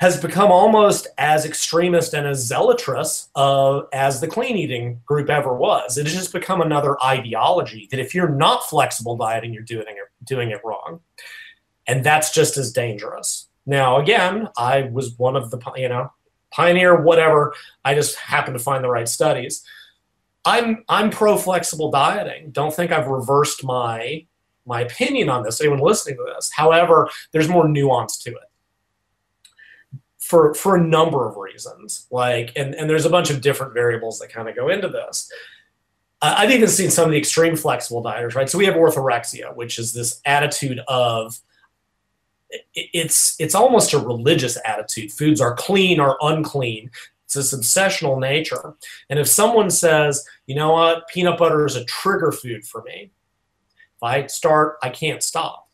has 0.00 0.20
become 0.20 0.52
almost 0.52 1.06
as 1.18 1.46
extremist 1.46 2.12
and 2.14 2.26
as 2.26 2.46
zealotous 2.46 3.28
uh, 3.34 3.80
as 3.92 4.20
the 4.20 4.28
clean 4.28 4.56
eating 4.56 5.00
group 5.06 5.30
ever 5.30 5.54
was. 5.54 5.96
It 5.96 6.04
has 6.04 6.14
just 6.14 6.32
become 6.32 6.60
another 6.60 7.02
ideology 7.02 7.88
that 7.90 8.00
if 8.00 8.14
you're 8.14 8.28
not 8.28 8.68
flexible 8.68 9.16
dieting, 9.16 9.54
you're 9.54 9.62
doing 9.62 9.86
it, 9.88 10.24
doing 10.24 10.50
it 10.50 10.60
wrong. 10.64 11.00
And 11.86 12.04
that's 12.04 12.32
just 12.32 12.58
as 12.58 12.72
dangerous. 12.72 13.48
Now, 13.64 13.98
again, 13.98 14.48
I 14.56 14.82
was 14.82 15.18
one 15.18 15.34
of 15.34 15.50
the, 15.50 15.58
you 15.76 15.88
know, 15.88 16.12
pioneer, 16.56 17.00
whatever. 17.00 17.54
I 17.84 17.94
just 17.94 18.16
happen 18.16 18.54
to 18.54 18.58
find 18.58 18.82
the 18.82 18.88
right 18.88 19.08
studies. 19.08 19.62
I'm 20.44 20.84
I'm 20.88 21.10
pro 21.10 21.36
flexible 21.36 21.90
dieting. 21.90 22.50
Don't 22.50 22.74
think 22.74 22.92
I've 22.92 23.08
reversed 23.08 23.62
my 23.62 24.26
my 24.64 24.80
opinion 24.80 25.28
on 25.28 25.42
this. 25.42 25.60
Anyone 25.60 25.80
listening 25.80 26.16
to 26.16 26.24
this, 26.34 26.50
however, 26.50 27.10
there's 27.32 27.48
more 27.48 27.68
nuance 27.68 28.16
to 28.18 28.30
it 28.30 28.48
for 30.18 30.54
for 30.54 30.76
a 30.76 30.82
number 30.82 31.28
of 31.28 31.36
reasons. 31.36 32.06
Like, 32.10 32.52
and 32.56 32.74
and 32.74 32.88
there's 32.88 33.04
a 33.04 33.10
bunch 33.10 33.30
of 33.30 33.42
different 33.42 33.74
variables 33.74 34.18
that 34.20 34.28
kind 34.28 34.48
of 34.48 34.56
go 34.56 34.70
into 34.70 34.88
this. 34.88 35.30
I've 36.22 36.50
even 36.50 36.68
seen 36.68 36.90
some 36.90 37.04
of 37.04 37.10
the 37.10 37.18
extreme 37.18 37.56
flexible 37.56 38.02
dieters, 38.02 38.34
right? 38.34 38.48
So 38.48 38.56
we 38.56 38.64
have 38.64 38.74
orthorexia, 38.74 39.54
which 39.54 39.78
is 39.78 39.92
this 39.92 40.22
attitude 40.24 40.80
of 40.88 41.38
it's 42.74 43.38
it's 43.40 43.54
almost 43.54 43.92
a 43.92 43.98
religious 43.98 44.58
attitude. 44.64 45.12
Foods 45.12 45.40
are 45.40 45.54
clean 45.54 46.00
or 46.00 46.16
unclean. 46.20 46.90
It's 47.24 47.34
this 47.34 47.54
obsessional 47.54 48.20
nature. 48.20 48.74
And 49.10 49.18
if 49.18 49.26
someone 49.26 49.70
says, 49.70 50.24
you 50.46 50.54
know 50.54 50.72
what, 50.72 51.08
peanut 51.08 51.38
butter 51.38 51.66
is 51.66 51.74
a 51.74 51.84
trigger 51.84 52.30
food 52.30 52.64
for 52.64 52.82
me, 52.82 53.10
if 53.96 54.02
I 54.02 54.26
start, 54.26 54.76
I 54.82 54.90
can't 54.90 55.22
stop 55.22 55.68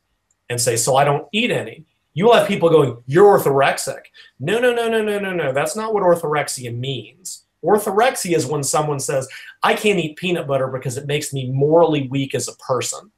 and 0.49 0.59
say, 0.59 0.77
so 0.77 0.97
I 0.97 1.05
don't 1.05 1.29
eat 1.33 1.51
any. 1.51 1.85
You 2.15 2.27
will 2.27 2.35
have 2.35 2.49
people 2.49 2.71
going, 2.71 3.03
you're 3.07 3.39
orthorexic. 3.39 4.01
No, 4.41 4.59
no, 4.61 4.73
no, 4.73 4.89
no, 4.89 5.03
no, 5.03 5.19
no, 5.19 5.33
no. 5.33 5.53
That's 5.53 5.77
not 5.77 5.93
what 5.93 6.03
orthorexia 6.03 6.75
means. 6.75 7.45
Orthorexia 7.65 8.37
is 8.37 8.47
when 8.47 8.63
someone 8.63 9.01
says, 9.01 9.29
I 9.63 9.75
can't 9.75 9.99
eat 9.99 10.17
peanut 10.17 10.47
butter 10.47 10.69
because 10.69 10.97
it 10.97 11.07
makes 11.07 11.33
me 11.33 11.51
morally 11.51 12.09
weak 12.09 12.35
as 12.35 12.49
a 12.49 12.57
person 12.57 13.11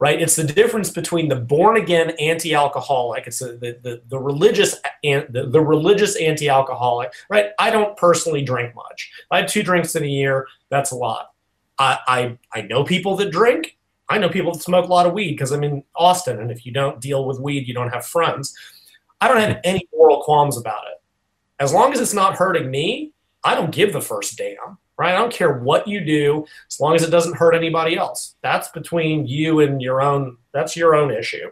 right? 0.00 0.20
It's 0.20 0.36
the 0.36 0.44
difference 0.44 0.90
between 0.90 1.28
the 1.28 1.36
born 1.36 1.76
again 1.76 2.10
anti 2.20 2.54
alcoholic. 2.54 3.26
It's 3.26 3.40
a, 3.40 3.56
the, 3.56 3.78
the, 3.82 4.02
the 4.08 4.18
religious 4.18 4.76
the, 5.02 5.48
the 5.50 5.60
religious 5.60 6.16
anti 6.16 6.48
alcoholic, 6.48 7.12
right? 7.28 7.50
I 7.58 7.70
don't 7.70 7.96
personally 7.96 8.42
drink 8.42 8.74
much. 8.74 9.10
I 9.30 9.38
have 9.38 9.50
two 9.50 9.62
drinks 9.62 9.96
in 9.96 10.04
a 10.04 10.08
year. 10.08 10.46
That's 10.70 10.92
a 10.92 10.96
lot. 10.96 11.32
I, 11.78 11.98
I, 12.06 12.38
I 12.52 12.62
know 12.62 12.84
people 12.84 13.16
that 13.16 13.30
drink. 13.30 13.76
I 14.08 14.18
know 14.18 14.28
people 14.28 14.52
that 14.52 14.62
smoke 14.62 14.86
a 14.86 14.90
lot 14.90 15.06
of 15.06 15.12
weed 15.12 15.32
because 15.32 15.52
I'm 15.52 15.64
in 15.64 15.84
Austin. 15.94 16.40
And 16.40 16.50
if 16.50 16.64
you 16.64 16.72
don't 16.72 17.00
deal 17.00 17.26
with 17.26 17.40
weed, 17.40 17.68
you 17.68 17.74
don't 17.74 17.92
have 17.92 18.06
friends. 18.06 18.54
I 19.20 19.28
don't 19.28 19.40
have 19.40 19.60
any 19.64 19.86
moral 19.92 20.22
qualms 20.22 20.56
about 20.56 20.84
it. 20.90 21.02
As 21.60 21.72
long 21.72 21.92
as 21.92 22.00
it's 22.00 22.14
not 22.14 22.36
hurting 22.36 22.70
me, 22.70 23.12
I 23.44 23.54
don't 23.54 23.70
give 23.70 23.92
the 23.92 24.00
first 24.00 24.36
damn 24.38 24.78
right? 24.98 25.14
I 25.14 25.18
don't 25.18 25.32
care 25.32 25.58
what 25.58 25.86
you 25.86 26.04
do 26.04 26.44
as 26.68 26.80
long 26.80 26.94
as 26.94 27.02
it 27.02 27.10
doesn't 27.10 27.36
hurt 27.36 27.54
anybody 27.54 27.96
else. 27.96 28.34
That's 28.42 28.68
between 28.68 29.26
you 29.26 29.60
and 29.60 29.80
your 29.80 30.02
own, 30.02 30.36
that's 30.52 30.76
your 30.76 30.94
own 30.94 31.10
issue. 31.10 31.50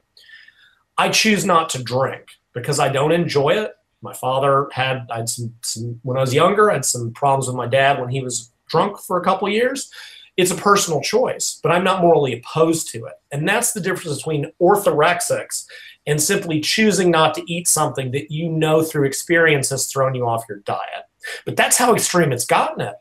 I 0.99 1.11
choose 1.11 1.45
not 1.45 1.71
to 1.71 1.83
drink 1.83 2.27
because 2.53 2.81
I 2.81 2.89
don't 2.89 3.13
enjoy 3.13 3.51
it. 3.51 3.73
My 4.03 4.13
father 4.13 4.69
had, 4.73 5.07
I 5.11 5.19
had 5.19 5.29
some, 5.29 5.55
some 5.63 6.01
when 6.03 6.17
I 6.17 6.21
was 6.21 6.35
younger, 6.35 6.71
I 6.71 6.75
had 6.75 6.85
some 6.85 7.13
problems 7.13 7.47
with 7.47 7.57
my 7.57 7.67
dad 7.67 8.01
when 8.01 8.09
he 8.09 8.21
was 8.21 8.51
drunk 8.69 8.99
for 8.99 9.19
a 9.19 9.25
couple 9.25 9.49
years. 9.49 9.91
It's 10.37 10.51
a 10.51 10.57
personal 10.57 11.01
choice, 11.01 11.61
but 11.63 11.73
I'm 11.73 11.85
not 11.85 12.03
morally 12.03 12.39
opposed 12.39 12.91
to 12.91 13.07
it. 13.07 13.15
And 13.33 13.49
that's 13.49 13.73
the 13.73 13.81
difference 13.81 14.19
between 14.19 14.53
orthorexics 14.61 15.65
and 16.07 16.21
simply 16.21 16.61
choosing 16.61 17.11
not 17.11 17.35
to 17.35 17.53
eat 17.53 17.69
something 17.69 18.11
that 18.11 18.31
you 18.31 18.49
know 18.49 18.83
through 18.83 19.07
experience 19.07 19.71
has 19.71 19.87
thrown 19.87 20.15
you 20.15 20.27
off 20.27 20.45
your 20.49 20.59
diet. 20.59 21.05
But 21.45 21.57
that's 21.57 21.79
how 21.79 21.95
extreme 21.95 22.33
it's 22.33 22.47
gotten 22.47 22.83
it. 22.83 22.95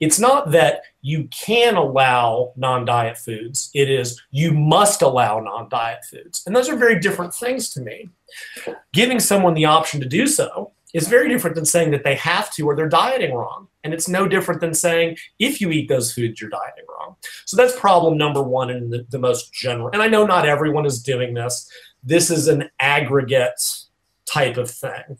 It's 0.00 0.18
not 0.18 0.50
that 0.52 0.82
you 1.00 1.28
can 1.28 1.76
allow 1.76 2.52
non 2.56 2.84
diet 2.84 3.18
foods, 3.18 3.70
it 3.74 3.90
is 3.90 4.20
you 4.30 4.52
must 4.52 5.02
allow 5.02 5.40
non 5.40 5.68
diet 5.68 6.04
foods. 6.04 6.42
And 6.46 6.54
those 6.54 6.68
are 6.68 6.76
very 6.76 6.98
different 6.98 7.34
things 7.34 7.70
to 7.70 7.80
me. 7.80 8.08
Giving 8.92 9.20
someone 9.20 9.54
the 9.54 9.64
option 9.64 10.00
to 10.00 10.08
do 10.08 10.26
so 10.26 10.72
is 10.92 11.08
very 11.08 11.28
different 11.28 11.56
than 11.56 11.64
saying 11.64 11.90
that 11.90 12.04
they 12.04 12.14
have 12.16 12.50
to 12.52 12.66
or 12.66 12.76
they're 12.76 12.88
dieting 12.88 13.34
wrong. 13.34 13.68
And 13.84 13.94
it's 13.94 14.08
no 14.08 14.28
different 14.28 14.60
than 14.60 14.74
saying 14.74 15.16
if 15.38 15.60
you 15.60 15.70
eat 15.70 15.88
those 15.88 16.12
foods, 16.12 16.40
you're 16.40 16.50
dieting 16.50 16.84
wrong. 16.88 17.16
So 17.46 17.56
that's 17.56 17.78
problem 17.78 18.16
number 18.16 18.42
one 18.42 18.70
and 18.70 18.92
the, 18.92 19.06
the 19.08 19.18
most 19.18 19.52
general. 19.52 19.90
And 19.92 20.02
I 20.02 20.08
know 20.08 20.26
not 20.26 20.46
everyone 20.46 20.86
is 20.86 21.02
doing 21.02 21.34
this. 21.34 21.68
This 22.02 22.30
is 22.30 22.48
an 22.48 22.70
aggregate 22.78 23.84
type 24.26 24.56
of 24.56 24.70
thing. 24.70 25.18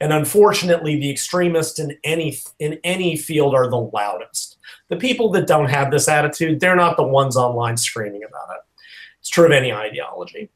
And 0.00 0.12
unfortunately, 0.12 0.98
the 0.98 1.10
extremists 1.10 1.78
in 1.78 1.96
any 2.04 2.38
in 2.58 2.78
any 2.84 3.16
field 3.16 3.54
are 3.54 3.68
the 3.68 3.80
loudest. 3.80 4.58
The 4.88 4.96
people 4.96 5.30
that 5.32 5.46
don't 5.46 5.68
have 5.68 5.90
this 5.90 6.08
attitude, 6.08 6.60
they're 6.60 6.76
not 6.76 6.96
the 6.96 7.02
ones 7.02 7.36
online 7.36 7.76
screaming 7.76 8.22
about 8.22 8.56
it. 8.56 8.62
It's 9.20 9.28
true 9.28 9.46
of 9.46 9.52
any 9.52 9.72
ideology. 9.72 10.50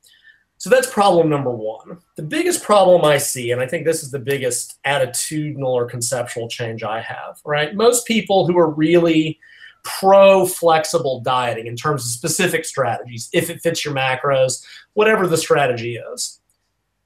So 0.58 0.70
that's 0.70 0.88
problem 0.88 1.28
number 1.28 1.50
one. 1.50 1.98
The 2.14 2.22
biggest 2.22 2.62
problem 2.62 3.04
I 3.04 3.18
see, 3.18 3.50
and 3.50 3.60
I 3.60 3.66
think 3.66 3.84
this 3.84 4.04
is 4.04 4.12
the 4.12 4.20
biggest 4.20 4.80
attitudinal 4.86 5.66
or 5.66 5.86
conceptual 5.86 6.48
change 6.48 6.84
I 6.84 7.00
have, 7.00 7.40
right? 7.44 7.74
Most 7.74 8.06
people 8.06 8.46
who 8.46 8.56
are 8.56 8.70
really 8.70 9.40
pro 9.82 10.46
flexible 10.46 11.20
dieting 11.20 11.66
in 11.66 11.74
terms 11.74 12.04
of 12.04 12.12
specific 12.12 12.64
strategies, 12.64 13.28
if 13.32 13.50
it 13.50 13.60
fits 13.60 13.84
your 13.84 13.92
macros, 13.92 14.64
whatever 14.92 15.26
the 15.26 15.36
strategy 15.36 15.96
is, 15.96 16.40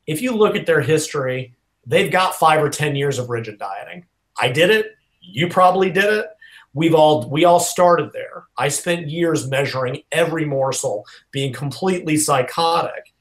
if 0.06 0.20
you 0.20 0.32
look 0.32 0.54
at 0.54 0.66
their 0.66 0.82
history, 0.82 1.55
they've 1.86 2.10
got 2.10 2.34
five 2.34 2.62
or 2.62 2.68
10 2.68 2.96
years 2.96 3.18
of 3.18 3.30
rigid 3.30 3.58
dieting. 3.58 4.04
I 4.38 4.48
did 4.48 4.70
it. 4.70 4.94
You 5.20 5.48
probably 5.48 5.90
did 5.90 6.04
it. 6.04 6.26
We've 6.74 6.94
all 6.94 7.30
we 7.30 7.46
all 7.46 7.58
started 7.58 8.12
there. 8.12 8.44
I 8.58 8.68
spent 8.68 9.08
years 9.08 9.48
measuring 9.48 10.02
every 10.12 10.44
morsel, 10.44 11.06
being 11.30 11.52
completely 11.52 12.18
psychotic. 12.18 13.14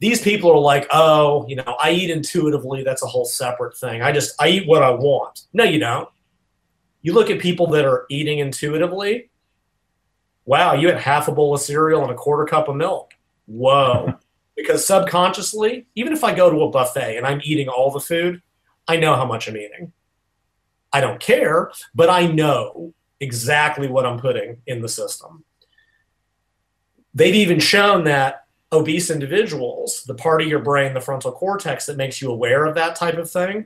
These 0.00 0.20
people 0.20 0.52
are 0.52 0.58
like, 0.58 0.86
oh, 0.92 1.46
you 1.48 1.56
know, 1.56 1.76
I 1.80 1.92
eat 1.92 2.10
intuitively. 2.10 2.84
That's 2.84 3.02
a 3.02 3.06
whole 3.06 3.24
separate 3.24 3.76
thing. 3.76 4.02
I 4.02 4.12
just 4.12 4.40
I 4.40 4.48
eat 4.48 4.68
what 4.68 4.82
I 4.82 4.90
want. 4.90 5.44
No, 5.54 5.64
you 5.64 5.78
don't. 5.78 6.08
You 7.00 7.14
look 7.14 7.30
at 7.30 7.40
people 7.40 7.68
that 7.68 7.86
are 7.86 8.04
eating 8.10 8.38
intuitively. 8.40 9.30
Wow, 10.44 10.74
you 10.74 10.88
had 10.88 10.98
half 10.98 11.28
a 11.28 11.32
bowl 11.32 11.54
of 11.54 11.60
cereal 11.60 12.02
and 12.02 12.10
a 12.10 12.14
quarter 12.14 12.44
cup 12.44 12.68
of 12.68 12.76
milk. 12.76 13.12
Whoa. 13.46 14.18
because 14.58 14.84
subconsciously, 14.84 15.86
even 15.94 16.12
if 16.12 16.24
I 16.24 16.34
go 16.34 16.50
to 16.50 16.62
a 16.62 16.70
buffet 16.70 17.16
and 17.16 17.24
I'm 17.24 17.40
eating 17.44 17.68
all 17.68 17.92
the 17.92 18.00
food, 18.00 18.42
I 18.88 18.96
know 18.96 19.14
how 19.14 19.24
much 19.24 19.48
I'm 19.48 19.56
eating. 19.56 19.92
I 20.92 21.00
don't 21.00 21.20
care, 21.20 21.70
but 21.94 22.10
I 22.10 22.26
know 22.26 22.92
exactly 23.20 23.86
what 23.86 24.04
I'm 24.04 24.18
putting 24.18 24.60
in 24.66 24.82
the 24.82 24.88
system. 24.88 25.44
They've 27.14 27.36
even 27.36 27.60
shown 27.60 28.04
that 28.04 28.46
obese 28.72 29.10
individuals, 29.10 30.02
the 30.04 30.14
part 30.14 30.42
of 30.42 30.48
your 30.48 30.58
brain, 30.58 30.92
the 30.92 31.00
frontal 31.00 31.32
cortex 31.32 31.86
that 31.86 31.96
makes 31.96 32.20
you 32.20 32.30
aware 32.30 32.64
of 32.64 32.74
that 32.74 32.96
type 32.96 33.16
of 33.16 33.30
thing, 33.30 33.64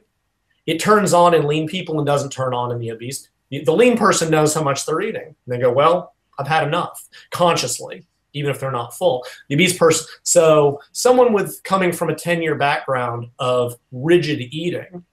it 0.67 0.79
turns 0.79 1.15
on 1.15 1.35
in 1.35 1.47
lean 1.47 1.69
people 1.69 1.99
and 1.99 2.07
doesn't 2.07 2.31
turn 2.31 2.53
on 2.53 2.71
in 2.71 2.79
the 2.79 2.91
obese. 2.91 3.31
The 3.51 3.73
lean 3.73 3.97
person 3.97 4.31
knows 4.31 4.55
how 4.55 4.63
much 4.63 4.85
they're 4.85 5.01
eating. 5.01 5.25
And 5.25 5.37
they 5.47 5.59
go, 5.59 5.73
Well, 5.73 6.15
I've 6.39 6.49
had 6.49 6.67
enough 6.67 7.09
consciously 7.31 8.05
even 8.33 8.51
if 8.51 8.61
they're 8.61 8.71
not 8.71 8.95
full. 8.95 9.25
The 9.49 9.55
obese 9.55 9.77
person, 9.77 10.07
so 10.23 10.81
someone 10.93 11.33
with 11.33 11.63
coming 11.65 11.93
from 11.93 12.11
a 12.11 12.15
10 12.15 12.43
year 12.43 12.55
background 12.55 13.29
of 13.39 13.75
rigid 13.91 14.41
eating, 14.53 15.05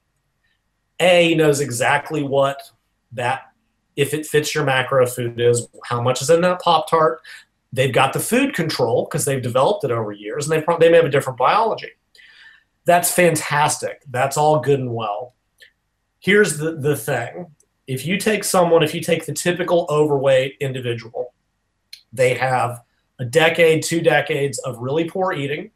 A 0.99 1.35
knows 1.35 1.59
exactly 1.59 2.23
what 2.23 2.61
that, 3.13 3.41
if 3.95 4.13
it 4.13 4.25
fits 4.25 4.55
your 4.55 4.63
macro 4.63 5.05
food 5.05 5.39
is, 5.39 5.67
how 5.85 6.01
much 6.01 6.21
is 6.21 6.29
in 6.29 6.41
that 6.41 6.61
Pop 6.61 6.89
Tart. 6.89 7.21
They've 7.71 7.93
got 7.93 8.13
the 8.13 8.19
food 8.19 8.55
control 8.55 9.05
because 9.05 9.25
they've 9.25 9.41
developed 9.41 9.83
it 9.83 9.91
over 9.91 10.11
years 10.11 10.49
and 10.49 10.61
they, 10.61 10.65
they 10.79 10.89
may 10.89 10.97
have 10.97 11.05
a 11.05 11.09
different 11.09 11.37
biology. 11.37 11.91
That's 12.85 13.11
fantastic. 13.11 14.01
That's 14.09 14.37
all 14.37 14.59
good 14.59 14.79
and 14.79 14.93
well. 14.93 15.35
Here's 16.19 16.57
the, 16.57 16.75
the 16.75 16.95
thing 16.95 17.47
if 17.89 18.05
you 18.05 18.17
take 18.17 18.43
someone, 18.43 18.83
if 18.83 18.93
you 18.93 19.01
take 19.01 19.25
the 19.25 19.33
typical 19.33 19.87
overweight 19.89 20.57
individual, 20.59 21.33
they 22.13 22.35
have 22.35 22.81
a 23.19 23.25
decade, 23.25 23.83
two 23.83 24.01
decades 24.01 24.57
of 24.59 24.77
really 24.79 25.03
poor 25.03 25.33
eating. 25.33 25.71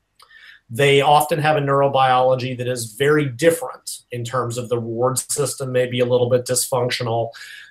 They 0.70 1.02
often 1.02 1.40
have 1.40 1.58
a 1.58 1.62
neurobiology 1.62 2.58
that 2.58 2.68
is 2.68 2.94
very 2.94 3.28
different 3.28 4.00
in 4.12 4.24
terms 4.24 4.58
of 4.58 4.70
the 4.70 4.80
reward 4.80 5.20
system, 5.20 5.72
maybe 5.72 6.00
a 6.00 6.06
little 6.06 6.30
bit 6.30 6.46
dysfunctional. 6.46 7.30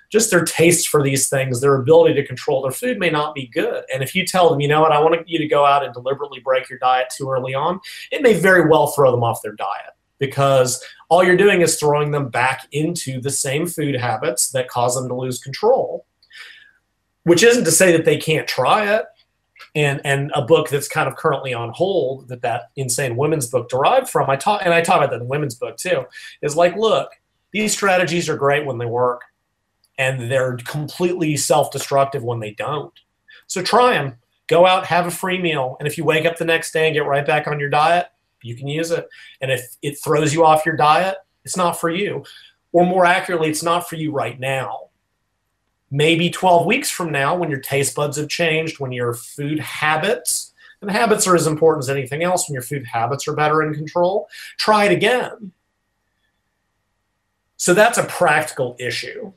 Just 0.09 0.29
their 0.29 0.45
taste 0.45 0.89
for 0.89 1.01
these 1.01 1.27
things, 1.27 1.59
their 1.59 1.75
ability 1.75 2.13
to 2.13 2.25
control 2.25 2.61
their 2.61 2.71
food 2.71 2.99
may 2.99 3.09
not 3.09 3.33
be 3.33 3.47
good. 3.47 3.83
And 3.91 4.03
if 4.03 4.13
you 4.13 4.25
tell 4.25 4.49
them, 4.49 4.61
you 4.61 4.67
know 4.67 4.79
what, 4.79 4.91
I 4.91 4.99
want 4.99 5.27
you 5.27 5.39
to 5.39 5.47
go 5.47 5.65
out 5.65 5.83
and 5.83 5.93
deliberately 5.93 6.39
break 6.39 6.69
your 6.69 6.77
diet 6.79 7.07
too 7.15 7.29
early 7.29 7.55
on, 7.55 7.79
it 8.11 8.21
may 8.21 8.33
very 8.33 8.69
well 8.69 8.87
throw 8.87 9.11
them 9.11 9.23
off 9.23 9.41
their 9.41 9.53
diet 9.53 9.93
because 10.19 10.81
all 11.09 11.23
you're 11.23 11.35
doing 11.35 11.61
is 11.61 11.79
throwing 11.79 12.11
them 12.11 12.29
back 12.29 12.67
into 12.71 13.19
the 13.19 13.31
same 13.31 13.65
food 13.65 13.95
habits 13.95 14.51
that 14.51 14.69
cause 14.69 14.95
them 14.95 15.07
to 15.09 15.15
lose 15.15 15.39
control. 15.39 16.05
Which 17.23 17.41
isn't 17.41 17.65
to 17.65 17.71
say 17.71 17.91
that 17.93 18.05
they 18.05 18.17
can't 18.17 18.47
try 18.47 18.95
it 18.95 19.05
and 19.75 20.01
and 20.03 20.31
a 20.35 20.41
book 20.41 20.69
that's 20.69 20.87
kind 20.87 21.07
of 21.07 21.15
currently 21.15 21.53
on 21.53 21.69
hold 21.71 22.27
that 22.27 22.41
that 22.41 22.71
insane 22.75 23.15
women's 23.15 23.47
book 23.47 23.69
derived 23.69 24.09
from 24.09 24.29
i 24.29 24.35
talk 24.35 24.61
and 24.63 24.73
i 24.73 24.81
talk 24.81 24.97
about 24.97 25.09
that 25.09 25.15
in 25.15 25.21
the 25.21 25.25
women's 25.25 25.55
book 25.55 25.77
too 25.77 26.03
is 26.41 26.55
like 26.55 26.75
look 26.75 27.09
these 27.51 27.73
strategies 27.73 28.29
are 28.29 28.37
great 28.37 28.65
when 28.65 28.77
they 28.77 28.85
work 28.85 29.21
and 29.97 30.31
they're 30.31 30.57
completely 30.57 31.35
self-destructive 31.35 32.23
when 32.23 32.39
they 32.39 32.51
don't 32.51 32.93
so 33.47 33.61
try 33.61 33.93
them 33.93 34.15
go 34.47 34.65
out 34.65 34.85
have 34.85 35.07
a 35.07 35.11
free 35.11 35.41
meal 35.41 35.75
and 35.79 35.87
if 35.87 35.97
you 35.97 36.03
wake 36.03 36.25
up 36.25 36.37
the 36.37 36.45
next 36.45 36.71
day 36.71 36.87
and 36.87 36.93
get 36.93 37.05
right 37.05 37.25
back 37.25 37.47
on 37.47 37.59
your 37.59 37.69
diet 37.69 38.07
you 38.43 38.55
can 38.55 38.67
use 38.67 38.91
it. 38.91 39.07
And 39.41 39.51
if 39.51 39.75
it 39.81 39.97
throws 40.03 40.33
you 40.33 40.45
off 40.45 40.65
your 40.65 40.75
diet, 40.75 41.15
it's 41.43 41.57
not 41.57 41.79
for 41.79 41.89
you. 41.89 42.23
Or 42.71 42.85
more 42.85 43.05
accurately, 43.05 43.49
it's 43.49 43.63
not 43.63 43.89
for 43.89 43.95
you 43.95 44.11
right 44.11 44.39
now. 44.39 44.89
Maybe 45.93 46.31
12 46.31 46.65
weeks 46.65 46.89
from 46.89 47.11
now, 47.11 47.35
when 47.35 47.51
your 47.51 47.59
taste 47.59 47.95
buds 47.95 48.17
have 48.17 48.27
changed, 48.27 48.79
when 48.79 48.91
your 48.91 49.13
food 49.13 49.59
habits, 49.59 50.51
and 50.81 50.89
habits 50.89 51.27
are 51.27 51.35
as 51.35 51.45
important 51.45 51.83
as 51.83 51.89
anything 51.91 52.23
else, 52.23 52.49
when 52.49 52.55
your 52.55 52.63
food 52.63 52.83
habits 52.83 53.27
are 53.27 53.35
better 53.35 53.61
in 53.61 53.75
control, 53.75 54.27
try 54.57 54.85
it 54.85 54.91
again. 54.91 55.51
So 57.57 57.75
that's 57.75 57.99
a 57.99 58.05
practical 58.05 58.75
issue. 58.79 59.33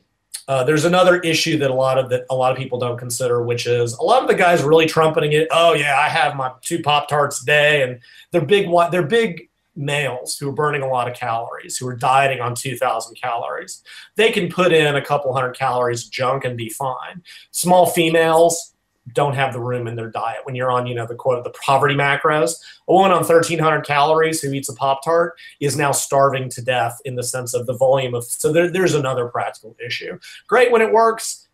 Uh, 0.48 0.64
there's 0.64 0.86
another 0.86 1.18
issue 1.18 1.58
that 1.58 1.70
a 1.70 1.74
lot 1.74 1.98
of 1.98 2.08
that 2.08 2.24
a 2.30 2.34
lot 2.34 2.52
of 2.52 2.56
people 2.56 2.78
don't 2.78 2.96
consider, 2.96 3.42
which 3.42 3.66
is 3.66 3.92
a 3.92 4.02
lot 4.02 4.22
of 4.22 4.28
the 4.28 4.34
guys 4.34 4.62
really 4.62 4.86
trumpeting 4.86 5.32
it. 5.32 5.48
Oh 5.50 5.74
yeah, 5.74 5.98
I 5.98 6.08
have 6.08 6.36
my 6.36 6.52
two 6.62 6.80
pop 6.80 7.06
tarts 7.06 7.42
a 7.42 7.44
day, 7.44 7.82
and 7.82 8.00
they're 8.30 8.40
big. 8.40 8.70
They're 8.90 9.02
big 9.02 9.50
males 9.76 10.38
who 10.38 10.48
are 10.48 10.52
burning 10.52 10.82
a 10.82 10.88
lot 10.88 11.08
of 11.08 11.16
calories, 11.16 11.76
who 11.76 11.86
are 11.86 11.96
dieting 11.96 12.40
on 12.40 12.54
2,000 12.54 13.14
calories. 13.14 13.82
They 14.16 14.32
can 14.32 14.48
put 14.48 14.72
in 14.72 14.96
a 14.96 15.04
couple 15.04 15.32
hundred 15.34 15.56
calories 15.56 16.04
junk 16.04 16.44
and 16.44 16.56
be 16.56 16.70
fine. 16.70 17.22
Small 17.50 17.86
females, 17.86 18.74
don't 19.12 19.34
have 19.34 19.52
the 19.52 19.60
room 19.60 19.86
in 19.86 19.94
their 19.94 20.10
diet. 20.10 20.40
When 20.44 20.54
you're 20.54 20.70
on, 20.70 20.86
you 20.86 20.94
know, 20.94 21.06
the 21.06 21.14
quote 21.14 21.42
the 21.44 21.50
poverty 21.50 21.94
macros, 21.94 22.54
a 22.88 22.92
woman 22.92 23.12
on 23.12 23.18
1,300 23.18 23.82
calories 23.84 24.40
who 24.40 24.52
eats 24.52 24.68
a 24.68 24.74
Pop 24.74 25.04
Tart 25.04 25.38
is 25.60 25.76
now 25.76 25.92
starving 25.92 26.48
to 26.50 26.62
death 26.62 26.98
in 27.04 27.14
the 27.14 27.22
sense 27.22 27.54
of 27.54 27.66
the 27.66 27.74
volume 27.74 28.14
of. 28.14 28.24
So 28.24 28.52
there, 28.52 28.70
there's 28.70 28.94
another 28.94 29.28
practical 29.28 29.76
issue. 29.84 30.18
Great 30.48 30.72
when 30.72 30.82
it 30.82 30.92
works, 30.92 31.46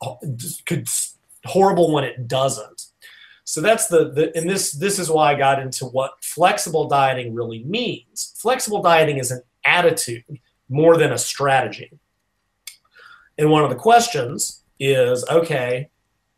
uh, 0.00 0.14
could 0.64 0.88
horrible 1.44 1.92
when 1.92 2.04
it 2.04 2.26
doesn't. 2.26 2.86
So 3.50 3.60
that's 3.60 3.88
the, 3.88 4.12
the 4.12 4.36
and 4.36 4.48
this 4.48 4.70
this 4.70 5.00
is 5.00 5.10
why 5.10 5.32
I 5.32 5.34
got 5.34 5.60
into 5.60 5.86
what 5.86 6.22
flexible 6.22 6.86
dieting 6.86 7.34
really 7.34 7.64
means. 7.64 8.32
Flexible 8.38 8.80
dieting 8.80 9.18
is 9.18 9.32
an 9.32 9.42
attitude 9.64 10.38
more 10.68 10.96
than 10.96 11.12
a 11.12 11.18
strategy. 11.18 11.90
And 13.36 13.50
one 13.50 13.64
of 13.64 13.70
the 13.70 13.74
questions 13.74 14.62
is 14.78 15.24
okay, 15.28 15.90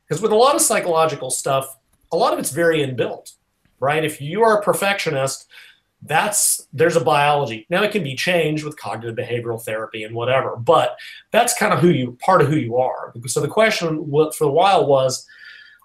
because 0.09 0.23
with 0.23 0.33
a 0.33 0.37
lot 0.37 0.55
of 0.55 0.63
psychological 0.63 1.29
stuff, 1.29 1.77
a 2.13 2.17
lot 2.17 2.33
of 2.33 2.39
it's 2.39 2.51
very 2.51 2.79
inbuilt, 2.79 3.35
right? 3.79 4.07
If 4.07 4.23
you 4.23 4.43
are 4.43 4.59
a 4.59 4.63
perfectionist, 4.63 5.51
that's 6.01 6.67
there's 6.73 6.97
a 6.97 7.05
biology. 7.05 7.67
Now 7.69 7.83
it 7.83 7.93
can 7.93 8.03
be 8.03 8.15
changed 8.15 8.65
with 8.65 8.79
cognitive 8.79 9.17
behavioral 9.17 9.63
therapy 9.63 10.05
and 10.05 10.15
whatever, 10.15 10.57
but 10.57 10.97
that's 11.31 11.53
kind 11.59 11.75
of 11.75 11.81
who 11.81 11.91
you 11.91 12.17
part 12.25 12.41
of 12.41 12.49
who 12.49 12.57
you 12.57 12.79
are. 12.79 13.13
So 13.27 13.43
the 13.43 13.49
question 13.49 14.11
for 14.33 14.45
a 14.45 14.51
while 14.51 14.87
was, 14.87 15.27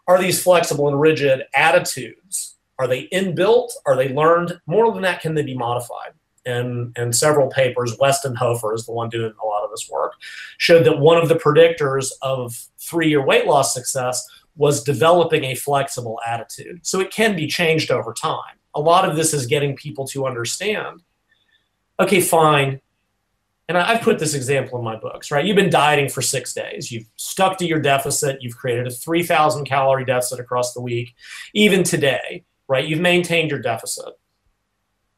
are 0.08 0.22
these 0.22 0.42
flexible 0.42 0.88
and 0.88 1.00
rigid 1.00 1.44
attitudes? 1.54 2.56
Are 2.80 2.88
they 2.88 3.08
inbuilt? 3.08 3.72
Are 3.86 3.96
they 3.96 4.10
learned? 4.10 4.60
More 4.66 4.92
than 4.92 5.02
that, 5.02 5.22
can 5.22 5.34
they 5.34 5.44
be 5.44 5.56
modified? 5.56 6.14
And, 6.46 6.96
and 6.98 7.14
several 7.14 7.50
papers, 7.50 7.98
Westenhoefer 7.98 8.74
is 8.74 8.86
the 8.86 8.94
one 8.94 9.10
doing 9.10 9.34
a 9.44 9.46
lot 9.46 9.66
of 9.66 9.72
this 9.72 9.90
work, 9.92 10.14
showed 10.58 10.86
that 10.86 11.00
one 11.00 11.18
of 11.18 11.28
the 11.28 11.36
predictors 11.36 12.12
of 12.22 12.56
three 12.78 13.10
year 13.10 13.26
weight 13.26 13.46
loss 13.46 13.74
success 13.74 14.26
was 14.56 14.84
developing 14.84 15.44
a 15.44 15.56
flexible 15.56 16.20
attitude. 16.26 16.86
So 16.86 17.00
it 17.02 17.12
can 17.12 17.36
be 17.36 17.48
changed 17.48 17.92
over 17.92 18.14
time. 18.14 18.56
A 18.76 18.80
lot 18.80 19.10
of 19.10 19.16
this 19.16 19.34
is 19.34 19.46
getting 19.46 19.76
people 19.76 20.08
to 20.08 20.26
understand 20.26 21.02
okay, 22.00 22.22
fine. 22.22 22.80
And 23.68 23.78
I've 23.78 24.02
put 24.02 24.18
this 24.18 24.34
example 24.34 24.80
in 24.80 24.86
my 24.86 24.96
books, 24.96 25.30
right? 25.30 25.46
You've 25.46 25.58
been 25.58 25.70
dieting 25.70 26.08
for 26.08 26.22
six 26.22 26.54
days. 26.54 26.90
You've 26.90 27.08
stuck 27.18 27.58
to 27.58 27.66
your 27.66 27.80
deficit. 27.80 28.42
You've 28.42 28.56
created 28.56 28.88
a 28.88 28.92
3,000 28.92 29.66
calorie 29.66 30.06
deficit 30.06 30.40
across 30.40 30.74
the 30.74 30.82
week. 30.82 31.16
Even 31.54 31.84
today, 31.84 32.46
right? 32.70 32.88
You've 32.88 33.02
maintained 33.02 33.52
your 33.52 33.60
deficit 33.60 34.14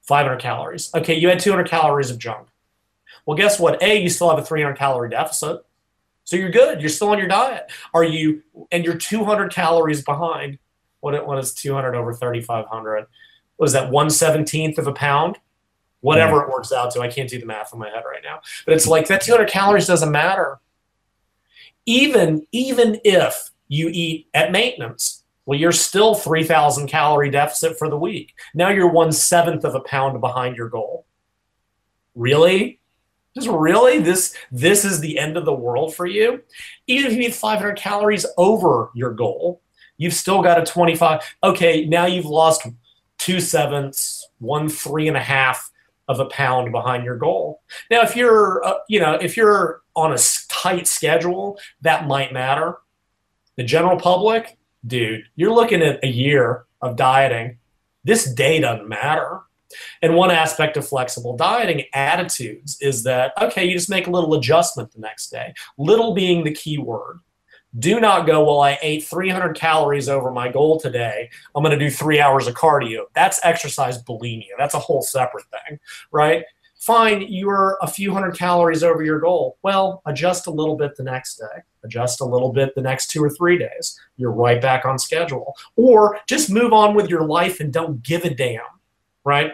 500 0.01 0.39
calories. 0.39 0.89
Okay, 0.95 1.13
you 1.13 1.29
had 1.29 1.39
200 1.39 1.67
calories 1.67 2.09
of 2.09 2.17
junk. 2.17 2.47
Well, 3.25 3.37
guess 3.37 3.59
what? 3.59 3.81
A, 3.83 4.01
you 4.01 4.09
still 4.09 4.29
have 4.31 4.39
a 4.39 4.45
300 4.45 4.75
calorie 4.75 5.09
deficit. 5.09 5.61
So 6.23 6.35
you're 6.35 6.49
good. 6.49 6.81
You're 6.81 6.89
still 6.89 7.09
on 7.09 7.19
your 7.19 7.27
diet. 7.27 7.71
Are 7.93 8.03
you, 8.03 8.41
and 8.71 8.83
you're 8.83 8.95
200 8.95 9.53
calories 9.53 10.03
behind. 10.03 10.57
What, 11.01 11.25
what 11.27 11.37
is 11.37 11.53
200 11.53 11.95
over 11.95 12.13
3,500? 12.13 13.05
Was 13.59 13.73
that 13.73 13.91
117th 13.91 14.79
of 14.79 14.87
a 14.87 14.93
pound? 14.93 15.37
Whatever 16.01 16.37
yeah. 16.37 16.43
it 16.43 16.49
works 16.49 16.71
out 16.71 16.91
to. 16.91 17.01
I 17.01 17.09
can't 17.09 17.29
do 17.29 17.39
the 17.39 17.45
math 17.45 17.73
in 17.73 17.79
my 17.79 17.89
head 17.89 18.03
right 18.05 18.23
now. 18.23 18.41
But 18.65 18.75
it's 18.75 18.87
like 18.87 19.07
that 19.07 19.21
200 19.21 19.49
calories 19.49 19.87
doesn't 19.87 20.11
matter. 20.11 20.59
Even, 21.85 22.45
even 22.51 22.99
if 23.03 23.49
you 23.67 23.89
eat 23.91 24.27
at 24.33 24.51
maintenance, 24.51 25.23
well, 25.45 25.59
you're 25.59 25.71
still 25.71 26.13
3,000 26.13 26.87
calorie 26.87 27.31
deficit 27.31 27.77
for 27.77 27.89
the 27.89 27.97
week. 27.97 28.35
Now 28.53 28.69
you're 28.69 28.91
one 28.91 29.11
seventh 29.11 29.65
of 29.65 29.75
a 29.75 29.79
pound 29.81 30.21
behind 30.21 30.55
your 30.55 30.69
goal. 30.69 31.05
Really? 32.15 32.79
Just 33.35 33.47
really? 33.47 33.99
This 33.99 34.35
this 34.51 34.83
is 34.85 34.99
the 34.99 35.17
end 35.17 35.37
of 35.37 35.45
the 35.45 35.53
world 35.53 35.95
for 35.95 36.05
you? 36.05 36.41
Even 36.87 37.11
if 37.11 37.17
you 37.17 37.23
eat 37.23 37.35
500 37.35 37.77
calories 37.77 38.25
over 38.37 38.91
your 38.93 39.11
goal, 39.11 39.61
you've 39.97 40.13
still 40.13 40.41
got 40.41 40.61
a 40.61 40.65
25. 40.65 41.21
Okay, 41.43 41.85
now 41.85 42.05
you've 42.05 42.25
lost 42.25 42.67
two 43.17 43.39
sevenths, 43.39 44.27
one 44.39 44.67
three 44.67 45.07
and 45.07 45.17
a 45.17 45.21
half 45.21 45.71
of 46.09 46.19
a 46.19 46.25
pound 46.25 46.71
behind 46.73 47.05
your 47.05 47.15
goal. 47.15 47.61
Now, 47.89 48.01
if 48.01 48.15
you're, 48.15 48.65
uh, 48.65 48.79
you 48.89 48.99
know, 48.99 49.13
if 49.13 49.37
you're 49.37 49.83
on 49.95 50.11
a 50.11 50.17
tight 50.49 50.87
schedule, 50.87 51.57
that 51.81 52.07
might 52.07 52.33
matter. 52.33 52.79
The 53.55 53.63
general 53.63 53.97
public, 53.97 54.57
dude, 54.85 55.23
you're 55.35 55.53
looking 55.53 55.83
at 55.83 56.03
a 56.03 56.07
year 56.07 56.65
of 56.81 56.95
dieting. 56.95 57.59
This 58.03 58.25
day 58.33 58.59
doesn't 58.59 58.89
matter. 58.89 59.41
And 60.01 60.15
one 60.15 60.31
aspect 60.31 60.77
of 60.77 60.87
flexible 60.87 61.37
dieting 61.37 61.85
attitudes 61.93 62.77
is 62.81 63.03
that, 63.03 63.33
okay, 63.39 63.65
you 63.65 63.73
just 63.73 63.89
make 63.89 64.07
a 64.07 64.11
little 64.11 64.33
adjustment 64.33 64.91
the 64.91 64.99
next 64.99 65.29
day. 65.29 65.53
Little 65.77 66.15
being 66.15 66.43
the 66.43 66.53
key 66.53 66.79
word. 66.79 67.19
Do 67.77 67.99
not 67.99 68.25
go, 68.25 68.43
well, 68.43 68.61
I 68.61 68.79
ate 68.81 69.03
300 69.03 69.55
calories 69.55 70.09
over 70.09 70.31
my 70.31 70.49
goal 70.49 70.79
today. 70.79 71.29
I'm 71.55 71.63
going 71.63 71.77
to 71.77 71.85
do 71.85 71.91
three 71.91 72.19
hours 72.19 72.47
of 72.47 72.55
cardio. 72.55 73.03
That's 73.13 73.39
exercise 73.43 74.01
bulimia. 74.01 74.57
That's 74.57 74.73
a 74.73 74.79
whole 74.79 75.03
separate 75.03 75.45
thing, 75.51 75.79
right? 76.11 76.43
fine, 76.79 77.25
you're 77.27 77.77
a 77.81 77.87
few 77.87 78.11
hundred 78.11 78.37
calories 78.37 78.83
over 78.83 79.03
your 79.03 79.19
goal. 79.19 79.57
Well, 79.61 80.01
adjust 80.05 80.47
a 80.47 80.51
little 80.51 80.75
bit 80.75 80.95
the 80.95 81.03
next 81.03 81.35
day, 81.35 81.61
adjust 81.83 82.21
a 82.21 82.25
little 82.25 82.51
bit 82.51 82.73
the 82.73 82.81
next 82.81 83.11
two 83.11 83.23
or 83.23 83.29
three 83.29 83.57
days. 83.57 83.99
You're 84.17 84.31
right 84.31 84.61
back 84.61 84.85
on 84.85 84.97
schedule. 84.97 85.53
Or 85.75 86.19
just 86.27 86.49
move 86.49 86.73
on 86.73 86.95
with 86.95 87.09
your 87.09 87.27
life 87.27 87.59
and 87.59 87.71
don't 87.71 88.01
give 88.01 88.23
a 88.23 88.33
damn, 88.33 88.61
right? 89.23 89.53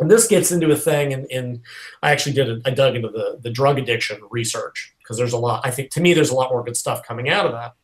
And 0.00 0.10
this 0.10 0.26
gets 0.26 0.50
into 0.50 0.70
a 0.72 0.76
thing, 0.76 1.12
and, 1.12 1.30
and 1.30 1.60
I 2.02 2.10
actually 2.10 2.32
did, 2.32 2.48
a, 2.48 2.60
I 2.64 2.70
dug 2.70 2.96
into 2.96 3.08
the, 3.08 3.38
the 3.40 3.50
drug 3.50 3.78
addiction 3.78 4.20
research 4.30 4.92
because 4.98 5.16
there's 5.16 5.32
a 5.32 5.38
lot, 5.38 5.64
I 5.64 5.70
think 5.70 5.90
to 5.90 6.00
me, 6.00 6.14
there's 6.14 6.30
a 6.30 6.34
lot 6.34 6.50
more 6.50 6.64
good 6.64 6.76
stuff 6.76 7.04
coming 7.06 7.28
out 7.28 7.46
of 7.46 7.52
that. 7.52 7.74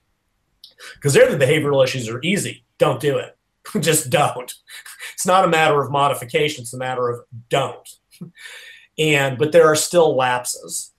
Because 0.94 1.14
there, 1.14 1.30
the 1.30 1.44
behavioral 1.44 1.84
issues 1.84 2.08
are 2.08 2.20
easy. 2.22 2.64
Don't 2.78 3.00
do 3.00 3.18
it. 3.18 3.36
just 3.80 4.10
don't. 4.10 4.54
It's 5.14 5.26
not 5.26 5.44
a 5.44 5.48
matter 5.48 5.82
of 5.82 5.90
modification, 5.90 6.62
it's 6.62 6.72
a 6.72 6.78
matter 6.78 7.10
of 7.10 7.20
don't 7.50 7.86
and 8.98 9.38
but 9.38 9.52
there 9.52 9.66
are 9.66 9.76
still 9.76 10.14
lapses, 10.14 10.92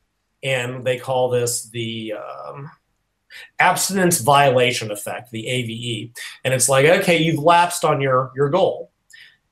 and 0.43 0.85
they 0.85 0.97
call 0.97 1.29
this 1.29 1.69
the 1.69 2.13
um, 2.13 2.69
abstinence 3.59 4.19
violation 4.19 4.91
effect, 4.91 5.31
the 5.31 5.47
AVE. 5.47 6.11
And 6.43 6.53
it's 6.53 6.67
like, 6.67 6.85
okay, 6.85 7.17
you've 7.17 7.39
lapsed 7.39 7.85
on 7.85 8.01
your 8.01 8.31
your 8.35 8.49
goal. 8.49 8.90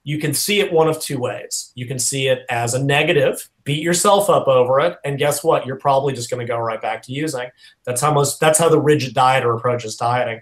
You 0.04 0.18
can 0.18 0.34
see 0.34 0.60
it 0.60 0.72
one 0.72 0.88
of 0.88 1.00
two 1.00 1.20
ways. 1.20 1.72
You 1.76 1.86
can 1.86 2.00
see 2.00 2.28
it 2.28 2.46
as 2.50 2.74
a 2.74 2.84
negative, 2.84 3.50
beat 3.64 3.84
yourself 3.84 4.30
up 4.30 4.48
over 4.48 4.80
it, 4.80 4.98
and 5.04 5.20
guess 5.20 5.44
what? 5.44 5.66
You're 5.66 5.76
probably 5.76 6.14
just 6.14 6.30
going 6.30 6.46
to 6.46 6.52
go 6.52 6.58
right 6.58 6.82
back 6.82 7.04
to 7.04 7.12
using. 7.12 7.50
That's 7.86 8.02
how 8.02 8.14
most. 8.14 8.40
That's 8.40 8.58
how 8.58 8.70
the 8.70 8.82
rigid 8.82 9.14
dieter 9.14 9.56
approaches 9.56 9.98
dieting. 9.98 10.42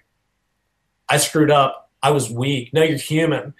I 1.09 1.17
screwed 1.17 1.51
up. 1.51 1.91
I 2.03 2.11
was 2.11 2.29
weak. 2.29 2.73
No, 2.73 2.83
you're 2.83 2.97
human. 2.97 3.53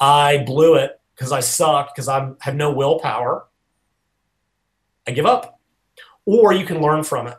I 0.00 0.38
blew 0.38 0.74
it 0.76 0.98
because 1.14 1.30
I 1.30 1.40
suck, 1.40 1.94
because 1.94 2.08
I 2.08 2.32
have 2.40 2.56
no 2.56 2.72
willpower, 2.72 3.46
I 5.06 5.12
give 5.12 5.26
up. 5.26 5.60
Or 6.24 6.52
you 6.52 6.64
can 6.64 6.80
learn 6.80 7.04
from 7.04 7.28
it. 7.28 7.36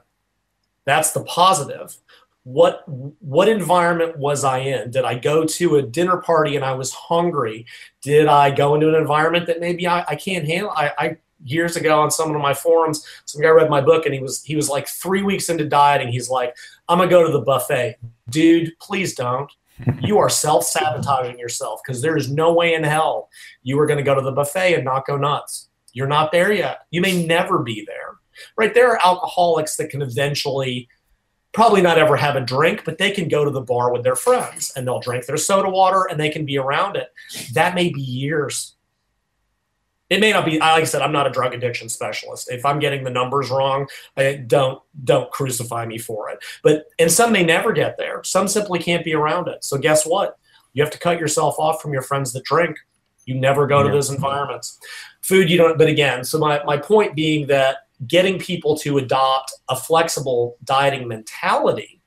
That's 0.86 1.12
the 1.12 1.24
positive. 1.24 1.98
What 2.44 2.84
what 2.88 3.48
environment 3.48 4.18
was 4.18 4.44
I 4.44 4.60
in? 4.60 4.92
Did 4.92 5.06
I 5.06 5.18
go 5.18 5.46
to 5.46 5.76
a 5.78 5.82
dinner 5.82 6.18
party 6.18 6.56
and 6.56 6.66
I 6.66 6.74
was 6.74 6.92
hungry? 6.92 7.66
Did 8.02 8.28
I 8.28 8.52
go 8.52 8.76
into 8.76 8.90
an 8.90 8.96
environment 8.96 9.48
that 9.48 9.62
maybe 9.62 9.88
I, 9.88 10.04
I 10.08 10.16
can't 10.16 10.46
handle? 10.46 10.72
I, 10.72 10.92
I 10.98 11.18
years 11.46 11.76
ago 11.76 12.02
on 12.02 12.12
some 12.12 12.34
of 12.34 12.42
my 12.42 12.54
forums, 12.54 13.06
some 13.26 13.42
guy 13.42 13.50
read 13.50 13.70
my 13.70 13.82
book 13.82 14.06
and 14.06 14.14
he 14.14 14.20
was 14.20 14.44
he 14.44 14.56
was 14.56 14.70
like 14.70 14.88
three 14.88 15.22
weeks 15.22 15.50
into 15.50 15.66
dieting. 15.66 16.10
He's 16.10 16.30
like, 16.30 16.56
I'm 16.90 16.98
gonna 16.98 17.10
go 17.10 17.26
to 17.26 17.32
the 17.32 17.42
buffet. 17.42 17.98
Dude, 18.30 18.78
please 18.80 19.16
don't 19.16 19.50
you 20.02 20.18
are 20.18 20.30
self 20.30 20.66
sabotaging 20.66 21.40
yourself 21.40 21.82
because 21.86 22.02
there 22.02 22.18
is 22.18 22.32
no 22.32 22.54
way 22.54 22.74
in 22.74 22.84
hell 22.84 23.30
you 23.64 23.80
are 23.80 23.88
going 23.88 23.98
to 23.98 24.04
go 24.04 24.16
to 24.16 24.22
the 24.22 24.32
buffet 24.32 24.76
and 24.76 24.86
not 24.86 25.06
go 25.06 25.18
nuts. 25.18 25.70
You're 25.94 26.08
not 26.08 26.32
there 26.32 26.52
yet. 26.52 26.86
You 26.92 27.02
may 27.02 27.26
never 27.26 27.60
be 27.60 27.86
there. 27.86 28.18
Right? 28.58 28.74
There 28.74 28.92
are 28.92 29.00
alcoholics 29.06 29.78
that 29.78 29.90
can 29.90 30.02
eventually 30.02 30.90
probably 31.54 31.82
not 31.82 31.98
ever 31.98 32.16
have 32.18 32.36
a 32.36 32.42
drink, 32.42 32.84
but 32.84 32.98
they 32.98 33.12
can 33.12 33.28
go 33.28 33.46
to 33.46 33.52
the 33.52 33.62
bar 33.62 33.94
with 33.94 34.04
their 34.04 34.16
friends 34.16 34.74
and 34.76 34.86
they'll 34.86 35.00
drink 35.00 35.26
their 35.26 35.38
soda 35.38 35.70
water 35.70 36.08
and 36.10 36.20
they 36.20 36.30
can 36.30 36.46
be 36.46 36.58
around 36.58 36.98
it. 36.98 37.14
That 37.54 37.76
may 37.76 37.90
be 37.90 38.02
years. 38.02 38.76
It 40.10 40.20
may 40.20 40.32
not 40.32 40.46
be. 40.46 40.60
Like 40.60 40.82
I 40.82 40.84
said, 40.84 41.02
I'm 41.02 41.12
not 41.12 41.28
a 41.28 41.32
drug 41.32 41.54
addiction 41.54 41.90
specialist. 41.90 42.52
If 42.52 42.66
I'm 42.66 42.80
getting 42.80 43.04
the 43.04 43.10
numbers 43.10 43.50
wrong, 43.50 43.88
I 44.18 44.36
don't 44.36 44.82
don't 45.04 45.32
crucify 45.32 45.86
me 45.86 45.98
for 45.98 46.30
it. 46.30 46.40
But 46.62 46.86
and 47.00 47.12
some 47.12 47.32
may 47.32 47.44
never 47.44 47.72
get 47.72 47.98
there. 47.98 48.24
Some 48.24 48.48
simply 48.48 48.80
can't 48.80 49.06
be 49.06 49.16
around 49.16 49.48
it. 49.48 49.64
So 49.64 49.78
guess 49.78 50.06
what? 50.06 50.38
You 50.74 50.84
have 50.84 50.92
to 50.92 51.00
cut 51.00 51.20
yourself 51.20 51.56
off 51.58 51.82
from 51.82 51.94
your 51.94 52.02
friends 52.02 52.34
that 52.34 52.44
drink. 52.44 52.78
You 53.26 53.36
never 53.36 53.66
go 53.66 53.80
yeah. 53.80 53.88
to 53.88 53.92
those 53.92 54.12
environments. 54.12 54.78
Food, 55.22 55.50
you 55.50 55.58
don't. 55.58 55.78
But 55.78 55.88
again, 55.88 56.24
so 56.24 56.38
my 56.38 56.64
my 56.64 56.78
point 56.78 57.16
being 57.16 57.48
that 57.48 57.83
getting 58.08 58.40
people 58.40 58.78
to 58.78 58.98
adopt 58.98 59.54
a 59.70 59.76
flexible 59.76 60.58
dieting 60.64 61.08
mentality, 61.08 62.02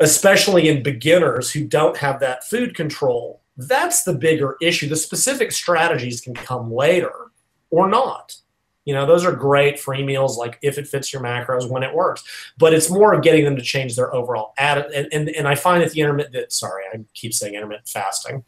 especially 0.00 0.68
in 0.68 0.82
beginners 0.82 1.50
who 1.50 1.66
don't 1.66 1.96
have 1.96 2.20
that 2.20 2.44
food 2.44 2.74
control, 2.74 3.42
that's 3.56 4.04
the 4.04 4.14
bigger 4.14 4.56
issue. 4.60 4.88
The 4.88 4.96
specific 4.96 5.52
strategies 5.52 6.20
can 6.20 6.34
come 6.34 6.72
later 6.72 7.30
or 7.70 7.88
not. 7.88 8.36
You 8.84 8.94
know, 8.94 9.06
those 9.06 9.24
are 9.24 9.32
great 9.32 9.78
free 9.78 10.02
meals, 10.02 10.36
like 10.36 10.58
if 10.60 10.76
it 10.76 10.88
fits 10.88 11.12
your 11.12 11.22
macros 11.22 11.70
when 11.70 11.84
it 11.84 11.94
works. 11.94 12.24
But 12.58 12.74
it's 12.74 12.90
more 12.90 13.12
of 13.12 13.22
getting 13.22 13.44
them 13.44 13.54
to 13.56 13.62
change 13.62 13.94
their 13.94 14.12
overall 14.12 14.54
attitude. 14.58 14.92
And, 14.92 15.08
and, 15.12 15.28
and 15.36 15.46
I 15.46 15.54
find 15.54 15.82
that 15.82 15.92
the 15.92 16.00
intermittent, 16.00 16.50
sorry, 16.50 16.82
I 16.92 16.98
keep 17.14 17.32
saying 17.32 17.54
intermittent 17.54 17.88
fasting. 17.88 18.42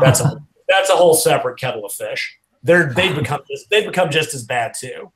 That's 0.00 0.20
a 0.20 0.40
that's 0.68 0.88
a 0.88 0.96
whole 0.96 1.14
separate 1.14 1.58
kettle 1.58 1.84
of 1.84 1.92
fish. 1.92 2.38
They're 2.62 2.92
they 2.94 3.12
become 3.12 3.42
just, 3.50 3.68
they 3.68 3.84
become 3.84 4.10
just 4.10 4.32
as 4.32 4.42
bad 4.42 4.72
too. 4.74 5.12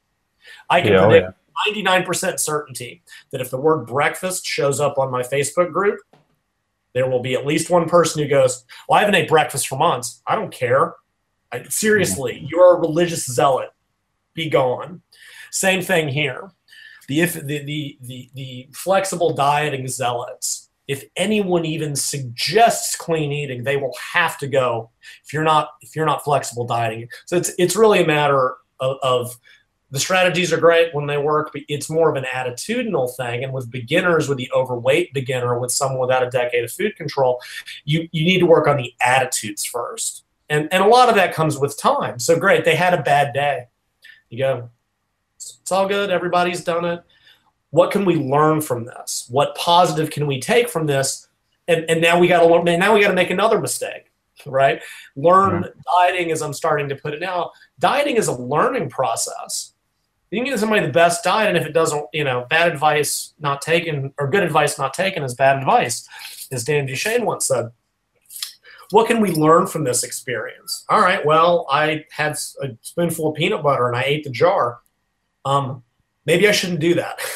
I 0.70 0.80
can 0.80 0.92
yeah, 0.92 1.04
oh, 1.04 1.08
predict 1.08 1.38
ninety-nine 1.66 2.04
percent 2.04 2.40
certainty 2.40 3.02
that 3.30 3.40
if 3.40 3.50
the 3.50 3.58
word 3.58 3.86
breakfast 3.86 4.46
shows 4.46 4.80
up 4.80 4.98
on 4.98 5.10
my 5.10 5.22
Facebook 5.22 5.72
group, 5.72 6.00
there 6.94 7.08
will 7.08 7.20
be 7.20 7.34
at 7.34 7.46
least 7.46 7.70
one 7.70 7.88
person 7.88 8.22
who 8.22 8.28
goes, 8.28 8.64
"Well, 8.88 8.98
I 8.98 9.00
haven't 9.00 9.14
ate 9.14 9.28
breakfast 9.28 9.68
for 9.68 9.78
months. 9.78 10.22
I 10.26 10.34
don't 10.34 10.52
care." 10.52 10.94
I, 11.50 11.64
seriously, 11.64 12.34
mm-hmm. 12.34 12.46
you're 12.50 12.76
a 12.76 12.80
religious 12.80 13.26
zealot. 13.26 13.70
Be 14.34 14.50
gone. 14.50 15.02
Same 15.50 15.82
thing 15.82 16.08
here. 16.08 16.50
The 17.08 17.20
if 17.22 17.34
the 17.34 17.64
the 17.64 17.98
the, 18.02 18.30
the 18.34 18.68
flexible 18.72 19.34
dieting 19.34 19.88
zealots. 19.88 20.66
If 20.86 21.04
anyone 21.16 21.66
even 21.66 21.94
suggests 21.94 22.96
clean 22.96 23.30
eating, 23.30 23.62
they 23.62 23.76
will 23.76 23.94
have 24.14 24.38
to 24.38 24.46
go. 24.46 24.90
If 25.22 25.34
you're 25.34 25.44
not 25.44 25.70
if 25.82 25.94
you're 25.94 26.06
not 26.06 26.24
flexible 26.24 26.66
dieting, 26.66 27.08
so 27.26 27.36
it's 27.36 27.52
it's 27.58 27.76
really 27.76 28.02
a 28.02 28.06
matter 28.06 28.56
of, 28.80 28.96
of 29.02 29.38
the 29.90 29.98
strategies 29.98 30.52
are 30.52 30.58
great 30.58 30.94
when 30.94 31.06
they 31.06 31.16
work, 31.16 31.50
but 31.52 31.62
it's 31.68 31.88
more 31.88 32.10
of 32.10 32.16
an 32.16 32.24
attitudinal 32.24 33.14
thing. 33.16 33.42
And 33.42 33.52
with 33.52 33.70
beginners, 33.70 34.28
with 34.28 34.38
the 34.38 34.50
overweight 34.52 35.14
beginner, 35.14 35.58
with 35.58 35.72
someone 35.72 36.00
without 36.00 36.22
a 36.22 36.30
decade 36.30 36.64
of 36.64 36.72
food 36.72 36.94
control, 36.96 37.40
you, 37.84 38.08
you 38.12 38.24
need 38.24 38.40
to 38.40 38.46
work 38.46 38.66
on 38.66 38.76
the 38.76 38.92
attitudes 39.00 39.64
first. 39.64 40.24
And, 40.50 40.68
and 40.72 40.82
a 40.82 40.86
lot 40.86 41.08
of 41.08 41.14
that 41.14 41.34
comes 41.34 41.58
with 41.58 41.78
time. 41.78 42.18
So 42.18 42.38
great, 42.38 42.64
they 42.64 42.74
had 42.74 42.94
a 42.94 43.02
bad 43.02 43.32
day. 43.32 43.66
You 44.28 44.38
go, 44.38 44.70
it's 45.36 45.72
all 45.72 45.88
good. 45.88 46.10
Everybody's 46.10 46.62
done 46.62 46.84
it. 46.84 47.02
What 47.70 47.90
can 47.90 48.04
we 48.04 48.16
learn 48.16 48.60
from 48.60 48.84
this? 48.84 49.26
What 49.30 49.54
positive 49.56 50.10
can 50.10 50.26
we 50.26 50.40
take 50.40 50.68
from 50.68 50.86
this? 50.86 51.28
And, 51.66 51.84
and 51.88 52.00
now 52.00 52.18
we 52.18 52.28
got 52.28 52.40
to 52.40 52.46
learn. 52.46 52.64
Now 52.64 52.94
we 52.94 53.02
got 53.02 53.08
to 53.08 53.14
make 53.14 53.30
another 53.30 53.60
mistake, 53.60 54.10
right? 54.46 54.82
Learn 55.16 55.62
mm-hmm. 55.62 55.80
dieting, 55.96 56.32
as 56.32 56.42
I'm 56.42 56.54
starting 56.54 56.88
to 56.88 56.96
put 56.96 57.12
it 57.12 57.20
now. 57.20 57.52
Dieting 57.78 58.16
is 58.16 58.28
a 58.28 58.32
learning 58.32 58.88
process 58.88 59.74
you 60.30 60.38
can 60.38 60.44
give 60.44 60.60
somebody 60.60 60.84
the 60.84 60.92
best 60.92 61.24
diet, 61.24 61.48
and 61.48 61.56
if 61.56 61.66
it 61.66 61.72
doesn't, 61.72 62.06
you 62.12 62.24
know, 62.24 62.46
bad 62.50 62.70
advice 62.70 63.34
not 63.38 63.62
taken 63.62 64.12
or 64.18 64.28
good 64.28 64.42
advice 64.42 64.78
not 64.78 64.94
taken 64.94 65.22
is 65.22 65.34
bad 65.34 65.58
advice, 65.58 66.06
as 66.52 66.64
Dan 66.64 66.86
Duchaine 66.86 67.24
once 67.24 67.46
said. 67.46 67.70
What 68.90 69.06
can 69.06 69.20
we 69.20 69.32
learn 69.32 69.66
from 69.66 69.84
this 69.84 70.02
experience? 70.02 70.86
All 70.88 71.00
right, 71.00 71.24
well, 71.24 71.66
I 71.70 72.06
had 72.10 72.38
a 72.62 72.70
spoonful 72.80 73.28
of 73.28 73.34
peanut 73.34 73.62
butter 73.62 73.86
and 73.86 73.96
I 73.96 74.02
ate 74.02 74.24
the 74.24 74.30
jar. 74.30 74.80
Um, 75.44 75.82
maybe 76.24 76.48
I 76.48 76.52
shouldn't 76.52 76.80
do 76.80 76.94
that. 76.94 77.20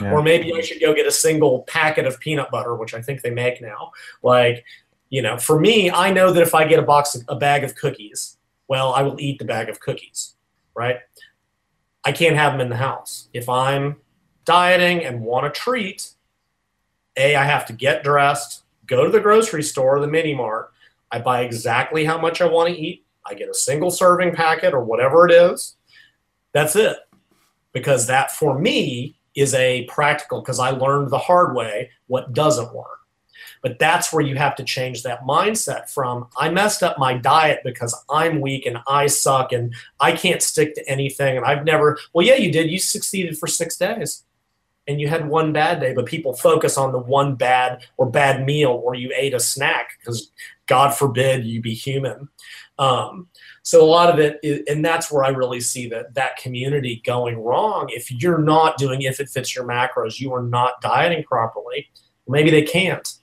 Yeah. 0.00 0.12
or 0.12 0.22
maybe 0.22 0.54
I 0.54 0.62
should 0.62 0.80
go 0.80 0.94
get 0.94 1.06
a 1.06 1.12
single 1.12 1.64
packet 1.64 2.06
of 2.06 2.18
peanut 2.18 2.50
butter, 2.50 2.74
which 2.74 2.94
I 2.94 3.02
think 3.02 3.20
they 3.20 3.30
make 3.30 3.60
now. 3.60 3.90
Like, 4.22 4.64
you 5.10 5.20
know, 5.20 5.36
for 5.36 5.60
me, 5.60 5.90
I 5.90 6.10
know 6.10 6.32
that 6.32 6.40
if 6.40 6.54
I 6.54 6.66
get 6.66 6.78
a 6.78 6.82
box, 6.82 7.14
of, 7.14 7.24
a 7.28 7.36
bag 7.36 7.62
of 7.62 7.74
cookies, 7.74 8.38
well, 8.68 8.94
I 8.94 9.02
will 9.02 9.20
eat 9.20 9.38
the 9.38 9.44
bag 9.44 9.68
of 9.68 9.80
cookies, 9.80 10.34
right? 10.74 10.96
I 12.04 12.12
can't 12.12 12.36
have 12.36 12.52
them 12.52 12.60
in 12.60 12.68
the 12.68 12.76
house. 12.76 13.28
If 13.32 13.48
I'm 13.48 13.96
dieting 14.44 15.04
and 15.04 15.20
want 15.20 15.46
a 15.46 15.50
treat, 15.50 16.10
A, 17.16 17.36
I 17.36 17.44
have 17.44 17.66
to 17.66 17.72
get 17.72 18.02
dressed, 18.02 18.64
go 18.86 19.04
to 19.04 19.10
the 19.10 19.20
grocery 19.20 19.62
store, 19.62 20.00
the 20.00 20.08
mini 20.08 20.34
mart. 20.34 20.72
I 21.10 21.20
buy 21.20 21.42
exactly 21.42 22.04
how 22.04 22.18
much 22.18 22.40
I 22.40 22.46
want 22.46 22.74
to 22.74 22.80
eat. 22.80 23.04
I 23.24 23.34
get 23.34 23.48
a 23.48 23.54
single 23.54 23.90
serving 23.90 24.34
packet 24.34 24.74
or 24.74 24.82
whatever 24.82 25.26
it 25.28 25.32
is. 25.32 25.76
That's 26.52 26.74
it. 26.74 26.96
Because 27.72 28.06
that 28.08 28.32
for 28.32 28.58
me 28.58 29.16
is 29.34 29.54
a 29.54 29.84
practical, 29.84 30.40
because 30.40 30.58
I 30.58 30.70
learned 30.70 31.10
the 31.10 31.18
hard 31.18 31.54
way 31.54 31.90
what 32.08 32.32
doesn't 32.32 32.74
work. 32.74 33.00
But 33.62 33.78
that's 33.78 34.12
where 34.12 34.24
you 34.24 34.36
have 34.36 34.56
to 34.56 34.64
change 34.64 35.02
that 35.02 35.22
mindset 35.22 35.88
from 35.90 36.26
I 36.36 36.50
messed 36.50 36.82
up 36.82 36.98
my 36.98 37.14
diet 37.14 37.60
because 37.64 37.94
I'm 38.10 38.40
weak 38.40 38.66
and 38.66 38.78
I 38.88 39.06
suck 39.06 39.52
and 39.52 39.74
I 40.00 40.12
can't 40.12 40.42
stick 40.42 40.74
to 40.74 40.88
anything 40.90 41.36
and 41.36 41.46
I've 41.46 41.64
never 41.64 41.98
well 42.12 42.26
yeah 42.26 42.36
you 42.36 42.52
did. 42.52 42.70
You 42.70 42.78
succeeded 42.78 43.38
for 43.38 43.46
6 43.46 43.76
days 43.76 44.24
and 44.88 45.00
you 45.00 45.08
had 45.08 45.28
one 45.28 45.52
bad 45.52 45.80
day 45.80 45.94
but 45.94 46.06
people 46.06 46.34
focus 46.34 46.76
on 46.76 46.92
the 46.92 46.98
one 46.98 47.36
bad 47.36 47.84
or 47.96 48.10
bad 48.10 48.44
meal 48.44 48.80
or 48.84 48.94
you 48.94 49.12
ate 49.14 49.34
a 49.34 49.40
snack 49.40 49.90
because 49.98 50.30
god 50.66 50.90
forbid 50.90 51.44
you 51.44 51.60
be 51.60 51.74
human. 51.74 52.28
Um, 52.78 53.28
so 53.62 53.84
a 53.84 53.86
lot 53.86 54.12
of 54.12 54.18
it 54.18 54.40
is, 54.42 54.62
and 54.66 54.84
that's 54.84 55.12
where 55.12 55.22
i 55.22 55.28
really 55.28 55.60
see 55.60 55.88
that 55.88 56.14
that 56.14 56.36
community 56.36 57.00
going 57.04 57.38
wrong. 57.38 57.86
If 57.90 58.10
you're 58.10 58.38
not 58.38 58.76
doing 58.76 59.02
if 59.02 59.20
it 59.20 59.28
fits 59.28 59.54
your 59.54 59.64
macros 59.64 60.18
you 60.18 60.32
are 60.34 60.42
not 60.42 60.80
dieting 60.80 61.22
properly 61.24 61.90
maybe 62.28 62.50
they 62.50 62.62
can't 62.62 63.14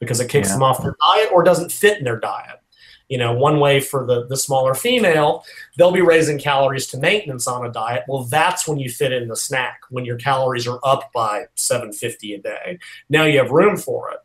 because 0.00 0.20
it 0.20 0.28
kicks 0.28 0.48
yeah. 0.48 0.54
them 0.54 0.62
off 0.62 0.82
their 0.82 0.96
diet 1.00 1.30
or 1.32 1.42
doesn't 1.42 1.72
fit 1.72 1.98
in 1.98 2.04
their 2.04 2.20
diet. 2.20 2.60
You 3.08 3.18
know, 3.18 3.32
one 3.32 3.60
way 3.60 3.80
for 3.80 4.04
the, 4.04 4.26
the 4.26 4.36
smaller 4.36 4.74
female, 4.74 5.44
they'll 5.78 5.92
be 5.92 6.00
raising 6.00 6.38
calories 6.38 6.88
to 6.88 6.98
maintenance 6.98 7.46
on 7.46 7.64
a 7.64 7.70
diet. 7.70 8.02
Well, 8.08 8.24
that's 8.24 8.66
when 8.66 8.78
you 8.78 8.90
fit 8.90 9.12
in 9.12 9.28
the 9.28 9.36
snack, 9.36 9.80
when 9.90 10.04
your 10.04 10.16
calories 10.16 10.66
are 10.66 10.80
up 10.82 11.12
by 11.12 11.44
750 11.54 12.34
a 12.34 12.38
day. 12.38 12.78
Now 13.08 13.24
you 13.24 13.38
have 13.38 13.52
room 13.52 13.76
for 13.76 14.10
it. 14.10 14.18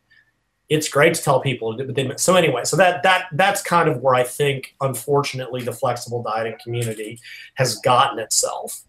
It's 0.68 0.88
great 0.88 1.14
to 1.14 1.22
tell 1.22 1.40
people. 1.40 1.78
So 2.16 2.34
anyway, 2.34 2.64
so 2.64 2.76
that 2.76 3.02
that 3.02 3.26
that's 3.34 3.62
kind 3.62 3.88
of 3.88 3.98
where 3.98 4.14
I 4.14 4.24
think, 4.24 4.74
unfortunately, 4.80 5.62
the 5.62 5.72
flexible 5.72 6.22
dieting 6.22 6.56
community 6.62 7.20
has 7.54 7.76
gotten 7.80 8.18
itself. 8.18 8.82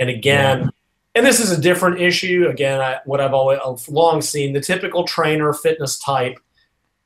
And 0.00 0.10
again, 0.10 0.70
and 1.14 1.26
this 1.26 1.40
is 1.40 1.50
a 1.50 1.60
different 1.60 2.00
issue. 2.00 2.46
Again, 2.48 2.80
I, 2.80 3.00
what 3.04 3.20
I've 3.20 3.34
always 3.34 3.58
I've 3.64 3.86
long 3.88 4.22
seen 4.22 4.52
the 4.52 4.60
typical 4.60 5.04
trainer 5.04 5.52
fitness 5.52 5.98
type. 5.98 6.38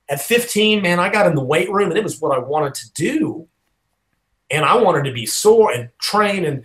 At 0.09 0.21
15, 0.21 0.83
man, 0.83 1.01
I 1.01 1.09
got 1.09 1.27
in 1.27 1.35
the 1.35 1.43
weight 1.43 1.71
room 1.71 1.91
and 1.91 1.99
it 1.99 2.05
was 2.05 2.21
what 2.21 2.37
I 2.37 2.39
wanted 2.39 2.75
to 2.75 2.93
do, 2.93 3.49
and 4.51 4.65
I 4.65 4.77
wanted 4.77 5.05
to 5.05 5.13
be 5.13 5.27
sore 5.27 5.73
and 5.73 5.89
train 5.99 6.45
and 6.45 6.65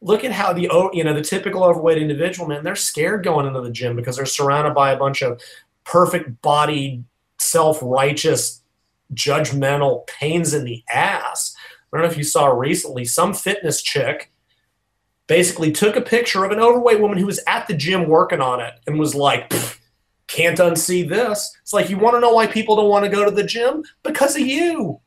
look 0.00 0.24
at 0.24 0.32
how 0.32 0.52
the 0.52 0.68
you 0.92 1.02
know 1.02 1.14
the 1.14 1.22
typical 1.22 1.64
overweight 1.64 1.98
individual 2.00 2.46
man 2.48 2.62
they're 2.62 2.76
scared 2.76 3.24
going 3.24 3.46
into 3.46 3.60
the 3.60 3.70
gym 3.70 3.96
because 3.96 4.16
they're 4.16 4.26
surrounded 4.26 4.74
by 4.74 4.92
a 4.92 4.98
bunch 4.98 5.22
of 5.22 5.40
perfect 5.84 6.40
bodied 6.42 7.02
self-righteous 7.38 8.62
judgmental 9.14 10.06
pains 10.06 10.52
in 10.52 10.64
the 10.64 10.84
ass 10.92 11.56
i 11.92 11.96
don't 11.96 12.04
know 12.04 12.10
if 12.10 12.18
you 12.18 12.24
saw 12.24 12.46
recently 12.46 13.04
some 13.04 13.32
fitness 13.32 13.80
chick 13.80 14.30
basically 15.26 15.72
took 15.72 15.96
a 15.96 16.00
picture 16.00 16.44
of 16.44 16.52
an 16.52 16.60
overweight 16.60 17.00
woman 17.00 17.18
who 17.18 17.26
was 17.26 17.40
at 17.46 17.66
the 17.66 17.74
gym 17.74 18.08
working 18.08 18.40
on 18.40 18.60
it 18.60 18.74
and 18.86 18.98
was 18.98 19.14
like, 19.14 19.52
can't 20.26 20.58
unsee 20.58 21.08
this. 21.08 21.56
It's 21.62 21.72
like, 21.72 21.90
you 21.90 21.98
want 21.98 22.16
to 22.16 22.20
know 22.20 22.32
why 22.32 22.46
people 22.46 22.76
don't 22.76 22.90
want 22.90 23.04
to 23.04 23.10
go 23.10 23.24
to 23.24 23.30
the 23.30 23.44
gym? 23.44 23.82
Because 24.02 24.36
of 24.36 24.42
you. 24.42 25.00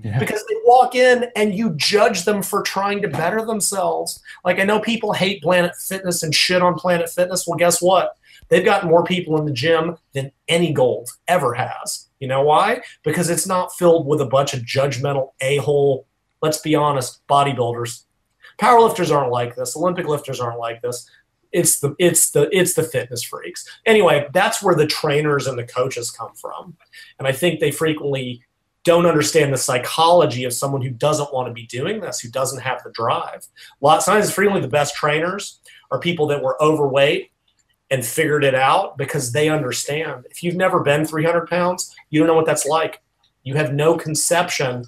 Yeah. 0.00 0.18
Because 0.18 0.44
they 0.46 0.54
walk 0.64 0.94
in 0.94 1.26
and 1.34 1.54
you 1.54 1.70
judge 1.74 2.24
them 2.24 2.42
for 2.42 2.62
trying 2.62 3.02
to 3.02 3.08
better 3.08 3.44
themselves. 3.44 4.20
Like, 4.44 4.60
I 4.60 4.64
know 4.64 4.80
people 4.80 5.12
hate 5.12 5.42
Planet 5.42 5.74
Fitness 5.76 6.22
and 6.22 6.34
shit 6.34 6.62
on 6.62 6.74
Planet 6.74 7.10
Fitness. 7.10 7.46
Well, 7.46 7.58
guess 7.58 7.82
what? 7.82 8.16
They've 8.48 8.64
got 8.64 8.86
more 8.86 9.04
people 9.04 9.38
in 9.38 9.44
the 9.44 9.52
gym 9.52 9.96
than 10.12 10.30
any 10.46 10.72
gold 10.72 11.10
ever 11.26 11.52
has. 11.54 12.08
You 12.20 12.28
know 12.28 12.42
why? 12.42 12.82
Because 13.02 13.28
it's 13.28 13.46
not 13.46 13.74
filled 13.74 14.06
with 14.06 14.20
a 14.20 14.26
bunch 14.26 14.54
of 14.54 14.60
judgmental 14.60 15.32
a 15.40 15.58
hole, 15.58 16.06
let's 16.42 16.60
be 16.60 16.74
honest, 16.74 17.20
bodybuilders 17.28 18.04
Powerlifters 18.58 19.14
aren't 19.14 19.32
like 19.32 19.54
this. 19.54 19.76
Olympic 19.76 20.06
lifters 20.06 20.40
aren't 20.40 20.58
like 20.58 20.82
this. 20.82 21.08
It's 21.52 21.80
the 21.80 21.94
it's 21.98 22.30
the 22.30 22.48
it's 22.56 22.74
the 22.74 22.82
fitness 22.82 23.22
freaks. 23.22 23.66
Anyway, 23.86 24.28
that's 24.32 24.62
where 24.62 24.74
the 24.74 24.86
trainers 24.86 25.46
and 25.46 25.58
the 25.58 25.66
coaches 25.66 26.10
come 26.10 26.34
from, 26.34 26.76
and 27.18 27.26
I 27.26 27.32
think 27.32 27.58
they 27.58 27.70
frequently 27.70 28.42
don't 28.84 29.06
understand 29.06 29.52
the 29.52 29.58
psychology 29.58 30.44
of 30.44 30.52
someone 30.52 30.82
who 30.82 30.90
doesn't 30.90 31.32
want 31.32 31.48
to 31.48 31.52
be 31.52 31.66
doing 31.66 32.00
this, 32.00 32.20
who 32.20 32.30
doesn't 32.30 32.60
have 32.60 32.82
the 32.82 32.90
drive. 32.92 33.46
A 33.80 33.84
lot 33.84 33.98
of 33.98 34.04
times, 34.04 34.30
frequently 34.30 34.62
the 34.62 34.68
best 34.68 34.94
trainers 34.94 35.60
are 35.90 35.98
people 35.98 36.26
that 36.28 36.42
were 36.42 36.62
overweight 36.62 37.30
and 37.90 38.04
figured 38.04 38.44
it 38.44 38.54
out 38.54 38.98
because 38.98 39.32
they 39.32 39.48
understand. 39.48 40.26
If 40.30 40.42
you've 40.42 40.56
never 40.56 40.80
been 40.80 41.04
300 41.04 41.48
pounds, 41.48 41.94
you 42.10 42.20
don't 42.20 42.28
know 42.28 42.34
what 42.34 42.46
that's 42.46 42.66
like. 42.66 43.02
You 43.42 43.54
have 43.54 43.72
no 43.72 43.96
conception 43.96 44.84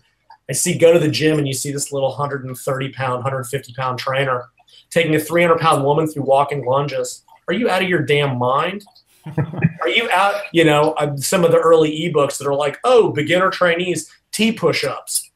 I 0.50 0.52
see 0.52 0.76
go 0.76 0.92
to 0.92 0.98
the 0.98 1.08
gym 1.08 1.38
and 1.38 1.46
you 1.46 1.54
see 1.54 1.70
this 1.70 1.92
little 1.92 2.08
130 2.08 2.92
pound, 2.92 3.14
150 3.14 3.72
pound 3.74 4.00
trainer 4.00 4.46
taking 4.90 5.14
a 5.14 5.20
300 5.20 5.60
pound 5.60 5.84
woman 5.84 6.08
through 6.08 6.24
walking 6.24 6.66
lunges. 6.66 7.24
Are 7.46 7.54
you 7.54 7.70
out 7.70 7.82
of 7.82 7.88
your 7.88 8.02
damn 8.02 8.36
mind? 8.36 8.84
are 9.36 9.88
you 9.88 10.10
out? 10.10 10.42
You 10.52 10.64
know, 10.64 10.92
uh, 10.92 11.16
some 11.16 11.44
of 11.44 11.52
the 11.52 11.58
early 11.58 11.92
ebooks 11.92 12.36
that 12.38 12.48
are 12.48 12.54
like, 12.54 12.78
oh, 12.82 13.12
beginner 13.12 13.50
trainees, 13.50 14.10
T 14.32 14.50
push 14.50 14.82
ups 14.82 15.30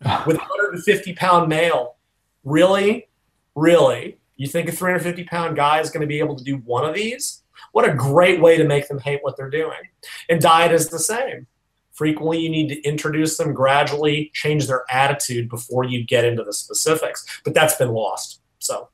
with 0.24 0.36
150 0.36 1.14
pound 1.14 1.48
male. 1.48 1.96
Really? 2.44 3.08
Really? 3.56 4.18
You 4.36 4.46
think 4.46 4.68
a 4.68 4.72
350 4.72 5.24
pound 5.24 5.56
guy 5.56 5.80
is 5.80 5.90
going 5.90 6.02
to 6.02 6.06
be 6.06 6.20
able 6.20 6.36
to 6.36 6.44
do 6.44 6.58
one 6.58 6.84
of 6.84 6.94
these? 6.94 7.42
What 7.72 7.88
a 7.88 7.94
great 7.94 8.40
way 8.40 8.56
to 8.56 8.64
make 8.64 8.86
them 8.86 9.00
hate 9.00 9.18
what 9.22 9.36
they're 9.36 9.50
doing. 9.50 9.80
And 10.28 10.40
diet 10.40 10.70
is 10.70 10.90
the 10.90 11.00
same. 11.00 11.48
Frequently, 11.94 12.40
you 12.40 12.50
need 12.50 12.68
to 12.68 12.82
introduce 12.82 13.36
them 13.36 13.54
gradually, 13.54 14.30
change 14.34 14.66
their 14.66 14.84
attitude 14.90 15.48
before 15.48 15.84
you 15.84 16.04
get 16.04 16.24
into 16.24 16.42
the 16.42 16.52
specifics. 16.52 17.24
But 17.44 17.54
that's 17.54 17.76
been 17.76 17.92
lost. 17.92 18.40
So 18.58 18.88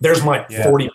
there's 0.00 0.22
my 0.22 0.46
yeah. 0.50 0.64
40 0.64 0.90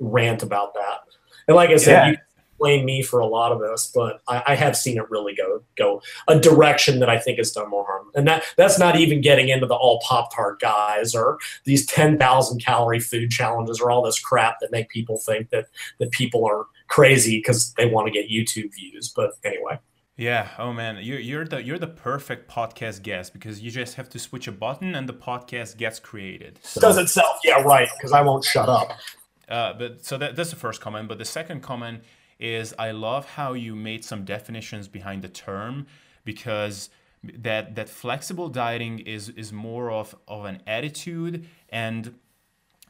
rant 0.00 0.42
about 0.42 0.74
that. 0.74 1.00
And 1.46 1.56
like 1.56 1.70
I 1.70 1.76
said, 1.76 1.92
yeah. 1.92 2.10
you 2.10 2.16
blame 2.58 2.84
me 2.84 3.02
for 3.02 3.20
a 3.20 3.26
lot 3.26 3.50
of 3.50 3.60
this, 3.60 3.90
but 3.92 4.22
I, 4.28 4.42
I, 4.48 4.54
have 4.54 4.76
seen 4.76 4.96
it 4.96 5.10
really 5.10 5.34
go 5.34 5.62
go 5.76 6.00
a 6.28 6.38
direction 6.38 7.00
that 7.00 7.08
I 7.08 7.18
think 7.18 7.38
has 7.38 7.50
done 7.50 7.68
more 7.68 7.84
harm. 7.84 8.10
And 8.14 8.26
that 8.28 8.44
that's 8.56 8.78
not 8.78 8.96
even 8.96 9.20
getting 9.20 9.48
into 9.48 9.66
the 9.66 9.74
all 9.74 10.00
Pop 10.00 10.32
Tart 10.32 10.60
guys 10.60 11.14
or 11.14 11.38
these 11.64 11.86
10,000 11.86 12.64
calorie 12.64 13.00
food 13.00 13.30
challenges 13.30 13.80
or 13.80 13.90
all 13.90 14.02
this 14.02 14.20
crap 14.20 14.60
that 14.60 14.70
make 14.70 14.88
people 14.90 15.18
think 15.18 15.50
that 15.50 15.66
that 15.98 16.12
people 16.12 16.44
are 16.44 16.66
crazy 16.88 17.38
because 17.38 17.72
they 17.74 17.86
want 17.86 18.06
to 18.06 18.12
get 18.12 18.30
YouTube 18.30 18.72
views. 18.74 19.08
But 19.08 19.32
anyway. 19.44 19.78
Yeah. 20.16 20.48
Oh 20.58 20.72
man, 20.72 20.98
you're 21.00 21.18
you're 21.18 21.44
the 21.44 21.62
you're 21.62 21.78
the 21.78 21.86
perfect 21.86 22.50
podcast 22.50 23.02
guest 23.02 23.32
because 23.32 23.60
you 23.60 23.70
just 23.70 23.94
have 23.94 24.08
to 24.10 24.18
switch 24.18 24.46
a 24.46 24.52
button 24.52 24.94
and 24.94 25.08
the 25.08 25.14
podcast 25.14 25.76
gets 25.78 25.98
created. 25.98 26.58
So. 26.62 26.80
Does 26.80 26.98
itself? 26.98 27.40
Yeah, 27.44 27.62
right. 27.62 27.88
Because 27.96 28.12
I 28.12 28.20
won't 28.20 28.44
shut 28.44 28.68
up. 28.68 28.92
Uh, 29.48 29.72
but 29.74 30.04
so 30.04 30.18
that, 30.18 30.36
that's 30.36 30.50
the 30.50 30.56
first 30.56 30.80
comment. 30.80 31.08
But 31.08 31.18
the 31.18 31.24
second 31.24 31.62
comment 31.62 32.02
is 32.38 32.74
I 32.78 32.90
love 32.90 33.24
how 33.24 33.54
you 33.54 33.74
made 33.74 34.04
some 34.04 34.24
definitions 34.24 34.88
behind 34.88 35.22
the 35.22 35.28
term 35.28 35.86
because 36.24 36.90
that 37.22 37.74
that 37.76 37.88
flexible 37.88 38.48
dieting 38.48 38.98
is 38.98 39.28
is 39.30 39.52
more 39.52 39.90
of 39.90 40.14
of 40.28 40.44
an 40.44 40.60
attitude 40.66 41.46
and 41.70 42.14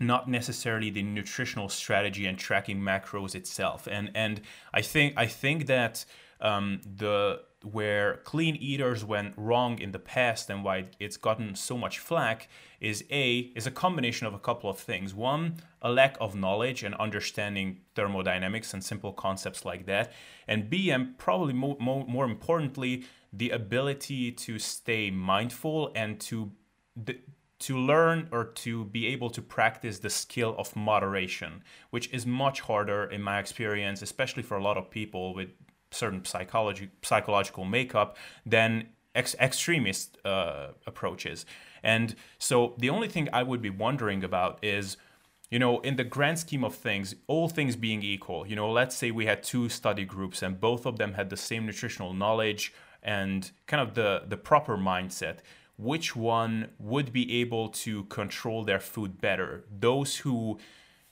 not 0.01 0.29
necessarily 0.29 0.91
the 0.91 1.03
nutritional 1.03 1.68
strategy 1.68 2.27
and 2.27 2.39
tracking 2.39 2.81
macros 2.81 3.35
itself. 3.35 3.87
And 3.87 4.11
and 4.14 4.41
I 4.73 4.83
think 4.83 5.14
I 5.16 5.27
think 5.27 5.66
that 5.66 6.05
um, 6.43 6.80
the 6.97 7.40
where 7.64 8.16
clean 8.24 8.57
eaters 8.57 9.05
went 9.05 9.34
wrong 9.36 9.78
in 9.78 9.93
the 9.93 9.99
past 9.99 10.51
and 10.51 10.64
why 10.64 10.86
it's 10.99 11.16
gotten 11.16 11.55
so 11.55 11.78
much 11.78 12.01
flack 12.01 12.49
is 12.80 13.05
a 13.11 13.53
is 13.55 13.66
a 13.66 13.70
combination 13.70 14.26
of 14.26 14.34
a 14.34 14.38
couple 14.38 14.68
of 14.68 14.78
things. 14.78 15.14
One 15.14 15.59
a 15.80 15.90
lack 15.90 16.16
of 16.20 16.34
knowledge 16.34 16.82
and 16.82 16.95
understanding 16.97 17.80
thermodynamics 17.95 18.74
and 18.74 18.82
simple 18.84 19.12
concepts 19.12 19.64
like 19.64 19.86
that. 19.86 20.12
And 20.49 20.68
b 20.68 20.90
and 20.90 21.16
probably 21.18 21.55
more, 21.55 21.76
more, 21.78 22.05
more 22.07 22.24
importantly 22.24 23.05
the 23.32 23.51
ability 23.51 24.32
to 24.32 24.59
stay 24.59 25.11
mindful 25.11 25.93
and 25.95 26.20
to 26.20 26.53
to 27.61 27.78
learn 27.78 28.28
or 28.32 28.45
to 28.45 28.86
be 28.86 29.07
able 29.07 29.30
to 29.30 29.40
practice 29.40 30.01
the 30.01 30.11
skill 30.11 30.57
of 30.59 30.74
moderation, 30.74 31.62
which 31.90 32.12
is 32.12 32.26
much 32.26 32.61
harder 32.62 33.05
in 33.05 33.22
my 33.22 33.38
experience, 33.38 34.03
especially 34.03 34.43
for 34.43 34.57
a 34.57 34.62
lot 34.62 34.76
of 34.76 34.90
people 34.90 35.32
with 35.32 35.51
certain 35.93 36.24
psychology 36.24 36.90
psychological 37.03 37.64
makeup 37.64 38.16
than 38.45 38.88
ex- 39.14 39.36
extremist 39.38 40.18
uh, 40.24 40.68
approaches. 40.86 41.47
And 41.82 42.14
so 42.38 42.74
the 42.78 42.90
only 42.90 43.09
thing 43.09 43.28
I 43.32 43.43
would 43.43 43.62
be 43.62 43.70
wondering 43.70 44.24
about 44.24 44.59
is 44.62 44.97
you 45.53 45.59
know, 45.59 45.80
in 45.80 45.97
the 45.97 46.05
grand 46.05 46.38
scheme 46.38 46.64
of 46.64 46.74
things, 46.74 47.14
all 47.26 47.47
things 47.47 47.76
being 47.76 48.03
equal, 48.03 48.47
you 48.47 48.57
know, 48.57 48.72
let's 48.72 48.97
say 48.97 49.11
we 49.11 49.26
had 49.26 49.43
two 49.43 49.68
study 49.68 50.07
groups 50.07 50.40
and 50.40 50.59
both 50.59 50.86
of 50.86 50.97
them 50.97 51.12
had 51.12 51.28
the 51.28 51.36
same 51.36 51.66
nutritional 51.66 52.14
knowledge 52.14 52.72
and 53.03 53.51
kind 53.66 53.86
of 53.86 53.95
the, 53.95 54.22
the 54.26 54.38
proper 54.38 54.78
mindset. 54.78 55.40
Which 55.76 56.16
one 56.16 56.70
would 56.78 57.12
be 57.12 57.40
able 57.43 57.68
to 57.68 58.05
control 58.05 58.64
their 58.64 58.80
food 58.80 59.20
better? 59.20 59.64
Those 59.70 60.16
who 60.18 60.59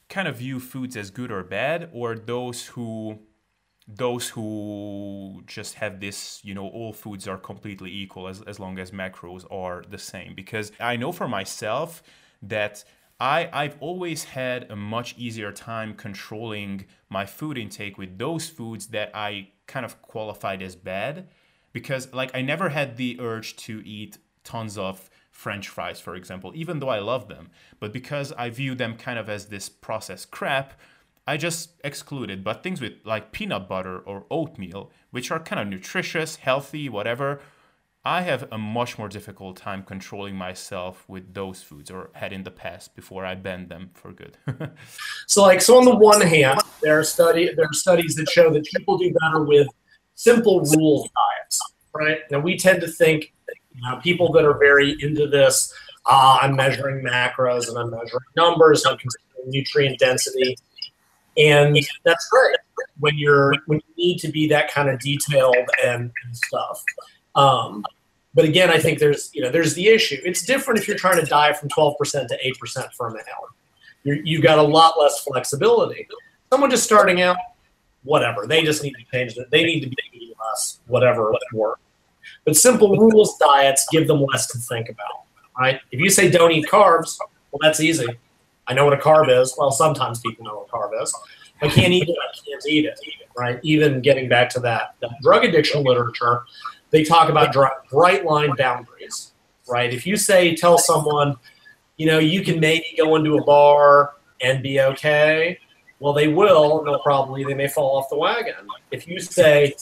kind 0.09 0.27
of 0.27 0.37
view 0.37 0.59
foods 0.59 0.97
as 0.97 1.11
good 1.11 1.31
or 1.31 1.43
bad, 1.43 1.91
or 1.93 2.15
those 2.15 2.69
who 2.69 3.19
those 3.97 4.29
who 4.29 5.43
just 5.47 5.75
have 5.75 6.01
this, 6.01 6.41
you 6.45 6.55
know, 6.55 6.69
all 6.69 6.93
foods 6.93 7.27
are 7.27 7.39
completely 7.39 7.93
equal 7.93 8.29
as, 8.29 8.43
as 8.43 8.59
long 8.59 8.79
as 8.79 8.91
macros 8.91 9.45
are 9.51 9.85
the 9.89 9.99
same. 9.99 10.35
Because 10.35 10.73
I 10.81 10.97
know 10.97 11.13
for 11.13 11.29
myself 11.29 12.03
that 12.43 12.85
I, 13.19 13.49
I've 13.53 13.77
always 13.81 14.25
had 14.25 14.71
a 14.71 14.77
much 14.77 15.15
easier 15.19 15.53
time 15.53 15.95
controlling 15.95 16.87
my 17.09 17.27
food 17.27 17.59
intake 17.59 17.99
with 17.99 18.19
those 18.19 18.49
foods 18.49 18.89
that 18.89 19.11
I 19.15 19.49
kind 19.67 19.85
of 19.85 20.01
qualified 20.03 20.63
as 20.63 20.77
bad. 20.77 21.29
Because, 21.73 22.13
like, 22.13 22.35
I 22.35 22.43
never 22.43 22.71
had 22.71 22.97
the 22.97 23.19
urge 23.21 23.57
to 23.57 23.83
eat 23.85 24.19
tons 24.43 24.77
of 24.77 25.09
French 25.31 25.69
fries, 25.69 26.01
for 26.01 26.17
example, 26.17 26.53
even 26.55 26.81
though 26.81 26.89
I 26.89 26.99
love 26.99 27.29
them. 27.29 27.51
But 27.79 27.93
because 27.93 28.33
I 28.33 28.51
view 28.51 28.75
them 28.75 28.97
kind 28.97 29.19
of 29.19 29.29
as 29.29 29.47
this 29.47 29.69
processed 29.69 30.31
crap, 30.31 30.79
I 31.27 31.37
just 31.37 31.81
excluded, 31.85 32.43
but 32.43 32.63
things 32.63 32.81
with 32.81 32.95
like 33.05 33.33
peanut 33.33 33.69
butter 33.69 33.99
or 33.99 34.25
oatmeal, 34.31 34.91
which 35.11 35.31
are 35.31 35.39
kind 35.39 35.61
of 35.61 35.69
nutritious, 35.69 36.37
healthy, 36.37 36.89
whatever, 36.89 37.41
I 38.05 38.23
have 38.23 38.49
a 38.51 38.57
much 38.57 38.99
more 38.99 39.09
difficult 39.09 39.59
time 39.59 39.83
controlling 39.83 40.35
myself 40.35 41.07
with 41.07 41.35
those 41.35 41.63
foods 41.63 41.91
or 41.91 42.11
had 42.15 42.33
in 42.33 42.45
the 42.45 42.51
past 42.51 42.95
before 42.95 43.27
I 43.27 43.35
banned 43.35 43.69
them 43.69 43.91
for 43.93 44.13
good. 44.13 44.39
so 45.27 45.43
like 45.43 45.61
so 45.61 45.77
on 45.77 45.85
the 45.85 45.95
one 45.95 46.23
hand, 46.23 46.61
there 46.83 46.99
are 46.99 47.05
study 47.05 47.53
there 47.55 47.67
are 47.67 47.75
studies 47.75 48.15
that 48.15 48.29
show 48.31 48.51
that 48.51 48.65
people 48.65 48.97
do 48.97 49.13
better 49.21 49.45
with 49.45 49.69
simple 50.15 50.61
rules 50.61 51.11
diets. 51.11 51.61
Right. 51.95 52.21
Now 52.31 52.39
we 52.41 52.57
tend 52.57 52.81
to 52.81 52.89
think 52.89 53.35
you 53.75 53.83
know, 53.83 54.01
people 54.01 54.33
that 54.33 54.47
are 54.47 54.59
very 54.59 54.97
into 55.01 55.27
this, 55.27 55.73
ah, 56.07 56.39
I'm 56.41 56.57
measuring 56.57 57.05
macros 57.05 57.69
and 57.69 57.77
I'm 57.77 57.91
measuring 57.91 58.25
numbers, 58.35 58.87
I'm 58.87 58.97
considering 58.97 59.51
nutrient 59.51 59.99
density 59.99 60.57
and 61.41 61.79
that's 62.05 62.29
great 62.29 62.57
when 62.99 63.17
you're 63.17 63.55
when 63.67 63.81
you 63.89 63.95
need 63.97 64.19
to 64.19 64.29
be 64.29 64.47
that 64.49 64.71
kind 64.71 64.89
of 64.89 64.99
detailed 65.01 65.57
and, 65.85 66.11
and 66.25 66.37
stuff. 66.37 66.83
Um, 67.35 67.85
but 68.35 68.45
again, 68.45 68.71
I 68.71 68.79
think 68.79 68.99
there's 68.99 69.31
you 69.33 69.43
know 69.43 69.51
there's 69.51 69.75
the 69.75 69.89
issue. 69.89 70.19
It's 70.25 70.45
different 70.45 70.79
if 70.79 70.87
you're 70.87 70.97
trying 70.97 71.19
to 71.21 71.27
diet 71.27 71.57
from 71.57 71.69
12% 71.71 71.97
to 72.29 72.39
8% 72.61 72.93
for 72.93 73.09
a 73.09 73.13
male. 73.13 73.23
You're, 74.05 74.17
you've 74.17 74.43
got 74.43 74.59
a 74.59 74.63
lot 74.63 74.99
less 74.99 75.23
flexibility. 75.25 76.07
Someone 76.51 76.71
just 76.71 76.85
starting 76.85 77.21
out, 77.21 77.37
whatever. 78.03 78.47
They 78.47 78.63
just 78.63 78.83
need 78.83 78.95
to 78.95 79.05
change 79.13 79.37
it. 79.37 79.51
They 79.51 79.65
need 79.65 79.81
to 79.81 79.89
be 79.89 79.97
eating 80.13 80.35
less, 80.49 80.81
whatever 80.87 81.35
works. 81.53 81.81
But 82.45 82.57
simple 82.57 82.97
rules 82.97 83.37
diets 83.39 83.87
give 83.91 84.07
them 84.07 84.25
less 84.33 84.47
to 84.49 84.59
think 84.59 84.89
about. 84.89 85.25
Right? 85.59 85.81
If 85.91 86.01
you 86.01 86.09
say 86.09 86.31
don't 86.31 86.53
eat 86.53 86.67
carbs, 86.67 87.19
well, 87.53 87.59
that's 87.61 87.81
easy. 87.81 88.07
I 88.71 88.73
know 88.73 88.85
what 88.85 88.95
a 88.95 89.03
carb 89.03 89.29
is. 89.29 89.53
Well, 89.59 89.73
sometimes 89.73 90.21
people 90.21 90.45
know 90.45 90.59
what 90.59 90.69
a 90.69 90.71
carb 90.71 91.03
is. 91.03 91.13
I 91.61 91.69
can't 91.69 91.93
eat 91.93 92.09
it. 92.09 92.17
I 92.17 92.37
can't 92.49 92.65
eat 92.69 92.85
it. 92.85 93.01
Right. 93.37 93.59
Even 93.65 94.01
getting 94.01 94.29
back 94.29 94.49
to 94.51 94.61
that, 94.61 94.95
that 95.01 95.11
drug 95.23 95.45
addiction 95.45 95.83
literature, 95.83 96.45
they 96.91 97.03
talk 97.03 97.29
about 97.29 97.53
bright 97.91 98.25
line 98.25 98.55
boundaries. 98.57 99.33
Right. 99.69 99.93
If 99.93 100.07
you 100.07 100.17
say 100.17 100.55
tell 100.55 100.79
someone, 100.79 101.37
you 101.97 102.07
know, 102.07 102.21
you 102.21 102.45
can 102.45 102.61
maybe 102.61 102.95
go 102.97 103.17
into 103.17 103.37
a 103.39 103.45
bar 103.45 104.13
and 104.41 104.63
be 104.63 104.81
okay. 104.81 105.59
Well, 105.99 106.13
they 106.13 106.29
will. 106.29 106.85
No, 106.85 106.99
probably 107.01 107.43
they 107.43 107.55
may 107.55 107.67
fall 107.67 107.99
off 107.99 108.09
the 108.09 108.17
wagon. 108.17 108.55
If 108.93 109.09
you 109.09 109.19
say 109.19 109.75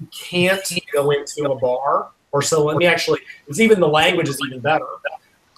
you 0.00 0.06
can't 0.12 0.62
go 0.92 1.10
into 1.10 1.50
a 1.50 1.56
bar, 1.56 2.10
or 2.30 2.42
so 2.42 2.62
let 2.62 2.76
me 2.76 2.84
actually. 2.84 3.20
It's 3.46 3.58
even 3.58 3.80
the 3.80 3.88
language 3.88 4.28
is 4.28 4.38
even 4.46 4.60
better. 4.60 4.86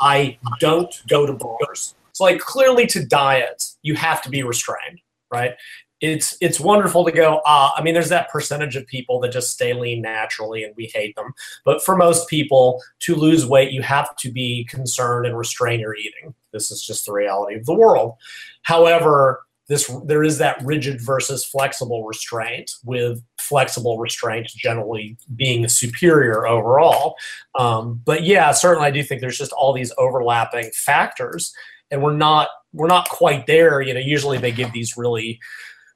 I 0.01 0.39
don't 0.61 0.95
go 1.09 1.27
to 1.27 1.33
bars. 1.33 1.97
So 2.13 2.25
like 2.25 2.41
clearly 2.41 2.87
to 2.89 3.05
diet, 3.05 3.63
you 3.83 3.95
have 3.95 4.23
to 4.23 4.31
be 4.31 4.43
restrained, 4.43 5.01
right? 5.33 5.53
It's 6.01 6.37
it's 6.41 6.59
wonderful 6.59 7.05
to 7.05 7.13
go. 7.13 7.43
Uh, 7.45 7.71
I 7.77 7.83
mean, 7.83 7.93
there's 7.93 8.09
that 8.09 8.31
percentage 8.31 8.75
of 8.75 8.87
people 8.87 9.21
that 9.21 9.33
just 9.33 9.51
stay 9.51 9.75
lean 9.75 10.01
naturally, 10.01 10.65
and 10.65 10.75
we 10.75 10.91
hate 10.95 11.15
them. 11.15 11.35
But 11.65 11.85
for 11.85 11.95
most 11.95 12.27
people, 12.27 12.83
to 13.01 13.15
lose 13.15 13.45
weight, 13.45 13.71
you 13.71 13.83
have 13.83 14.17
to 14.17 14.33
be 14.33 14.65
concerned 14.65 15.27
and 15.27 15.37
restrain 15.37 15.79
your 15.79 15.95
eating. 15.95 16.35
This 16.53 16.71
is 16.71 16.83
just 16.83 17.05
the 17.05 17.13
reality 17.13 17.57
of 17.57 17.67
the 17.67 17.75
world. 17.75 18.15
However, 18.63 19.43
this 19.71 19.89
there 20.05 20.25
is 20.25 20.37
that 20.39 20.61
rigid 20.65 21.01
versus 21.01 21.45
flexible 21.45 22.05
restraint 22.05 22.73
with 22.85 23.23
flexible 23.39 23.99
restraint 23.99 24.49
generally 24.49 25.17
being 25.37 25.67
superior 25.69 26.47
overall 26.47 27.17
um, 27.55 28.03
but 28.05 28.25
yeah 28.25 28.51
certainly 28.51 28.87
i 28.87 28.91
do 28.91 29.03
think 29.03 29.21
there's 29.21 29.39
just 29.39 29.53
all 29.53 29.73
these 29.73 29.93
overlapping 29.97 30.71
factors 30.75 31.55
and 31.91 32.03
we're 32.03 32.16
not 32.16 32.49
we're 32.72 32.86
not 32.86 33.09
quite 33.09 33.47
there. 33.47 33.80
You 33.80 33.95
know, 33.95 34.01
usually 34.01 34.38
they 34.38 34.53
give 34.53 34.72
these 34.72 34.97
really 34.97 35.41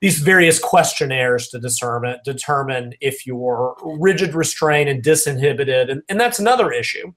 these 0.01 0.19
various 0.19 0.59
questionnaires 0.59 1.49
to 1.49 1.59
determine 1.59 2.19
determine 2.25 2.93
if 3.01 3.27
you're 3.27 3.75
rigid 3.83 4.35
restrained 4.35 4.89
and 4.91 5.03
disinhibited 5.03 5.91
and, 5.91 6.03
and 6.09 6.21
that's 6.21 6.39
another 6.39 6.73
issue. 6.73 7.13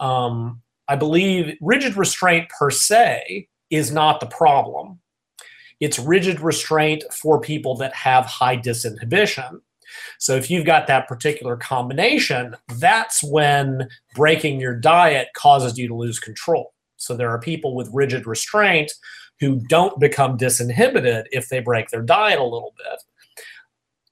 Um, 0.00 0.62
i 0.88 0.94
believe 0.94 1.56
rigid 1.60 1.96
restraint 1.96 2.48
per 2.50 2.70
se 2.70 3.48
is 3.70 3.90
not 3.90 4.20
the 4.20 4.26
problem. 4.26 5.00
It's 5.80 5.98
rigid 5.98 6.40
restraint 6.40 7.04
for 7.12 7.40
people 7.40 7.76
that 7.76 7.94
have 7.94 8.24
high 8.24 8.56
disinhibition. 8.56 9.60
So 10.18 10.34
if 10.36 10.50
you've 10.50 10.66
got 10.66 10.86
that 10.86 11.06
particular 11.08 11.56
combination 11.56 12.56
that's 12.78 13.22
when 13.22 13.88
breaking 14.14 14.60
your 14.60 14.74
diet 14.74 15.28
causes 15.36 15.78
you 15.78 15.86
to 15.88 15.94
lose 15.94 16.18
control 16.18 16.72
so 16.96 17.16
there 17.16 17.30
are 17.30 17.38
people 17.38 17.74
with 17.74 17.90
rigid 17.92 18.26
restraint 18.26 18.92
who 19.40 19.56
don't 19.68 20.00
become 20.00 20.38
disinhibited 20.38 21.24
if 21.30 21.48
they 21.48 21.60
break 21.60 21.88
their 21.90 22.02
diet 22.02 22.38
a 22.38 22.44
little 22.44 22.74
bit. 22.76 23.02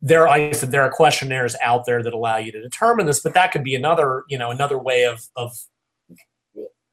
There, 0.03 0.29
I 0.29 0.53
said, 0.53 0.71
there 0.71 0.83
are 0.83 0.91
questionnaires 0.91 1.57
out 1.63 1.87
there 1.87 2.03
that 2.03 2.13
allow 2.13 2.37
you 2.37 2.53
to 2.53 2.61
determine 2.61 3.07
this, 3.07 3.21
but 3.21 3.33
that 3.35 3.53
could 3.53 3.65
be 3.65 3.75
another, 3.75 4.25
you 4.29 4.37
know, 4.37 4.51
another 4.51 4.79
way 4.79 5.07
of 5.07 5.27
of 5.35 5.57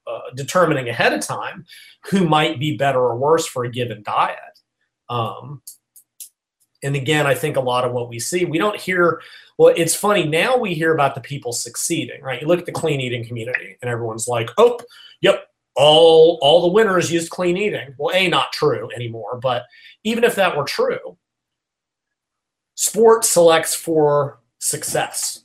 uh, 0.08 0.20
determining 0.36 0.90
ahead 0.90 1.14
of 1.14 1.22
time 1.22 1.66
who 2.10 2.28
might 2.28 2.60
be 2.60 2.76
better 2.76 3.00
or 3.00 3.18
worse 3.18 3.46
for 3.46 3.64
a 3.66 3.72
given 3.72 4.02
diet. 4.04 4.38
Um, 5.10 5.62
and 6.84 6.96
again, 6.96 7.28
I 7.28 7.34
think 7.34 7.58
a 7.58 7.62
lot 7.62 7.86
of 7.86 7.92
what 7.92 8.10
we 8.10 8.20
see, 8.20 8.46
we 8.46 8.58
don't 8.58 8.80
hear. 8.80 9.22
Well, 9.58 9.74
it's 9.78 9.94
funny 9.94 10.26
now 10.26 10.58
we 10.58 10.74
hear 10.74 10.94
about 10.94 11.16
the 11.16 11.22
people 11.22 11.54
succeeding, 11.54 12.22
right? 12.22 12.42
You 12.42 12.48
look 12.48 12.60
at 12.60 12.66
the 12.66 12.72
clean 12.72 13.00
eating 13.00 13.26
community, 13.26 13.78
and 13.82 13.92
everyone's 13.92 14.28
like, 14.28 14.50
"Oh, 14.58 14.80
yep, 15.22 15.51
all 15.76 16.38
all 16.42 16.62
the 16.62 16.74
winners 16.74 17.12
used 17.12 17.30
clean 17.30 17.58
eating. 17.58 17.96
Well, 17.98 18.16
a 18.16 18.28
not 18.28 18.52
true 18.52 18.90
anymore, 18.96 19.40
but 19.42 19.66
even 20.04 20.24
if 20.24 20.36
that 20.36 20.56
were 20.56 20.64
true, 20.64 21.18
sport 22.76 23.26
selects 23.26 23.76
for 23.76 24.40
success, 24.60 25.44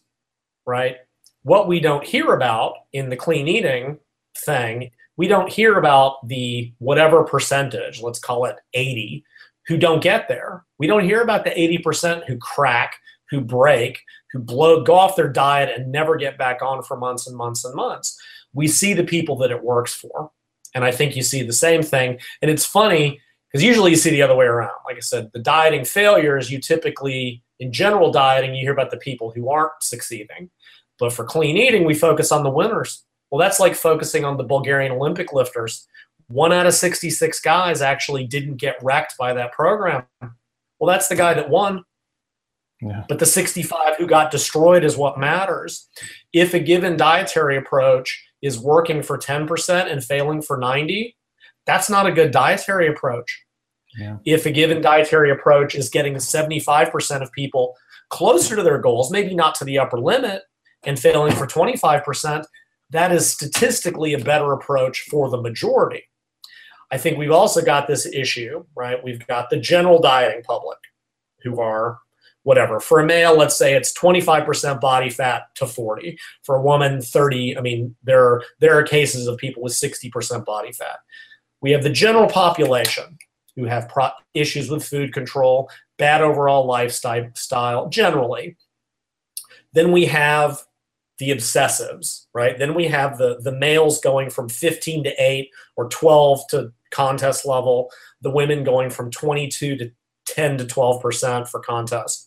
right? 0.67 0.97
What 1.43 1.69
we 1.69 1.81
don't 1.81 2.05
hear 2.05 2.35
about 2.35 2.75
in 2.93 3.09
the 3.09 3.17
clean 3.17 3.47
eating 3.47 3.99
thing, 4.39 4.91
we 5.17 5.29
don't 5.29 5.51
hear 5.51 5.79
about 5.79 6.27
the 6.27 6.73
whatever 6.79 7.25
percentage, 7.25 8.03
let's 8.03 8.19
call 8.19 8.47
it 8.47 8.57
80, 8.75 9.25
who 9.69 9.79
don't 9.79 10.03
get 10.03 10.29
there. 10.29 10.65
We 10.79 10.87
don't 10.87 11.05
hear 11.05 11.23
about 11.23 11.45
the 11.45 11.51
80% 11.51 12.25
who 12.27 12.37
crack, 12.39 12.97
who 13.31 13.41
break, 13.41 14.01
who 14.33 14.41
blow 14.41 14.83
go 14.83 14.95
off 14.95 15.17
their 15.17 15.29
diet 15.29 15.71
and 15.77 15.91
never 15.91 16.17
get 16.17 16.39
back 16.39 16.63
on 16.63 16.83
for 16.83 16.97
months 16.97 17.27
and 17.27 17.37
months 17.37 17.65
and 17.65 17.75
months 17.75 18.16
we 18.57 18.67
see 18.67 18.95
the 18.95 19.05
people 19.05 19.37
that 19.37 19.51
it 19.51 19.63
works 19.63 19.95
for. 19.95 20.31
And 20.75 20.85
I 20.85 20.91
think 20.91 21.15
you 21.15 21.23
see 21.23 21.43
the 21.43 21.53
same 21.53 21.83
thing. 21.83 22.19
And 22.43 22.51
it's 22.51 22.65
funny 22.65 23.21
because 23.53 23.63
usually 23.63 23.91
you 23.93 23.97
see 23.97 24.11
the 24.11 24.23
other 24.23 24.35
way 24.35 24.47
around. 24.47 24.73
Like 24.87 24.97
I 24.97 25.01
said, 25.01 25.31
the 25.33 25.39
dieting 25.39 25.85
failures, 25.85 26.51
you 26.51 26.59
typically, 26.59 27.43
in 27.61 27.71
general 27.71 28.11
dieting, 28.11 28.55
you 28.55 28.63
hear 28.63 28.73
about 28.73 28.91
the 28.91 28.97
people 28.97 29.31
who 29.31 29.51
aren't 29.51 29.83
succeeding. 29.83 30.51
But 30.99 31.13
for 31.13 31.25
clean 31.25 31.57
eating, 31.59 31.85
we 31.85 31.95
focus 31.95 32.33
on 32.33 32.43
the 32.43 32.51
winners. 32.51 33.05
Well, 33.31 33.39
that's 33.39 33.61
like 33.61 33.75
focusing 33.75 34.25
on 34.25 34.39
the 34.39 34.45
Bulgarian 34.45 34.93
Olympic 34.93 35.33
lifters. 35.33 35.87
One 36.29 36.53
out 36.53 36.67
of 36.67 36.75
66 36.75 37.41
guys 37.41 37.83
actually 37.83 38.27
didn't 38.27 38.57
get 38.57 38.83
wrecked 38.83 39.17
by 39.19 39.35
that 39.35 39.53
program. 39.53 40.05
Well, 40.79 40.89
that's 40.89 41.09
the 41.09 41.15
guy 41.15 41.35
that 41.35 41.51
won. 41.51 41.85
Yeah. 42.81 43.05
But 43.09 43.19
the 43.19 43.27
65 43.27 43.97
who 43.97 44.07
got 44.07 44.31
destroyed 44.31 44.85
is 44.85 44.97
what 44.97 45.19
matters. 45.19 45.89
If 46.33 46.53
a 46.53 46.59
given 46.59 46.97
dietary 46.97 47.57
approach 47.57 48.26
is 48.43 48.59
working 48.59 49.03
for 49.03 49.19
10% 49.19 49.91
and 49.91 50.05
failing 50.05 50.43
for 50.43 50.57
90, 50.57 51.17
that's 51.67 51.91
not 51.91 52.07
a 52.07 52.13
good 52.13 52.31
dietary 52.31 52.89
approach. 52.89 53.45
Yeah. 53.99 54.19
If 54.25 54.47
a 54.47 54.51
given 54.51 54.83
dietary 54.83 55.31
approach 55.31 55.75
is 55.75 55.89
getting 55.89 56.15
75% 56.15 57.23
of 57.23 57.33
people 57.33 57.75
closer 58.11 58.57
to 58.57 58.63
their 58.63 58.79
goals, 58.79 59.11
maybe 59.11 59.35
not 59.35 59.55
to 59.57 59.65
the 59.65 59.79
upper 59.79 59.99
limit, 59.99 60.43
and 60.85 60.99
failing 60.99 61.35
for 61.35 61.47
25%, 61.47 62.45
that 62.91 63.11
is 63.11 63.29
statistically 63.29 64.15
a 64.15 64.19
better 64.19 64.53
approach 64.53 65.07
for 65.11 65.29
the 65.29 65.41
majority. 65.41 66.05
I 66.91 66.99
think 66.99 67.19
we've 67.19 67.33
also 67.33 67.63
got 67.63 67.89
this 67.89 68.07
issue, 68.07 68.65
right? 68.77 69.03
We've 69.03 69.27
got 69.27 69.51
the 69.51 69.57
general 69.57 70.01
dieting 70.01 70.43
public 70.45 70.79
who 71.43 71.61
are 71.61 71.99
whatever. 72.47 72.79
For 72.79 73.01
a 73.01 73.05
male, 73.05 73.37
let's 73.37 73.57
say 73.57 73.75
it's 73.75 73.93
25% 73.93 74.81
body 74.81 75.11
fat 75.11 75.53
to 75.57 75.67
40. 75.67 76.17
For 76.45 76.55
a 76.55 76.63
woman, 76.63 77.03
30. 77.03 77.59
I 77.59 77.61
mean, 77.61 77.97
there 78.05 78.25
are, 78.25 78.45
there 78.61 78.79
are 78.79 78.85
cases 78.85 79.27
of 79.27 79.37
people 79.37 79.65
with 79.65 79.73
60% 79.73 80.45
body 80.45 80.71
fat. 80.71 81.01
We 81.61 81.73
have 81.73 81.83
the 81.83 81.91
general 81.91 82.29
population 82.29 83.19
who 83.57 83.65
have 83.65 83.89
pro- 83.89 84.11
issues 84.33 84.71
with 84.71 84.85
food 84.87 85.13
control, 85.13 85.69
bad 85.99 86.23
overall 86.23 86.67
lifestyle 86.67 87.89
generally. 87.89 88.57
Then 89.73 89.91
we 89.91 90.05
have 90.07 90.63
the 91.19 91.31
obsessives, 91.31 92.27
right? 92.33 92.57
Then 92.57 92.75
we 92.75 92.87
have 92.87 93.19
the 93.19 93.41
the 93.41 93.53
males 93.53 94.01
going 94.01 94.31
from 94.31 94.49
15 94.49 95.03
to 95.03 95.15
8 95.19 95.51
or 95.77 95.89
12 95.89 96.47
to 96.51 96.73
contest 96.93 97.45
level, 97.45 97.91
the 98.21 98.31
women 98.31 98.63
going 98.63 98.91
from 98.91 99.11
22 99.11 99.77
to 99.79 99.91
10 100.27 100.59
to 100.59 100.65
12% 100.65 101.49
for 101.49 101.61
contest. 101.61 102.26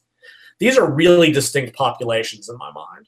These 0.60 0.78
are 0.78 0.90
really 0.90 1.32
distinct 1.32 1.76
populations 1.76 2.50
in 2.50 2.58
my 2.58 2.72
mind. 2.72 3.08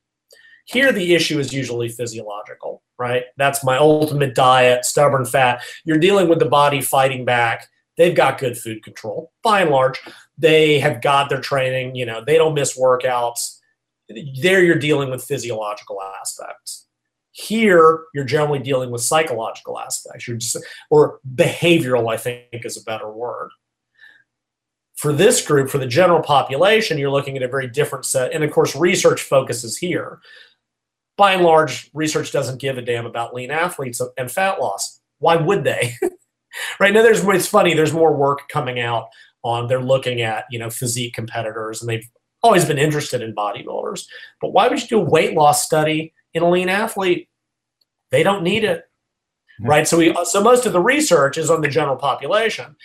Here, 0.66 0.92
the 0.92 1.14
issue 1.14 1.40
is 1.40 1.54
usually 1.54 1.90
physiological, 1.90 2.82
right? 2.98 3.26
That's 3.38 3.64
my 3.64 3.78
ultimate 3.78 4.36
diet, 4.36 4.86
stubborn 4.86 5.26
fat. 5.26 5.62
You're 5.84 5.98
dealing 5.98 6.30
with 6.30 6.40
the 6.40 6.46
body 6.46 6.82
fighting 6.82 7.26
back. 7.26 7.68
They've 7.98 8.16
got 8.16 8.38
good 8.40 8.58
food 8.58 8.84
control 8.84 9.32
by 9.44 9.62
and 9.62 9.70
large. 9.70 10.00
They 10.38 10.80
have 10.80 11.02
got 11.02 11.30
their 11.30 11.42
training, 11.42 11.96
you 11.96 12.06
know, 12.06 12.24
they 12.26 12.38
don't 12.38 12.54
miss 12.54 12.80
workouts. 12.80 13.58
There, 14.42 14.64
you're 14.64 14.80
dealing 14.80 15.10
with 15.10 15.24
physiological 15.24 16.02
aspects. 16.22 16.88
Here, 17.32 18.04
you're 18.14 18.26
generally 18.26 18.60
dealing 18.60 18.92
with 18.92 19.02
psychological 19.02 19.80
aspects, 19.80 20.26
just, 20.26 20.58
or 20.90 21.20
behavioral, 21.36 22.12
I 22.12 22.18
think 22.18 22.66
is 22.66 22.78
a 22.78 22.84
better 22.84 23.12
word 23.12 23.52
for 25.02 25.12
this 25.12 25.44
group, 25.44 25.68
for 25.68 25.80
the 25.80 25.88
general 25.88 26.22
population, 26.22 27.00
you're 27.00 27.10
looking 27.10 27.36
at 27.36 27.42
a 27.42 27.48
very 27.48 27.68
different 27.68 28.06
set. 28.06 28.34
And 28.34 28.44
of 28.44 28.52
course, 28.52 28.76
research 28.76 29.24
focuses 29.24 29.76
here. 29.76 30.20
By 31.18 31.34
and 31.34 31.44
large, 31.44 31.90
research 31.96 32.32
doesn't 32.32 32.62
give 32.62 32.78
a 32.78 32.84
damn 32.84 33.08
about 33.08 33.34
lean 33.34 33.50
athletes 33.50 34.00
and 34.16 34.32
fat 34.32 34.62
loss. 34.62 35.02
Why 35.18 35.38
would 35.38 35.64
they? 35.64 35.96
right 36.80 36.94
now, 36.94 37.02
there's 37.02 37.26
it's 37.26 37.48
funny. 37.48 37.74
There's 37.74 37.94
more 37.94 38.16
work 38.16 38.48
coming 38.50 38.80
out 38.80 39.08
on. 39.44 39.68
They're 39.68 39.82
looking 39.82 40.22
at 40.22 40.46
you 40.52 40.60
know 40.60 40.70
physique 40.70 41.16
competitors, 41.16 41.82
and 41.82 41.90
they've 41.90 42.08
always 42.44 42.66
been 42.66 42.78
interested 42.78 43.24
in 43.24 43.34
bodybuilders. 43.34 44.06
But 44.40 44.54
why 44.54 44.68
would 44.68 44.84
you 44.84 44.88
do 44.88 45.00
a 45.02 45.10
weight 45.10 45.34
loss 45.34 45.66
study 45.66 46.14
in 46.36 46.44
a 46.44 46.50
lean 46.50 46.70
athlete? 46.70 47.28
They 48.12 48.22
don't 48.22 48.44
need 48.44 48.64
it, 48.64 48.84
mm-hmm. 49.60 49.68
right? 49.68 49.88
So 49.88 49.98
we 49.98 50.16
so 50.26 50.44
most 50.44 50.68
of 50.68 50.74
the 50.74 50.80
research 50.80 51.40
is 51.40 51.50
on 51.50 51.62
the 51.62 51.70
general 51.70 51.98
population. 51.98 52.76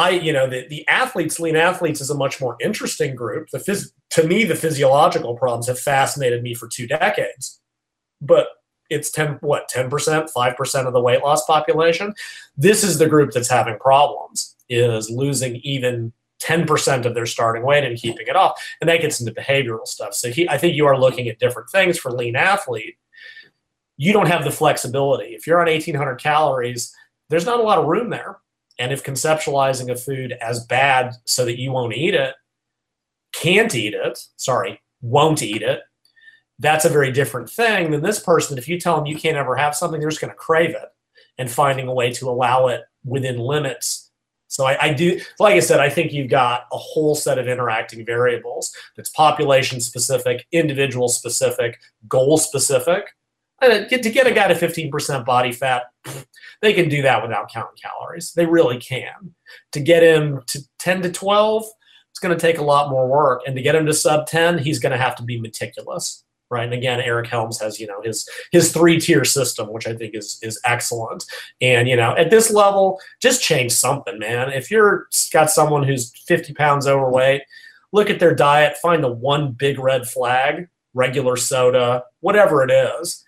I, 0.00 0.10
you 0.10 0.32
know, 0.32 0.48
the, 0.48 0.66
the 0.68 0.88
athletes, 0.88 1.38
lean 1.38 1.56
athletes 1.56 2.00
is 2.00 2.08
a 2.08 2.14
much 2.14 2.40
more 2.40 2.56
interesting 2.58 3.14
group. 3.14 3.50
The 3.50 3.58
phys- 3.58 3.92
to 4.10 4.26
me, 4.26 4.44
the 4.44 4.56
physiological 4.56 5.36
problems 5.36 5.66
have 5.66 5.78
fascinated 5.78 6.42
me 6.42 6.54
for 6.54 6.68
two 6.68 6.86
decades. 6.86 7.60
But 8.22 8.48
it's 8.88 9.10
10, 9.10 9.38
what, 9.42 9.70
10%, 9.70 9.90
5% 10.34 10.86
of 10.86 10.92
the 10.94 11.02
weight 11.02 11.22
loss 11.22 11.44
population. 11.44 12.14
This 12.56 12.82
is 12.82 12.96
the 12.96 13.10
group 13.10 13.32
that's 13.32 13.50
having 13.50 13.78
problems, 13.78 14.56
is 14.70 15.10
losing 15.10 15.56
even 15.56 16.14
10% 16.42 17.04
of 17.04 17.14
their 17.14 17.26
starting 17.26 17.62
weight 17.62 17.84
and 17.84 17.98
keeping 17.98 18.26
it 18.26 18.36
off. 18.36 18.58
And 18.80 18.88
that 18.88 19.02
gets 19.02 19.20
into 19.20 19.38
behavioral 19.38 19.86
stuff. 19.86 20.14
So 20.14 20.30
he, 20.30 20.48
I 20.48 20.56
think 20.56 20.76
you 20.76 20.86
are 20.86 20.98
looking 20.98 21.28
at 21.28 21.38
different 21.38 21.68
things 21.68 21.98
for 21.98 22.10
lean 22.10 22.36
athlete. 22.36 22.96
You 23.98 24.14
don't 24.14 24.28
have 24.28 24.44
the 24.44 24.50
flexibility. 24.50 25.34
If 25.34 25.46
you're 25.46 25.60
on 25.60 25.66
1800 25.66 26.16
calories, 26.16 26.90
there's 27.28 27.44
not 27.44 27.60
a 27.60 27.62
lot 27.62 27.78
of 27.78 27.84
room 27.84 28.08
there 28.08 28.38
and 28.78 28.92
if 28.92 29.04
conceptualizing 29.04 29.90
a 29.90 29.96
food 29.96 30.32
as 30.40 30.64
bad 30.66 31.14
so 31.24 31.44
that 31.44 31.58
you 31.58 31.72
won't 31.72 31.94
eat 31.94 32.14
it, 32.14 32.34
can't 33.32 33.74
eat 33.74 33.94
it, 33.94 34.18
sorry, 34.36 34.80
won't 35.00 35.42
eat 35.42 35.62
it, 35.62 35.80
that's 36.58 36.84
a 36.84 36.90
very 36.90 37.10
different 37.10 37.48
thing 37.48 37.90
than 37.90 38.02
this 38.02 38.20
person. 38.20 38.58
If 38.58 38.68
you 38.68 38.78
tell 38.78 38.96
them 38.96 39.06
you 39.06 39.16
can't 39.16 39.36
ever 39.36 39.56
have 39.56 39.74
something, 39.74 40.00
they're 40.00 40.10
just 40.10 40.20
going 40.20 40.32
to 40.32 40.36
crave 40.36 40.70
it 40.70 40.88
and 41.38 41.50
finding 41.50 41.88
a 41.88 41.94
way 41.94 42.12
to 42.12 42.28
allow 42.28 42.68
it 42.68 42.82
within 43.04 43.38
limits. 43.38 44.10
So 44.48 44.66
I, 44.66 44.76
I, 44.82 44.92
do, 44.92 45.20
like 45.38 45.54
I 45.54 45.60
said, 45.60 45.80
I 45.80 45.88
think 45.88 46.12
you've 46.12 46.28
got 46.28 46.66
a 46.72 46.76
whole 46.76 47.14
set 47.14 47.38
of 47.38 47.48
interacting 47.48 48.04
variables 48.04 48.74
that's 48.96 49.08
population 49.10 49.80
specific, 49.80 50.46
individual 50.52 51.08
specific, 51.08 51.78
goal 52.08 52.36
specific. 52.36 53.04
To 53.62 54.10
get 54.10 54.26
a 54.26 54.32
guy 54.32 54.48
to 54.48 54.54
15% 54.54 55.24
body 55.24 55.52
fat, 55.52 55.84
they 56.62 56.72
can 56.72 56.88
do 56.88 57.02
that 57.02 57.22
without 57.22 57.50
counting 57.50 57.76
calories. 57.80 58.32
They 58.32 58.46
really 58.46 58.78
can. 58.78 59.34
To 59.72 59.80
get 59.80 60.02
him 60.02 60.42
to 60.46 60.60
10 60.78 61.02
to 61.02 61.12
12, 61.12 61.64
it's 62.10 62.18
going 62.18 62.36
to 62.36 62.40
take 62.40 62.58
a 62.58 62.64
lot 62.64 62.90
more 62.90 63.06
work. 63.06 63.42
And 63.46 63.54
to 63.56 63.62
get 63.62 63.74
him 63.74 63.86
to 63.86 63.94
sub 63.94 64.26
10, 64.26 64.58
he's 64.58 64.78
going 64.78 64.92
to 64.92 64.98
have 64.98 65.14
to 65.16 65.22
be 65.22 65.40
meticulous. 65.40 66.24
right? 66.50 66.64
And 66.64 66.72
again, 66.74 67.00
Eric 67.00 67.28
Helms 67.28 67.60
has 67.60 67.78
you 67.78 67.86
know 67.86 68.00
his 68.02 68.28
his 68.50 68.72
three 68.72 68.98
tier 68.98 69.24
system, 69.24 69.72
which 69.72 69.86
I 69.86 69.94
think 69.94 70.14
is 70.14 70.38
is 70.42 70.60
excellent. 70.64 71.24
And 71.60 71.88
you 71.88 71.96
know, 71.96 72.16
at 72.16 72.30
this 72.30 72.50
level, 72.50 72.98
just 73.20 73.42
change 73.42 73.72
something, 73.72 74.18
man. 74.18 74.50
If 74.50 74.70
you're 74.70 75.06
got 75.32 75.50
someone 75.50 75.84
who's 75.84 76.12
50 76.26 76.54
pounds 76.54 76.86
overweight, 76.86 77.42
look 77.92 78.10
at 78.10 78.20
their 78.20 78.34
diet, 78.34 78.76
find 78.78 79.02
the 79.04 79.12
one 79.12 79.52
big 79.52 79.78
red 79.78 80.08
flag, 80.08 80.68
regular 80.94 81.36
soda, 81.36 82.04
whatever 82.20 82.62
it 82.64 82.70
is. 82.70 83.24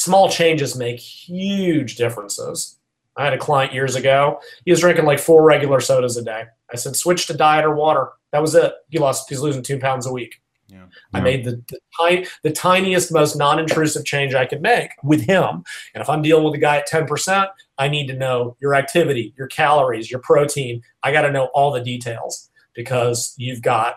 Small 0.00 0.30
changes 0.30 0.76
make 0.76 0.98
huge 0.98 1.96
differences. 1.96 2.78
I 3.18 3.24
had 3.24 3.34
a 3.34 3.38
client 3.38 3.74
years 3.74 3.96
ago. 3.96 4.40
He 4.64 4.70
was 4.70 4.80
drinking 4.80 5.04
like 5.04 5.18
four 5.18 5.44
regular 5.44 5.78
sodas 5.78 6.16
a 6.16 6.24
day. 6.24 6.44
I 6.72 6.76
said, 6.76 6.96
switch 6.96 7.26
to 7.26 7.34
diet 7.34 7.66
or 7.66 7.74
water. 7.74 8.08
That 8.32 8.40
was 8.40 8.54
it. 8.54 8.72
He 8.88 8.98
lost. 8.98 9.28
He's 9.28 9.40
losing 9.40 9.62
two 9.62 9.78
pounds 9.78 10.06
a 10.06 10.12
week. 10.12 10.40
Yeah. 10.68 10.86
I 11.12 11.20
made 11.20 11.44
the, 11.44 11.62
the, 11.68 11.78
tiny, 12.00 12.26
the 12.42 12.50
tiniest, 12.50 13.12
most 13.12 13.36
non-intrusive 13.36 14.06
change 14.06 14.34
I 14.34 14.46
could 14.46 14.62
make 14.62 14.92
with 15.02 15.20
him. 15.20 15.64
And 15.92 16.00
if 16.00 16.08
I'm 16.08 16.22
dealing 16.22 16.44
with 16.44 16.54
a 16.54 16.58
guy 16.58 16.78
at 16.78 16.88
10%, 16.88 17.48
I 17.76 17.88
need 17.88 18.06
to 18.06 18.14
know 18.14 18.56
your 18.58 18.74
activity, 18.74 19.34
your 19.36 19.48
calories, 19.48 20.10
your 20.10 20.20
protein. 20.20 20.80
I 21.02 21.12
got 21.12 21.22
to 21.22 21.30
know 21.30 21.50
all 21.52 21.72
the 21.72 21.84
details 21.84 22.48
because 22.72 23.34
you've 23.36 23.60
got 23.60 23.96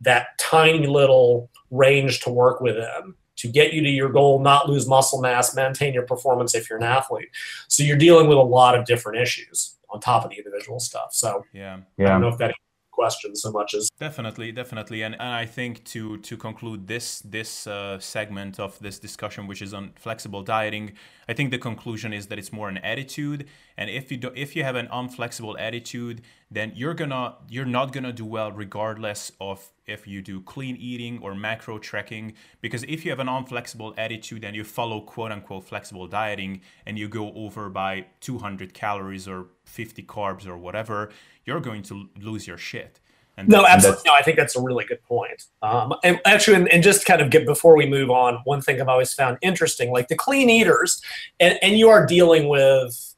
that 0.00 0.28
tiny 0.38 0.86
little 0.86 1.50
range 1.70 2.20
to 2.20 2.30
work 2.30 2.62
within 2.62 3.14
to 3.36 3.48
get 3.48 3.72
you 3.72 3.82
to 3.82 3.88
your 3.88 4.10
goal, 4.10 4.40
not 4.40 4.68
lose 4.68 4.86
muscle 4.88 5.20
mass, 5.20 5.54
maintain 5.54 5.92
your 5.92 6.04
performance 6.04 6.54
if 6.54 6.68
you're 6.68 6.78
an 6.78 6.84
athlete. 6.84 7.28
So 7.68 7.82
you're 7.82 7.96
dealing 7.96 8.28
with 8.28 8.38
a 8.38 8.42
lot 8.42 8.78
of 8.78 8.84
different 8.84 9.20
issues 9.20 9.76
on 9.90 10.00
top 10.00 10.24
of 10.24 10.30
the 10.30 10.36
individual 10.36 10.80
stuff. 10.80 11.08
So 11.12 11.44
yeah, 11.52 11.78
yeah. 11.96 12.06
I 12.06 12.08
don't 12.10 12.20
know 12.20 12.28
if 12.28 12.38
that 12.38 12.54
question 12.94 13.34
so 13.34 13.50
much 13.50 13.74
as 13.74 13.90
definitely 13.98 14.52
definitely 14.52 15.02
and, 15.02 15.14
and 15.14 15.34
i 15.44 15.44
think 15.44 15.84
to 15.84 16.16
to 16.18 16.36
conclude 16.36 16.86
this 16.86 17.20
this 17.20 17.66
uh, 17.66 17.98
segment 17.98 18.60
of 18.60 18.78
this 18.78 18.98
discussion 18.98 19.46
which 19.46 19.60
is 19.60 19.74
on 19.74 19.90
flexible 19.96 20.42
dieting 20.42 20.92
i 21.28 21.32
think 21.32 21.50
the 21.50 21.58
conclusion 21.58 22.12
is 22.12 22.28
that 22.28 22.38
it's 22.38 22.52
more 22.52 22.68
an 22.68 22.78
attitude 22.78 23.46
and 23.76 23.90
if 23.90 24.10
you 24.10 24.16
do 24.16 24.30
if 24.34 24.54
you 24.54 24.64
have 24.64 24.76
an 24.76 24.86
unflexible 24.88 25.58
attitude 25.58 26.22
then 26.50 26.72
you're 26.74 26.94
gonna 26.94 27.34
you're 27.48 27.64
not 27.64 27.92
gonna 27.92 28.12
do 28.12 28.24
well 28.24 28.52
regardless 28.52 29.32
of 29.40 29.72
if 29.86 30.06
you 30.06 30.22
do 30.22 30.40
clean 30.40 30.76
eating 30.76 31.18
or 31.22 31.34
macro 31.34 31.78
tracking 31.78 32.32
because 32.60 32.82
if 32.84 33.04
you 33.04 33.10
have 33.10 33.20
an 33.20 33.26
unflexible 33.26 33.94
attitude 33.98 34.44
and 34.44 34.54
you 34.56 34.64
follow 34.64 35.00
quote 35.00 35.32
unquote 35.32 35.64
flexible 35.64 36.06
dieting 36.06 36.60
and 36.86 36.98
you 36.98 37.08
go 37.08 37.32
over 37.34 37.68
by 37.68 38.04
200 38.20 38.72
calories 38.74 39.26
or 39.26 39.46
50 39.64 40.02
carbs 40.04 40.46
or 40.46 40.56
whatever 40.56 41.10
you're 41.44 41.60
going 41.60 41.82
to 41.82 42.08
lose 42.20 42.46
your 42.46 42.58
shit. 42.58 43.00
And 43.36 43.48
no, 43.48 43.66
absolutely. 43.66 44.02
No, 44.06 44.14
I 44.14 44.22
think 44.22 44.36
that's 44.36 44.54
a 44.56 44.60
really 44.60 44.84
good 44.84 45.02
point. 45.02 45.46
Um, 45.62 45.94
and 46.04 46.20
actually, 46.24 46.56
and, 46.56 46.68
and, 46.68 46.82
just 46.82 47.04
kind 47.04 47.20
of 47.20 47.30
get 47.30 47.46
before 47.46 47.76
we 47.76 47.84
move 47.86 48.10
on, 48.10 48.36
one 48.44 48.60
thing 48.60 48.80
I've 48.80 48.88
always 48.88 49.12
found 49.12 49.38
interesting, 49.42 49.90
like 49.90 50.08
the 50.08 50.14
clean 50.14 50.48
eaters, 50.48 51.02
and, 51.40 51.58
and 51.60 51.76
you 51.76 51.88
are 51.88 52.06
dealing 52.06 52.48
with, 52.48 53.13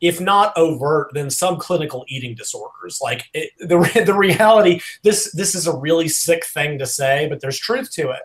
if 0.00 0.20
not 0.20 0.56
overt, 0.56 1.10
then 1.12 1.30
some 1.30 1.58
clinical 1.58 2.04
eating 2.08 2.34
disorders. 2.34 3.00
Like 3.02 3.24
it, 3.34 3.50
the 3.58 4.02
the 4.06 4.14
reality, 4.14 4.80
this 5.02 5.32
this 5.32 5.54
is 5.54 5.66
a 5.66 5.76
really 5.76 6.08
sick 6.08 6.44
thing 6.46 6.78
to 6.78 6.86
say, 6.86 7.28
but 7.28 7.40
there's 7.40 7.58
truth 7.58 7.90
to 7.92 8.10
it. 8.10 8.22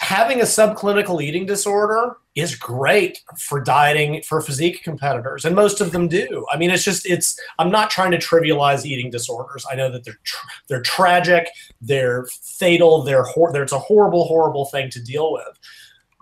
Having 0.00 0.40
a 0.40 0.44
subclinical 0.44 1.22
eating 1.22 1.46
disorder 1.46 2.16
is 2.34 2.56
great 2.56 3.20
for 3.38 3.60
dieting 3.60 4.20
for 4.22 4.40
physique 4.40 4.82
competitors 4.82 5.44
and 5.44 5.54
most 5.54 5.80
of 5.80 5.92
them 5.92 6.08
do. 6.08 6.44
I 6.52 6.58
mean 6.58 6.70
it's 6.70 6.82
just 6.82 7.06
it's 7.06 7.38
i'm 7.60 7.70
not 7.70 7.90
trying 7.90 8.10
to 8.10 8.18
trivialize 8.18 8.84
eating 8.84 9.08
disorders. 9.08 9.64
I 9.70 9.76
know 9.76 9.90
that 9.92 10.04
they're 10.04 10.18
tr- 10.24 10.46
they're 10.68 10.82
tragic 10.82 11.48
they're 11.80 12.26
fatal 12.42 13.02
they're 13.02 13.22
hor- 13.22 13.52
there's 13.52 13.70
a 13.70 13.78
horrible 13.78 14.24
horrible 14.24 14.64
thing 14.64 14.90
to 14.90 15.00
deal 15.02 15.32
with 15.32 15.60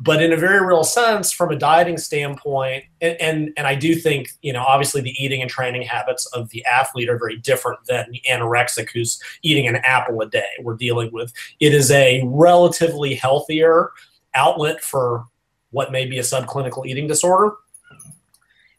but 0.00 0.22
in 0.22 0.32
a 0.32 0.36
very 0.36 0.64
real 0.64 0.84
sense 0.84 1.32
from 1.32 1.50
a 1.50 1.58
dieting 1.58 1.98
standpoint 1.98 2.84
and, 3.00 3.20
and, 3.20 3.50
and 3.56 3.66
i 3.66 3.74
do 3.74 3.94
think 3.94 4.30
you 4.42 4.52
know 4.52 4.62
obviously 4.62 5.00
the 5.00 5.14
eating 5.22 5.42
and 5.42 5.50
training 5.50 5.82
habits 5.82 6.26
of 6.26 6.48
the 6.50 6.64
athlete 6.64 7.08
are 7.08 7.18
very 7.18 7.36
different 7.36 7.78
than 7.86 8.06
the 8.10 8.22
anorexic 8.30 8.90
who's 8.90 9.20
eating 9.42 9.66
an 9.66 9.76
apple 9.84 10.20
a 10.20 10.28
day. 10.28 10.44
We're 10.60 10.76
dealing 10.76 11.12
with 11.12 11.32
it 11.60 11.74
is 11.74 11.90
a 11.90 12.22
relatively 12.24 13.14
healthier 13.14 13.90
outlet 14.34 14.82
for 14.82 15.26
what 15.70 15.92
may 15.92 16.06
be 16.06 16.18
a 16.18 16.22
subclinical 16.22 16.86
eating 16.86 17.06
disorder. 17.06 17.54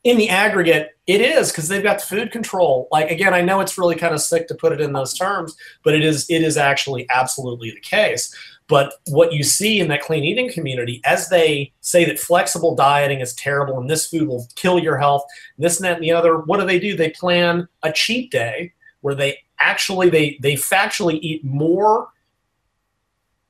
In 0.03 0.18
the 0.18 0.30
aggregate 0.30 0.91
it 1.05 1.22
is 1.22 1.51
because 1.51 1.68
they've 1.68 1.84
got 1.84 1.99
the 1.99 2.05
food 2.05 2.32
control. 2.32 2.88
Like 2.91 3.11
again 3.11 3.34
i 3.34 3.41
know 3.41 3.61
it's 3.61 3.78
really 3.78 3.95
kind 3.95 4.14
of 4.14 4.22
sick 4.22 4.47
to 4.47 4.55
put 4.55 4.74
it 4.74 4.82
in 4.82 4.93
those 4.93 5.14
terms 5.14 5.55
but 5.84 5.93
it 5.93 6.03
is 6.03 6.30
it 6.30 6.41
is 6.41 6.57
actually 6.57 7.07
absolutely 7.09 7.72
the 7.72 7.80
case 7.80 8.36
but 8.68 8.93
what 9.07 9.34
you 9.34 9.43
see 9.43 9.80
in 9.80 9.89
that 9.89 10.01
clean 10.01 10.24
eating 10.24 10.51
community, 10.51 11.01
as 11.05 11.30
they 11.30 11.74
say 11.82 12.05
that 12.05 12.20
flexible 12.20 12.76
dieting 12.76 13.20
is 13.20 13.34
terrible 13.34 13.80
and 13.80 13.89
this 13.89 14.07
food 14.07 14.28
will 14.28 14.47
kill 14.55 14.80
your 14.80 14.97
health, 14.97 15.26
this 15.57 15.78
and 15.78 15.86
that 15.86 15.95
and 15.95 16.03
the 16.03 16.11
other, 16.11 16.39
what 16.39 16.59
do 16.59 16.66
they 16.66 16.80
do? 16.80 16.95
They 16.95 17.09
plan 17.09 17.68
a 17.84 17.91
cheat 17.91 18.32
day 18.32 18.74
where 19.01 19.16
they 19.16 19.39
actually 19.59 20.09
they 20.09 20.38
they 20.41 20.53
factually 20.53 21.20
eat 21.22 21.43
more 21.43 22.09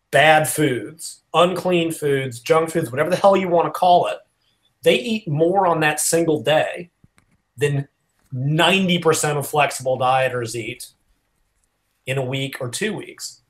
bad 0.10 0.48
foods, 0.48 1.22
unclean 1.34 1.92
foods, 1.92 2.40
junk 2.40 2.72
foods, 2.72 2.92
whatever 2.92 3.10
the 3.10 3.16
hell 3.16 3.38
you 3.38 3.48
want 3.48 3.68
to 3.68 3.80
call 3.80 4.08
it. 4.08 4.18
They 4.82 5.00
eat 5.00 5.28
more 5.28 5.68
on 5.68 5.80
that 5.82 6.00
single 6.00 6.42
day 6.42 6.90
than 7.58 7.88
90% 8.34 9.38
of 9.38 9.48
flexible 9.48 9.98
dieters 9.98 10.56
eat 10.56 10.88
in 12.08 12.18
a 12.18 12.26
week 12.26 12.60
or 12.60 12.68
two 12.68 12.94
weeks 12.94 13.43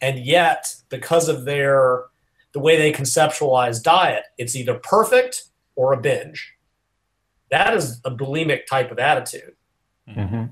and 0.00 0.18
yet 0.18 0.74
because 0.88 1.28
of 1.28 1.44
their 1.44 2.04
the 2.52 2.60
way 2.60 2.76
they 2.76 2.92
conceptualize 2.92 3.82
diet 3.82 4.24
it's 4.38 4.56
either 4.56 4.74
perfect 4.74 5.44
or 5.76 5.92
a 5.92 6.00
binge. 6.00 6.54
That 7.50 7.74
is 7.74 8.00
a 8.04 8.10
bulimic 8.10 8.66
type 8.66 8.90
of 8.90 8.98
attitude. 8.98 9.54
Mm-hmm. 10.08 10.46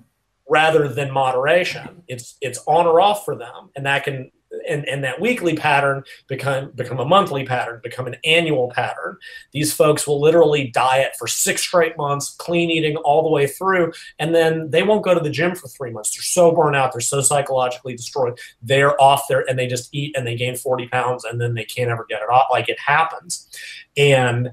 rather 0.49 0.87
than 0.87 1.11
moderation 1.11 2.05
it's 2.07 2.37
it's 2.41 2.61
on 2.69 2.87
or 2.87 3.01
off 3.01 3.25
for 3.25 3.35
them 3.35 3.71
and 3.75 3.87
that 3.87 4.05
can 4.05 4.31
and, 4.69 4.87
and 4.89 5.03
that 5.05 5.21
weekly 5.21 5.57
pattern 5.57 6.05
become 6.27 6.71
become 6.73 6.99
a 6.99 7.05
monthly 7.05 7.45
pattern, 7.45 7.81
become 7.83 8.07
an 8.07 8.17
annual 8.25 8.71
pattern. 8.71 9.17
These 9.53 9.73
folks 9.73 10.07
will 10.07 10.21
literally 10.21 10.69
diet 10.69 11.13
for 11.19 11.27
six 11.27 11.63
straight 11.63 11.97
months, 11.97 12.35
clean 12.39 12.71
eating 12.71 12.97
all 12.99 13.23
the 13.23 13.31
way 13.31 13.47
through, 13.47 13.93
and 14.19 14.35
then 14.35 14.71
they 14.71 14.83
won't 14.83 15.05
go 15.05 15.15
to 15.15 15.21
the 15.21 15.31
gym 15.31 15.55
for 15.55 15.69
three 15.69 15.91
months. 15.91 16.15
They're 16.15 16.23
so 16.23 16.55
burnt 16.55 16.77
out, 16.77 16.93
they're 16.93 17.01
so 17.01 17.21
psychologically 17.21 17.95
destroyed. 17.95 18.39
They're 18.63 19.01
off 19.01 19.25
there 19.29 19.45
and 19.49 19.59
they 19.59 19.67
just 19.67 19.89
eat 19.93 20.17
and 20.17 20.27
they 20.27 20.37
gain 20.37 20.57
40 20.57 20.89
pounds 20.89 21.25
and 21.25 21.41
then 21.41 21.55
they 21.55 21.65
can't 21.65 21.91
ever 21.91 22.07
get 22.09 22.23
it 22.23 22.31
off. 22.31 22.49
Like 22.51 22.69
it 22.69 22.79
happens. 22.79 23.49
And 23.97 24.53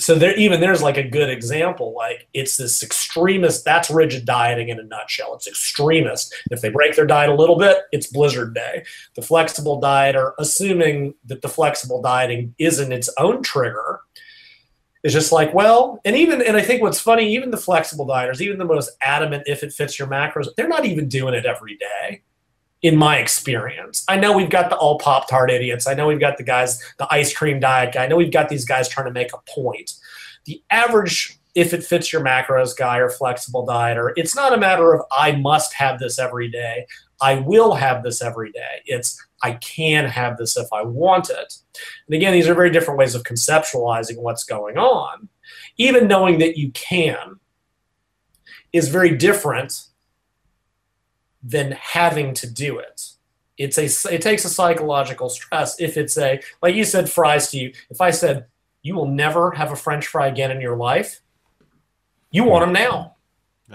so 0.00 0.14
there 0.14 0.34
even 0.36 0.60
there's 0.60 0.82
like 0.82 0.96
a 0.96 1.08
good 1.08 1.28
example 1.28 1.94
like 1.94 2.26
it's 2.32 2.56
this 2.56 2.82
extremist 2.82 3.64
that's 3.64 3.90
rigid 3.90 4.24
dieting 4.24 4.68
in 4.68 4.80
a 4.80 4.82
nutshell. 4.82 5.34
It's 5.34 5.46
extremist. 5.46 6.34
If 6.50 6.62
they 6.62 6.70
break 6.70 6.96
their 6.96 7.06
diet 7.06 7.30
a 7.30 7.34
little 7.34 7.58
bit 7.58 7.82
it's 7.92 8.06
blizzard 8.06 8.54
day. 8.54 8.84
The 9.14 9.22
flexible 9.22 9.80
dieter 9.80 10.32
assuming 10.38 11.14
that 11.26 11.42
the 11.42 11.48
flexible 11.48 12.00
dieting 12.00 12.54
isn't 12.58 12.92
its 12.92 13.10
own 13.18 13.42
trigger 13.42 14.00
is 15.02 15.12
just 15.12 15.32
like 15.32 15.54
well 15.54 16.00
and 16.04 16.14
even 16.14 16.42
and 16.42 16.56
i 16.56 16.60
think 16.60 16.82
what's 16.82 17.00
funny 17.00 17.32
even 17.34 17.50
the 17.50 17.56
flexible 17.56 18.06
dieters 18.06 18.40
even 18.40 18.58
the 18.58 18.64
most 18.64 18.90
adamant 19.00 19.42
if 19.46 19.62
it 19.62 19.72
fits 19.72 19.98
your 19.98 20.06
macros 20.08 20.48
they're 20.56 20.68
not 20.68 20.84
even 20.84 21.08
doing 21.08 21.32
it 21.32 21.46
every 21.46 21.76
day 21.76 22.22
in 22.82 22.96
my 22.96 23.18
experience. 23.18 24.04
I 24.08 24.16
know 24.16 24.34
we've 24.34 24.50
got 24.50 24.70
the 24.70 24.76
all 24.76 24.98
Pop 24.98 25.28
Tart 25.28 25.50
idiots. 25.50 25.86
I 25.86 25.94
know 25.94 26.06
we've 26.06 26.20
got 26.20 26.38
the 26.38 26.44
guys, 26.44 26.82
the 26.98 27.06
ice 27.12 27.34
cream 27.34 27.60
diet 27.60 27.92
guy. 27.92 28.04
I 28.04 28.08
know 28.08 28.16
we've 28.16 28.32
got 28.32 28.48
these 28.48 28.64
guys 28.64 28.88
trying 28.88 29.06
to 29.06 29.12
make 29.12 29.32
a 29.34 29.50
point. 29.50 29.92
The 30.46 30.62
average, 30.70 31.38
if 31.54 31.74
it 31.74 31.84
fits 31.84 32.12
your 32.12 32.22
macros 32.22 32.76
guy 32.76 32.98
or 32.98 33.10
flexible 33.10 33.66
dieter, 33.66 34.12
it's 34.16 34.34
not 34.34 34.54
a 34.54 34.58
matter 34.58 34.94
of 34.94 35.02
I 35.12 35.32
must 35.32 35.74
have 35.74 35.98
this 35.98 36.18
every 36.18 36.48
day. 36.48 36.86
I 37.20 37.34
will 37.34 37.74
have 37.74 38.02
this 38.02 38.22
every 38.22 38.50
day. 38.50 38.80
It's 38.86 39.22
I 39.42 39.52
can 39.52 40.06
have 40.06 40.38
this 40.38 40.56
if 40.56 40.72
I 40.72 40.82
want 40.82 41.28
it. 41.28 41.54
And 42.06 42.14
again, 42.14 42.32
these 42.32 42.48
are 42.48 42.54
very 42.54 42.70
different 42.70 42.98
ways 42.98 43.14
of 43.14 43.24
conceptualizing 43.24 44.18
what's 44.18 44.44
going 44.44 44.78
on. 44.78 45.28
Even 45.76 46.08
knowing 46.08 46.38
that 46.38 46.56
you 46.56 46.70
can 46.72 47.40
is 48.72 48.88
very 48.88 49.16
different 49.16 49.89
than 51.42 51.72
having 51.72 52.34
to 52.34 52.50
do 52.50 52.78
it. 52.78 53.02
It's 53.58 53.78
a 53.78 54.14
it 54.14 54.22
takes 54.22 54.44
a 54.44 54.48
psychological 54.48 55.28
stress 55.28 55.80
if 55.80 55.96
it's 55.96 56.16
a 56.16 56.40
like 56.62 56.74
you 56.74 56.84
said 56.84 57.10
fries 57.10 57.50
to 57.50 57.58
you. 57.58 57.72
If 57.90 58.00
I 58.00 58.10
said 58.10 58.46
you 58.82 58.94
will 58.94 59.08
never 59.08 59.50
have 59.50 59.70
a 59.70 59.76
French 59.76 60.06
fry 60.06 60.28
again 60.28 60.50
in 60.50 60.60
your 60.60 60.76
life, 60.76 61.20
you 62.30 62.44
want 62.44 62.64
them 62.64 62.72
now. 62.72 63.16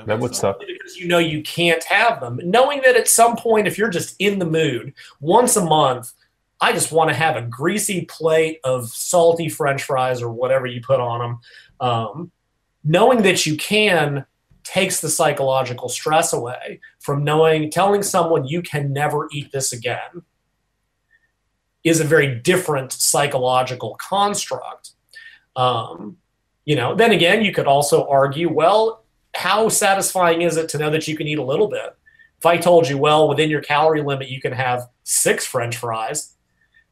That 0.06 0.20
would 0.20 0.36
suck 0.36 0.60
because 0.60 0.98
you 0.98 1.08
know 1.08 1.20
you 1.20 1.42
can't 1.44 1.84
have 1.86 2.20
them. 2.20 2.40
Knowing 2.44 2.82
that 2.82 2.98
at 2.98 3.08
some 3.08 3.38
point, 3.38 3.68
if 3.68 3.78
you're 3.78 3.90
just 3.90 4.16
in 4.20 4.40
the 4.40 4.46
mood, 4.46 4.94
once 5.22 5.56
a 5.56 5.64
month, 5.64 6.12
I 6.60 6.74
just 6.74 6.92
want 6.92 7.10
to 7.10 7.16
have 7.16 7.38
a 7.38 7.42
greasy 7.44 8.06
plate 8.06 8.60
of 8.64 8.90
salty 8.90 9.48
French 9.48 9.84
fries 9.84 10.22
or 10.22 10.32
whatever 10.32 10.66
you 10.66 10.82
put 10.82 11.00
on 11.00 11.20
them. 11.20 11.40
Um, 11.80 12.32
knowing 12.84 13.22
that 13.24 13.46
you 13.46 13.56
can 13.56 14.26
takes 14.66 15.00
the 15.00 15.10
psychological 15.10 15.88
stress 15.88 16.34
away 16.34 16.82
from 17.00 17.24
knowing 17.24 17.72
telling 17.72 18.04
someone 18.04 18.48
you 18.48 18.62
can 18.62 18.92
never 18.92 19.30
eat 19.32 19.52
this 19.52 19.72
again 19.72 20.24
is 21.84 22.00
a 22.00 22.04
very 22.04 22.40
different 22.40 22.92
psychological 22.92 23.96
construct. 24.02 24.92
Um, 25.56 26.18
you 26.66 26.76
know, 26.76 26.96
then 26.96 27.12
again, 27.12 27.44
you 27.44 27.54
could 27.54 27.68
also 27.68 28.08
argue, 28.08 28.52
well, 28.52 29.06
how 29.36 29.70
satisfying 29.70 30.42
is 30.42 30.58
it 30.58 30.68
to 30.70 30.80
know 30.80 30.90
that 30.90 31.08
you 31.08 31.16
can 31.16 31.28
eat 31.28 31.38
a 31.38 31.44
little 31.44 31.68
bit? 31.68 31.96
If 32.40 32.46
I 32.46 32.58
told 32.58 32.90
you, 32.90 32.98
well, 32.98 33.30
within 33.30 33.52
your 33.52 33.62
calorie 33.62 34.02
limit, 34.02 34.30
you 34.30 34.42
can 34.42 34.52
have 34.52 34.90
six 35.04 35.46
French 35.46 35.78
fries, 35.78 36.34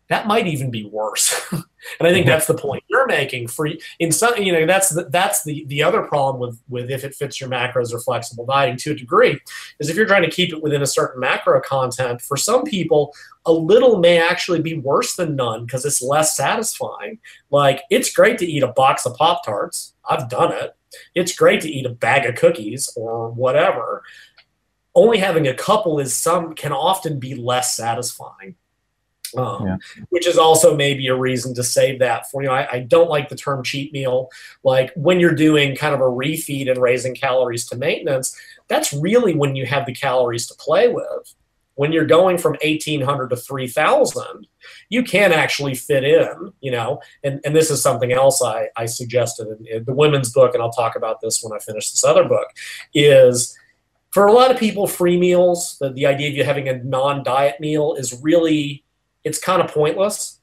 that 0.10 0.28
might 0.28 0.47
even 0.47 0.70
be 0.70 0.86
worse. 0.86 1.34
and 1.51 2.08
I 2.08 2.12
think 2.12 2.26
that's 2.26 2.47
the 2.47 2.54
point 2.54 2.84
you're 2.88 3.08
making. 3.08 3.47
For 3.47 3.68
in 3.99 4.12
some, 4.12 4.36
you 4.38 4.51
know, 4.51 4.66
that's 4.66 4.89
the, 4.89 5.06
that's 5.06 5.43
the 5.43 5.66
the 5.68 5.82
other 5.82 6.01
problem 6.01 6.39
with 6.39 6.62
with 6.70 6.91
if 6.91 7.04
it 7.04 7.16
fits 7.16 7.39
your 7.39 7.49
macros 7.49 7.93
or 7.93 7.99
flexible 7.99 8.45
dieting 8.45 8.78
to 8.78 8.91
a 8.91 8.95
degree, 8.95 9.39
is 9.80 9.89
if 9.89 9.95
you're 9.95 10.06
trying 10.06 10.24
to 10.24 10.30
keep 10.30 10.51
it 10.51 10.62
within 10.62 10.82
a 10.82 10.88
certain 10.88 11.20
macro 11.20 11.62
content. 11.62 12.22
For 12.22 12.38
some 12.38 12.64
people, 12.64 13.14
a 13.45 13.51
little 13.51 13.99
may 13.99 14.22
actually 14.22 14.62
be 14.62 14.78
worse 14.78 15.16
than 15.16 15.36
none 15.36 15.66
because 15.66 15.86
it's 15.86 16.01
less 16.01 16.36
satisfying. 16.36 17.20
Like 17.49 17.84
it's 17.89 18.14
great 18.14 18.38
to 18.39 18.45
eat 18.45 18.64
a 18.64 18.68
box 18.68 19.06
of 19.06 19.16
Pop 19.16 19.45
Tarts. 19.45 19.93
I've 20.10 20.30
done 20.30 20.51
it. 20.51 20.76
It's 21.16 21.36
great 21.36 21.62
to 21.62 21.70
eat 21.70 21.86
a 21.86 21.89
bag 21.89 22.26
of 22.26 22.36
cookies 22.36 22.91
or 22.95 23.32
whatever. 23.32 24.04
Only 24.95 25.18
having 25.18 25.47
a 25.47 25.56
couple 25.56 25.99
is 25.99 26.14
some 26.14 26.54
can 26.54 26.72
often 26.72 27.20
be 27.20 27.34
less 27.34 27.76
satisfying. 27.76 28.56
Um, 29.36 29.66
yeah. 29.66 29.78
Which 30.10 30.28
is 30.28 30.38
also 30.38 30.76
maybe 30.76 31.08
a 31.08 31.16
reason 31.16 31.54
to 31.56 31.64
save 31.64 32.00
that 32.00 32.30
for 32.30 32.42
you. 32.42 32.50
Know, 32.50 32.56
I, 32.56 32.68
I, 32.72 32.80
don't 32.80 33.10
like 33.10 33.30
the 33.30 33.36
term 33.36 33.64
cheat 33.64 33.92
meal. 33.94 34.30
Like 34.64 34.92
when 34.96 35.20
you're 35.20 35.36
doing 35.36 35.76
kind 35.76 35.94
of 35.94 36.02
a 36.02 36.06
refeed 36.06 36.70
and 36.70 36.82
raising 36.82 37.16
calories 37.16 37.66
to 37.68 37.78
maintenance, 37.78 38.38
that's 38.68 38.94
really 38.94 39.36
when 39.36 39.56
you 39.56 39.66
have 39.66 39.86
the 39.86 39.94
calories 39.94 40.48
to 40.48 40.56
play 40.56 40.88
with. 40.88 41.34
When 41.76 41.92
you're 41.92 42.06
going 42.06 42.38
from 42.38 42.54
1800 42.64 43.30
to 43.30 43.36
3000, 43.36 44.48
you 44.90 45.04
can 45.04 45.32
actually 45.32 45.74
fit 45.74 46.04
in, 46.04 46.54
you 46.62 46.72
know, 46.72 47.02
and, 47.24 47.42
and 47.44 47.56
this 47.56 47.72
is 47.72 47.82
something 47.82 48.14
else 48.14 48.44
I, 48.44 48.68
I 48.76 48.86
suggested 48.86 49.48
in, 49.48 49.66
in 49.68 49.84
the 49.84 49.96
women's 49.96 50.32
book, 50.32 50.54
and 50.54 50.62
I'll 50.62 50.72
talk 50.72 50.96
about 50.96 51.20
this 51.22 51.42
when 51.42 51.52
I 51.52 51.60
finish 51.60 51.90
this 51.90 52.04
other 52.04 52.26
book, 52.26 52.48
is 52.94 53.58
for 54.14 54.28
a 54.28 54.32
lot 54.32 54.52
of 54.52 54.60
people, 54.60 54.86
free 54.86 55.18
meals, 55.18 55.76
the, 55.80 55.90
the 55.90 56.06
idea 56.06 56.30
of 56.30 56.36
you 56.36 56.44
having 56.44 56.70
a 56.70 56.78
non 56.84 57.24
diet 57.24 57.60
meal 57.60 57.96
is 57.96 58.22
really 58.22 58.83
it's 59.24 59.39
kind 59.39 59.61
of 59.61 59.71
pointless. 59.71 60.39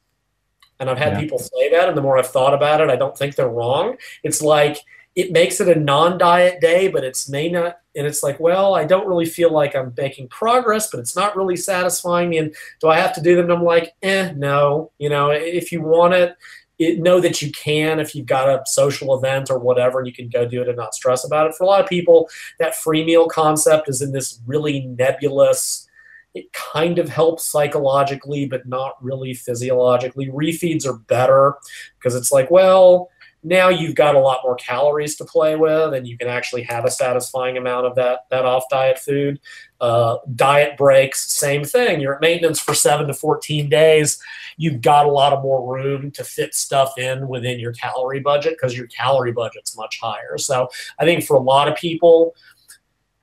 And 0.79 0.89
I've 0.89 0.99
had 0.99 1.13
yeah. 1.13 1.21
people 1.21 1.39
say 1.39 1.71
that, 1.71 1.89
and 1.89 1.97
the 1.97 2.03
more 2.03 2.19
I've 2.19 2.29
thought 2.29 2.55
about 2.55 2.81
it, 2.81 2.89
I 2.89 2.97
don't 2.97 3.17
think 3.17 3.35
they're 3.35 3.49
wrong. 3.49 3.97
It's 4.23 4.41
like 4.41 4.79
it 5.15 5.33
makes 5.33 5.61
it 5.61 5.69
a 5.69 5.79
non-diet 5.79 6.61
day, 6.61 6.89
but 6.89 7.05
it's 7.05 7.29
may 7.29 7.51
not, 7.51 7.79
and 7.97 8.07
it's 8.07 8.23
like, 8.23 8.39
well, 8.41 8.75
I 8.75 8.85
don't 8.85 9.07
really 9.07 9.27
feel 9.27 9.53
like 9.53 9.75
I'm 9.75 9.93
making 9.97 10.29
progress, 10.29 10.91
but 10.91 11.01
it's 11.01 11.17
not 11.17 11.37
really 11.37 11.57
satisfying 11.57 12.31
me. 12.31 12.39
And 12.39 12.55
do 12.81 12.89
I 12.89 12.99
have 12.99 13.15
to 13.15 13.21
do 13.21 13.37
them? 13.37 13.47
And 13.47 13.53
I'm 13.53 13.65
like, 13.65 13.95
eh, 14.03 14.33
no. 14.37 14.93
You 14.99 15.11
know, 15.11 15.31
if 15.31 15.73
you 15.73 15.83
want 15.83 16.15
it, 16.15 16.37
it, 16.79 17.01
know 17.01 17.21
that 17.21 17.43
you 17.43 17.53
can 17.53 18.01
if 18.01 18.15
you've 18.15 18.27
got 18.27 18.49
a 18.49 18.63
social 18.65 19.15
event 19.17 19.51
or 19.51 19.59
whatever, 19.59 19.99
and 19.99 20.07
you 20.07 20.15
can 20.15 20.29
go 20.29 20.47
do 20.47 20.63
it 20.63 20.69
and 20.69 20.79
not 20.79 20.95
stress 20.95 21.25
about 21.25 21.49
it. 21.49 21.55
For 21.55 21.65
a 21.65 21.67
lot 21.67 21.83
of 21.83 21.89
people, 21.89 22.31
that 22.59 22.77
free 22.77 23.05
meal 23.05 23.29
concept 23.29 23.89
is 23.89 24.01
in 24.01 24.13
this 24.13 24.41
really 24.47 24.87
nebulous 24.87 25.87
it 26.35 26.53
kind 26.53 26.99
of 26.99 27.09
helps 27.09 27.45
psychologically, 27.45 28.47
but 28.47 28.67
not 28.67 29.03
really 29.03 29.35
physiologically. 29.35 30.29
Refeeds 30.29 30.87
are 30.87 30.99
better 30.99 31.57
because 31.99 32.15
it's 32.15 32.31
like, 32.31 32.51
well, 32.51 33.11
now 33.43 33.69
you've 33.71 33.95
got 33.95 34.15
a 34.15 34.21
lot 34.21 34.41
more 34.45 34.55
calories 34.57 35.17
to 35.17 35.25
play 35.25 35.57
with, 35.57 35.95
and 35.95 36.07
you 36.07 36.19
can 36.19 36.29
actually 36.29 36.63
have 36.65 36.85
a 36.85 36.91
satisfying 36.91 37.57
amount 37.57 37.87
of 37.87 37.95
that 37.95 38.27
that 38.31 38.45
off 38.45 38.65
diet 38.71 38.99
food. 38.99 39.41
Uh, 39.81 40.19
diet 40.35 40.77
breaks, 40.77 41.33
same 41.33 41.65
thing. 41.65 42.01
You're 42.01 42.17
at 42.17 42.21
maintenance 42.21 42.61
for 42.61 42.75
seven 42.75 43.07
to 43.07 43.15
14 43.15 43.71
days. 43.71 44.23
You've 44.59 44.83
got 44.83 45.07
a 45.07 45.11
lot 45.11 45.33
of 45.33 45.43
more 45.43 45.75
room 45.75 46.11
to 46.13 46.23
fit 46.23 46.55
stuff 46.55 46.99
in 46.99 47.29
within 47.29 47.59
your 47.59 47.73
calorie 47.73 48.21
budget 48.21 48.59
because 48.61 48.77
your 48.77 48.89
calorie 48.89 49.33
budget's 49.33 49.75
much 49.75 49.99
higher. 50.03 50.37
So 50.37 50.69
I 50.99 51.07
think 51.07 51.25
for 51.25 51.37
a 51.37 51.41
lot 51.41 51.67
of 51.67 51.77
people, 51.77 52.35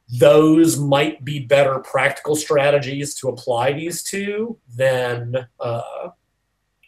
those 0.10 0.78
might 0.80 1.24
be 1.26 1.40
better 1.40 1.80
practical 1.80 2.36
strategies 2.36 3.14
to 3.16 3.30
apply 3.30 3.74
these 3.74 4.02
to 4.04 4.58
than 4.76 5.48
uh, 5.60 6.10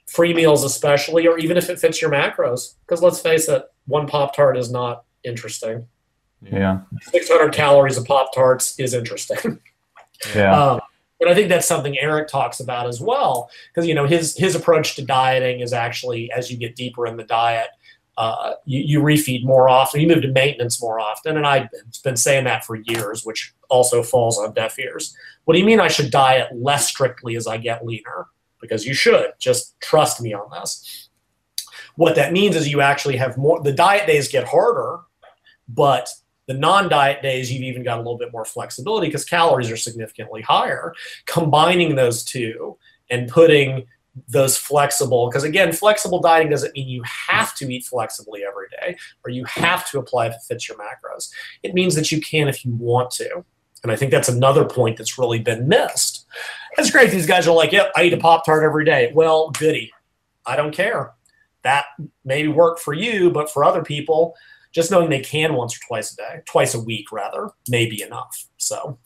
free 0.07 0.34
meals, 0.34 0.63
especially, 0.63 1.28
or 1.28 1.38
even 1.38 1.57
if 1.57 1.70
it 1.70 1.80
fits 1.80 2.01
your 2.01 2.11
macros. 2.11 2.76
Because 2.86 3.01
let's 3.01 3.20
face 3.20 3.49
it, 3.49 3.63
one 3.88 4.07
Pop 4.07 4.36
Tart 4.36 4.57
is 4.57 4.72
not 4.72 5.03
interesting. 5.24 5.88
Yeah. 6.41 6.82
600 7.01 7.53
calories 7.53 7.97
of 7.97 8.05
Pop 8.05 8.34
Tarts 8.34 8.80
is 8.80 8.93
interesting. 8.93 9.59
Yeah. 10.36 10.53
Um, 10.53 10.82
and 11.22 11.30
I 11.30 11.34
think 11.34 11.47
that's 11.47 11.65
something 11.65 11.97
Eric 11.97 12.28
talks 12.28 12.59
about 12.59 12.88
as 12.88 13.01
well, 13.01 13.49
because 13.70 13.88
you 13.88 13.93
know 13.93 14.05
his 14.05 14.36
his 14.38 14.55
approach 14.55 14.95
to 14.95 15.01
dieting 15.01 15.59
is 15.61 15.72
actually 15.74 16.32
as 16.32 16.51
you 16.51 16.57
get 16.57 16.76
deeper 16.76 17.07
in 17.07 17.17
the 17.17 17.24
diet, 17.24 17.67
uh, 18.20 18.55
you, 18.65 18.82
you, 18.82 18.99
refeed 18.99 19.45
more 19.45 19.70
often, 19.70 20.01
you 20.01 20.07
move 20.07 20.22
to 20.22 20.28
maintenance 20.28 20.82
more 20.82 20.99
often. 20.99 21.38
And 21.38 21.47
I've 21.47 21.70
been 22.03 22.17
saying 22.17 22.43
that 22.43 22.65
for 22.65 22.76
years, 22.76 23.26
which 23.26 23.53
also 23.70 24.03
falls 24.03 24.38
on 24.38 24.53
deaf 24.53 24.78
ears. 24.78 25.15
What 25.45 25.53
do 25.53 25.59
you 25.61 25.65
mean 25.65 25.80
I 25.80 25.88
should 25.88 26.11
diet 26.11 26.49
less 26.53 26.89
strictly 26.89 27.38
as 27.38 27.47
I 27.47 27.55
get 27.55 27.86
leaner? 27.86 28.28
Because 28.59 28.86
you 28.86 28.93
should. 28.93 29.32
Just 29.39 29.80
trust 29.80 30.22
me 30.22 30.34
on 30.34 30.49
this. 30.51 31.07
What 31.95 32.15
that 32.15 32.34
means 32.34 32.57
is 32.57 32.67
you 32.67 32.82
actually 32.82 33.15
have 33.15 33.38
more, 33.38 33.63
the 33.63 33.72
diet 33.72 34.05
days 34.05 34.28
get 34.28 34.45
harder, 34.45 34.99
but 35.70 36.09
the 36.47 36.55
non 36.55 36.89
diet 36.89 37.22
days, 37.22 37.49
you've 37.49 37.63
even 37.63 37.84
got 37.84 37.99
a 37.99 38.01
little 38.01 38.17
bit 38.17 38.34
more 38.34 38.43
flexibility 38.43 39.07
because 39.07 39.24
calories 39.24 39.72
are 39.72 39.78
significantly 39.78 40.41
higher. 40.41 40.93
Combining 41.26 41.95
those 41.95 42.26
two 42.26 42.78
and 43.09 43.30
putting 43.30 43.86
those 44.28 44.57
flexible 44.57 45.30
because 45.30 45.43
again 45.43 45.72
flexible 45.72 46.20
dieting 46.20 46.49
doesn't 46.49 46.74
mean 46.74 46.88
you 46.88 47.03
have 47.03 47.55
to 47.55 47.72
eat 47.72 47.86
flexibly 47.86 48.43
every 48.43 48.68
day 48.82 48.97
or 49.24 49.32
you 49.32 49.45
have 49.45 49.89
to 49.89 49.99
apply 49.99 50.28
if 50.28 50.34
it 50.34 50.41
fits 50.47 50.68
your 50.68 50.78
macros. 50.78 51.30
It 51.64 51.74
means 51.74 51.95
that 51.95 52.12
you 52.12 52.20
can 52.22 52.47
if 52.47 52.66
you 52.66 52.74
want 52.76 53.12
to. 53.12 53.43
And 53.84 53.91
i 53.91 53.95
think 53.95 54.12
that's 54.12 54.30
another 54.30 54.66
point 54.66 54.97
that's 54.97 55.18
really 55.18 55.39
been 55.39 55.68
missed. 55.68 56.26
It's 56.78 56.91
great 56.91 57.12
these 57.12 57.28
guys 57.28 57.47
are 57.47 57.55
like 57.55 57.72
yep 57.72 57.91
i 57.95 58.03
eat 58.03 58.14
a 58.14 58.18
pop 58.18 58.45
tart 58.45 58.64
every 58.64 58.86
day. 58.86 59.12
Well 59.14 59.51
goody. 59.51 59.91
I 60.45 60.55
don't 60.55 60.74
care. 60.74 61.14
That 61.64 61.86
may 62.26 62.47
work 62.47 62.80
for 62.80 62.93
you 62.93 63.30
but 63.30 63.49
for 63.51 63.64
other 63.64 63.84
people 63.84 64.36
just 64.72 64.91
knowing 64.91 65.10
they 65.10 65.20
can 65.20 65.55
once 65.55 65.76
or 65.76 65.80
twice 65.88 66.14
a 66.14 66.16
day 66.16 66.41
twice 66.45 66.74
a 66.74 66.80
week 66.80 67.12
rather 67.12 67.49
may 67.70 67.86
be 67.86 68.01
enough. 68.01 68.47
So 68.57 68.97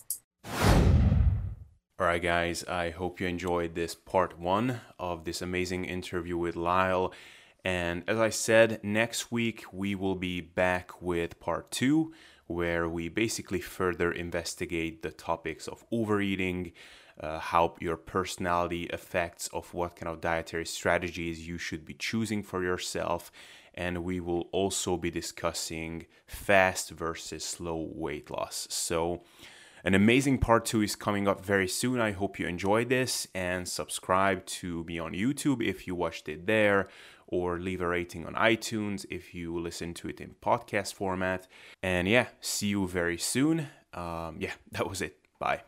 Alright, 2.04 2.22
guys, 2.22 2.66
I 2.66 2.90
hope 2.90 3.22
you 3.22 3.28
enjoyed 3.28 3.76
this 3.76 3.96
part 3.96 4.38
one 4.38 4.82
of 5.00 5.24
this 5.24 5.42
amazing 5.42 5.86
interview 5.86 6.38
with 6.38 6.58
Lyle. 6.58 7.14
And 7.64 8.04
as 8.10 8.20
I 8.20 8.30
said, 8.30 8.82
next 8.84 9.32
week 9.32 9.64
we 9.72 9.96
will 9.96 10.16
be 10.16 10.42
back 10.42 11.02
with 11.02 11.40
part 11.40 11.72
two, 11.72 12.12
where 12.46 12.90
we 12.90 13.08
basically 13.08 13.62
further 13.62 14.12
investigate 14.12 15.02
the 15.02 15.12
topics 15.12 15.66
of 15.66 15.86
overeating, 15.94 16.74
uh, 17.22 17.40
how 17.40 17.76
your 17.80 17.96
personality 17.96 18.90
affects 18.92 19.48
of 19.54 19.74
what 19.74 19.96
kind 19.96 20.12
of 20.12 20.20
dietary 20.20 20.66
strategies 20.66 21.48
you 21.48 21.58
should 21.58 21.86
be 21.86 21.94
choosing 21.94 22.44
for 22.44 22.62
yourself 22.64 23.32
and 23.76 24.04
we 24.04 24.20
will 24.20 24.50
also 24.52 24.98
be 24.98 25.10
discussing 25.10 26.06
fast 26.28 26.92
versus 26.92 27.44
slow 27.44 27.90
weight 27.96 28.30
loss 28.30 28.68
so 28.70 29.24
an 29.84 29.94
amazing 29.94 30.38
part 30.38 30.66
two 30.66 30.82
is 30.82 30.96
coming 30.96 31.28
up 31.28 31.46
very 31.46 31.68
soon. 31.68 32.00
I 32.00 32.12
hope 32.12 32.40
you 32.40 32.48
enjoyed 32.48 32.88
this 32.90 33.28
and 33.36 33.68
subscribe 33.68 34.46
to 34.46 34.84
me 34.86 34.98
on 34.98 35.14
YouTube 35.14 35.62
if 35.62 35.88
you 35.88 35.94
watched 35.94 36.30
it 36.30 36.48
there, 36.48 36.88
or 37.28 37.60
leave 37.60 37.82
a 37.82 37.88
rating 37.88 38.26
on 38.26 38.34
iTunes 38.36 39.06
if 39.10 39.34
you 39.34 39.60
listen 39.60 39.94
to 39.96 40.08
it 40.08 40.22
in 40.22 40.36
podcast 40.42 40.94
format. 40.94 41.48
And 41.82 42.08
yeah, 42.08 42.28
see 42.40 42.68
you 42.68 42.88
very 42.88 43.18
soon. 43.18 43.68
Um, 43.94 44.38
yeah, 44.40 44.54
that 44.72 44.88
was 44.88 45.02
it. 45.02 45.18
Bye. 45.38 45.64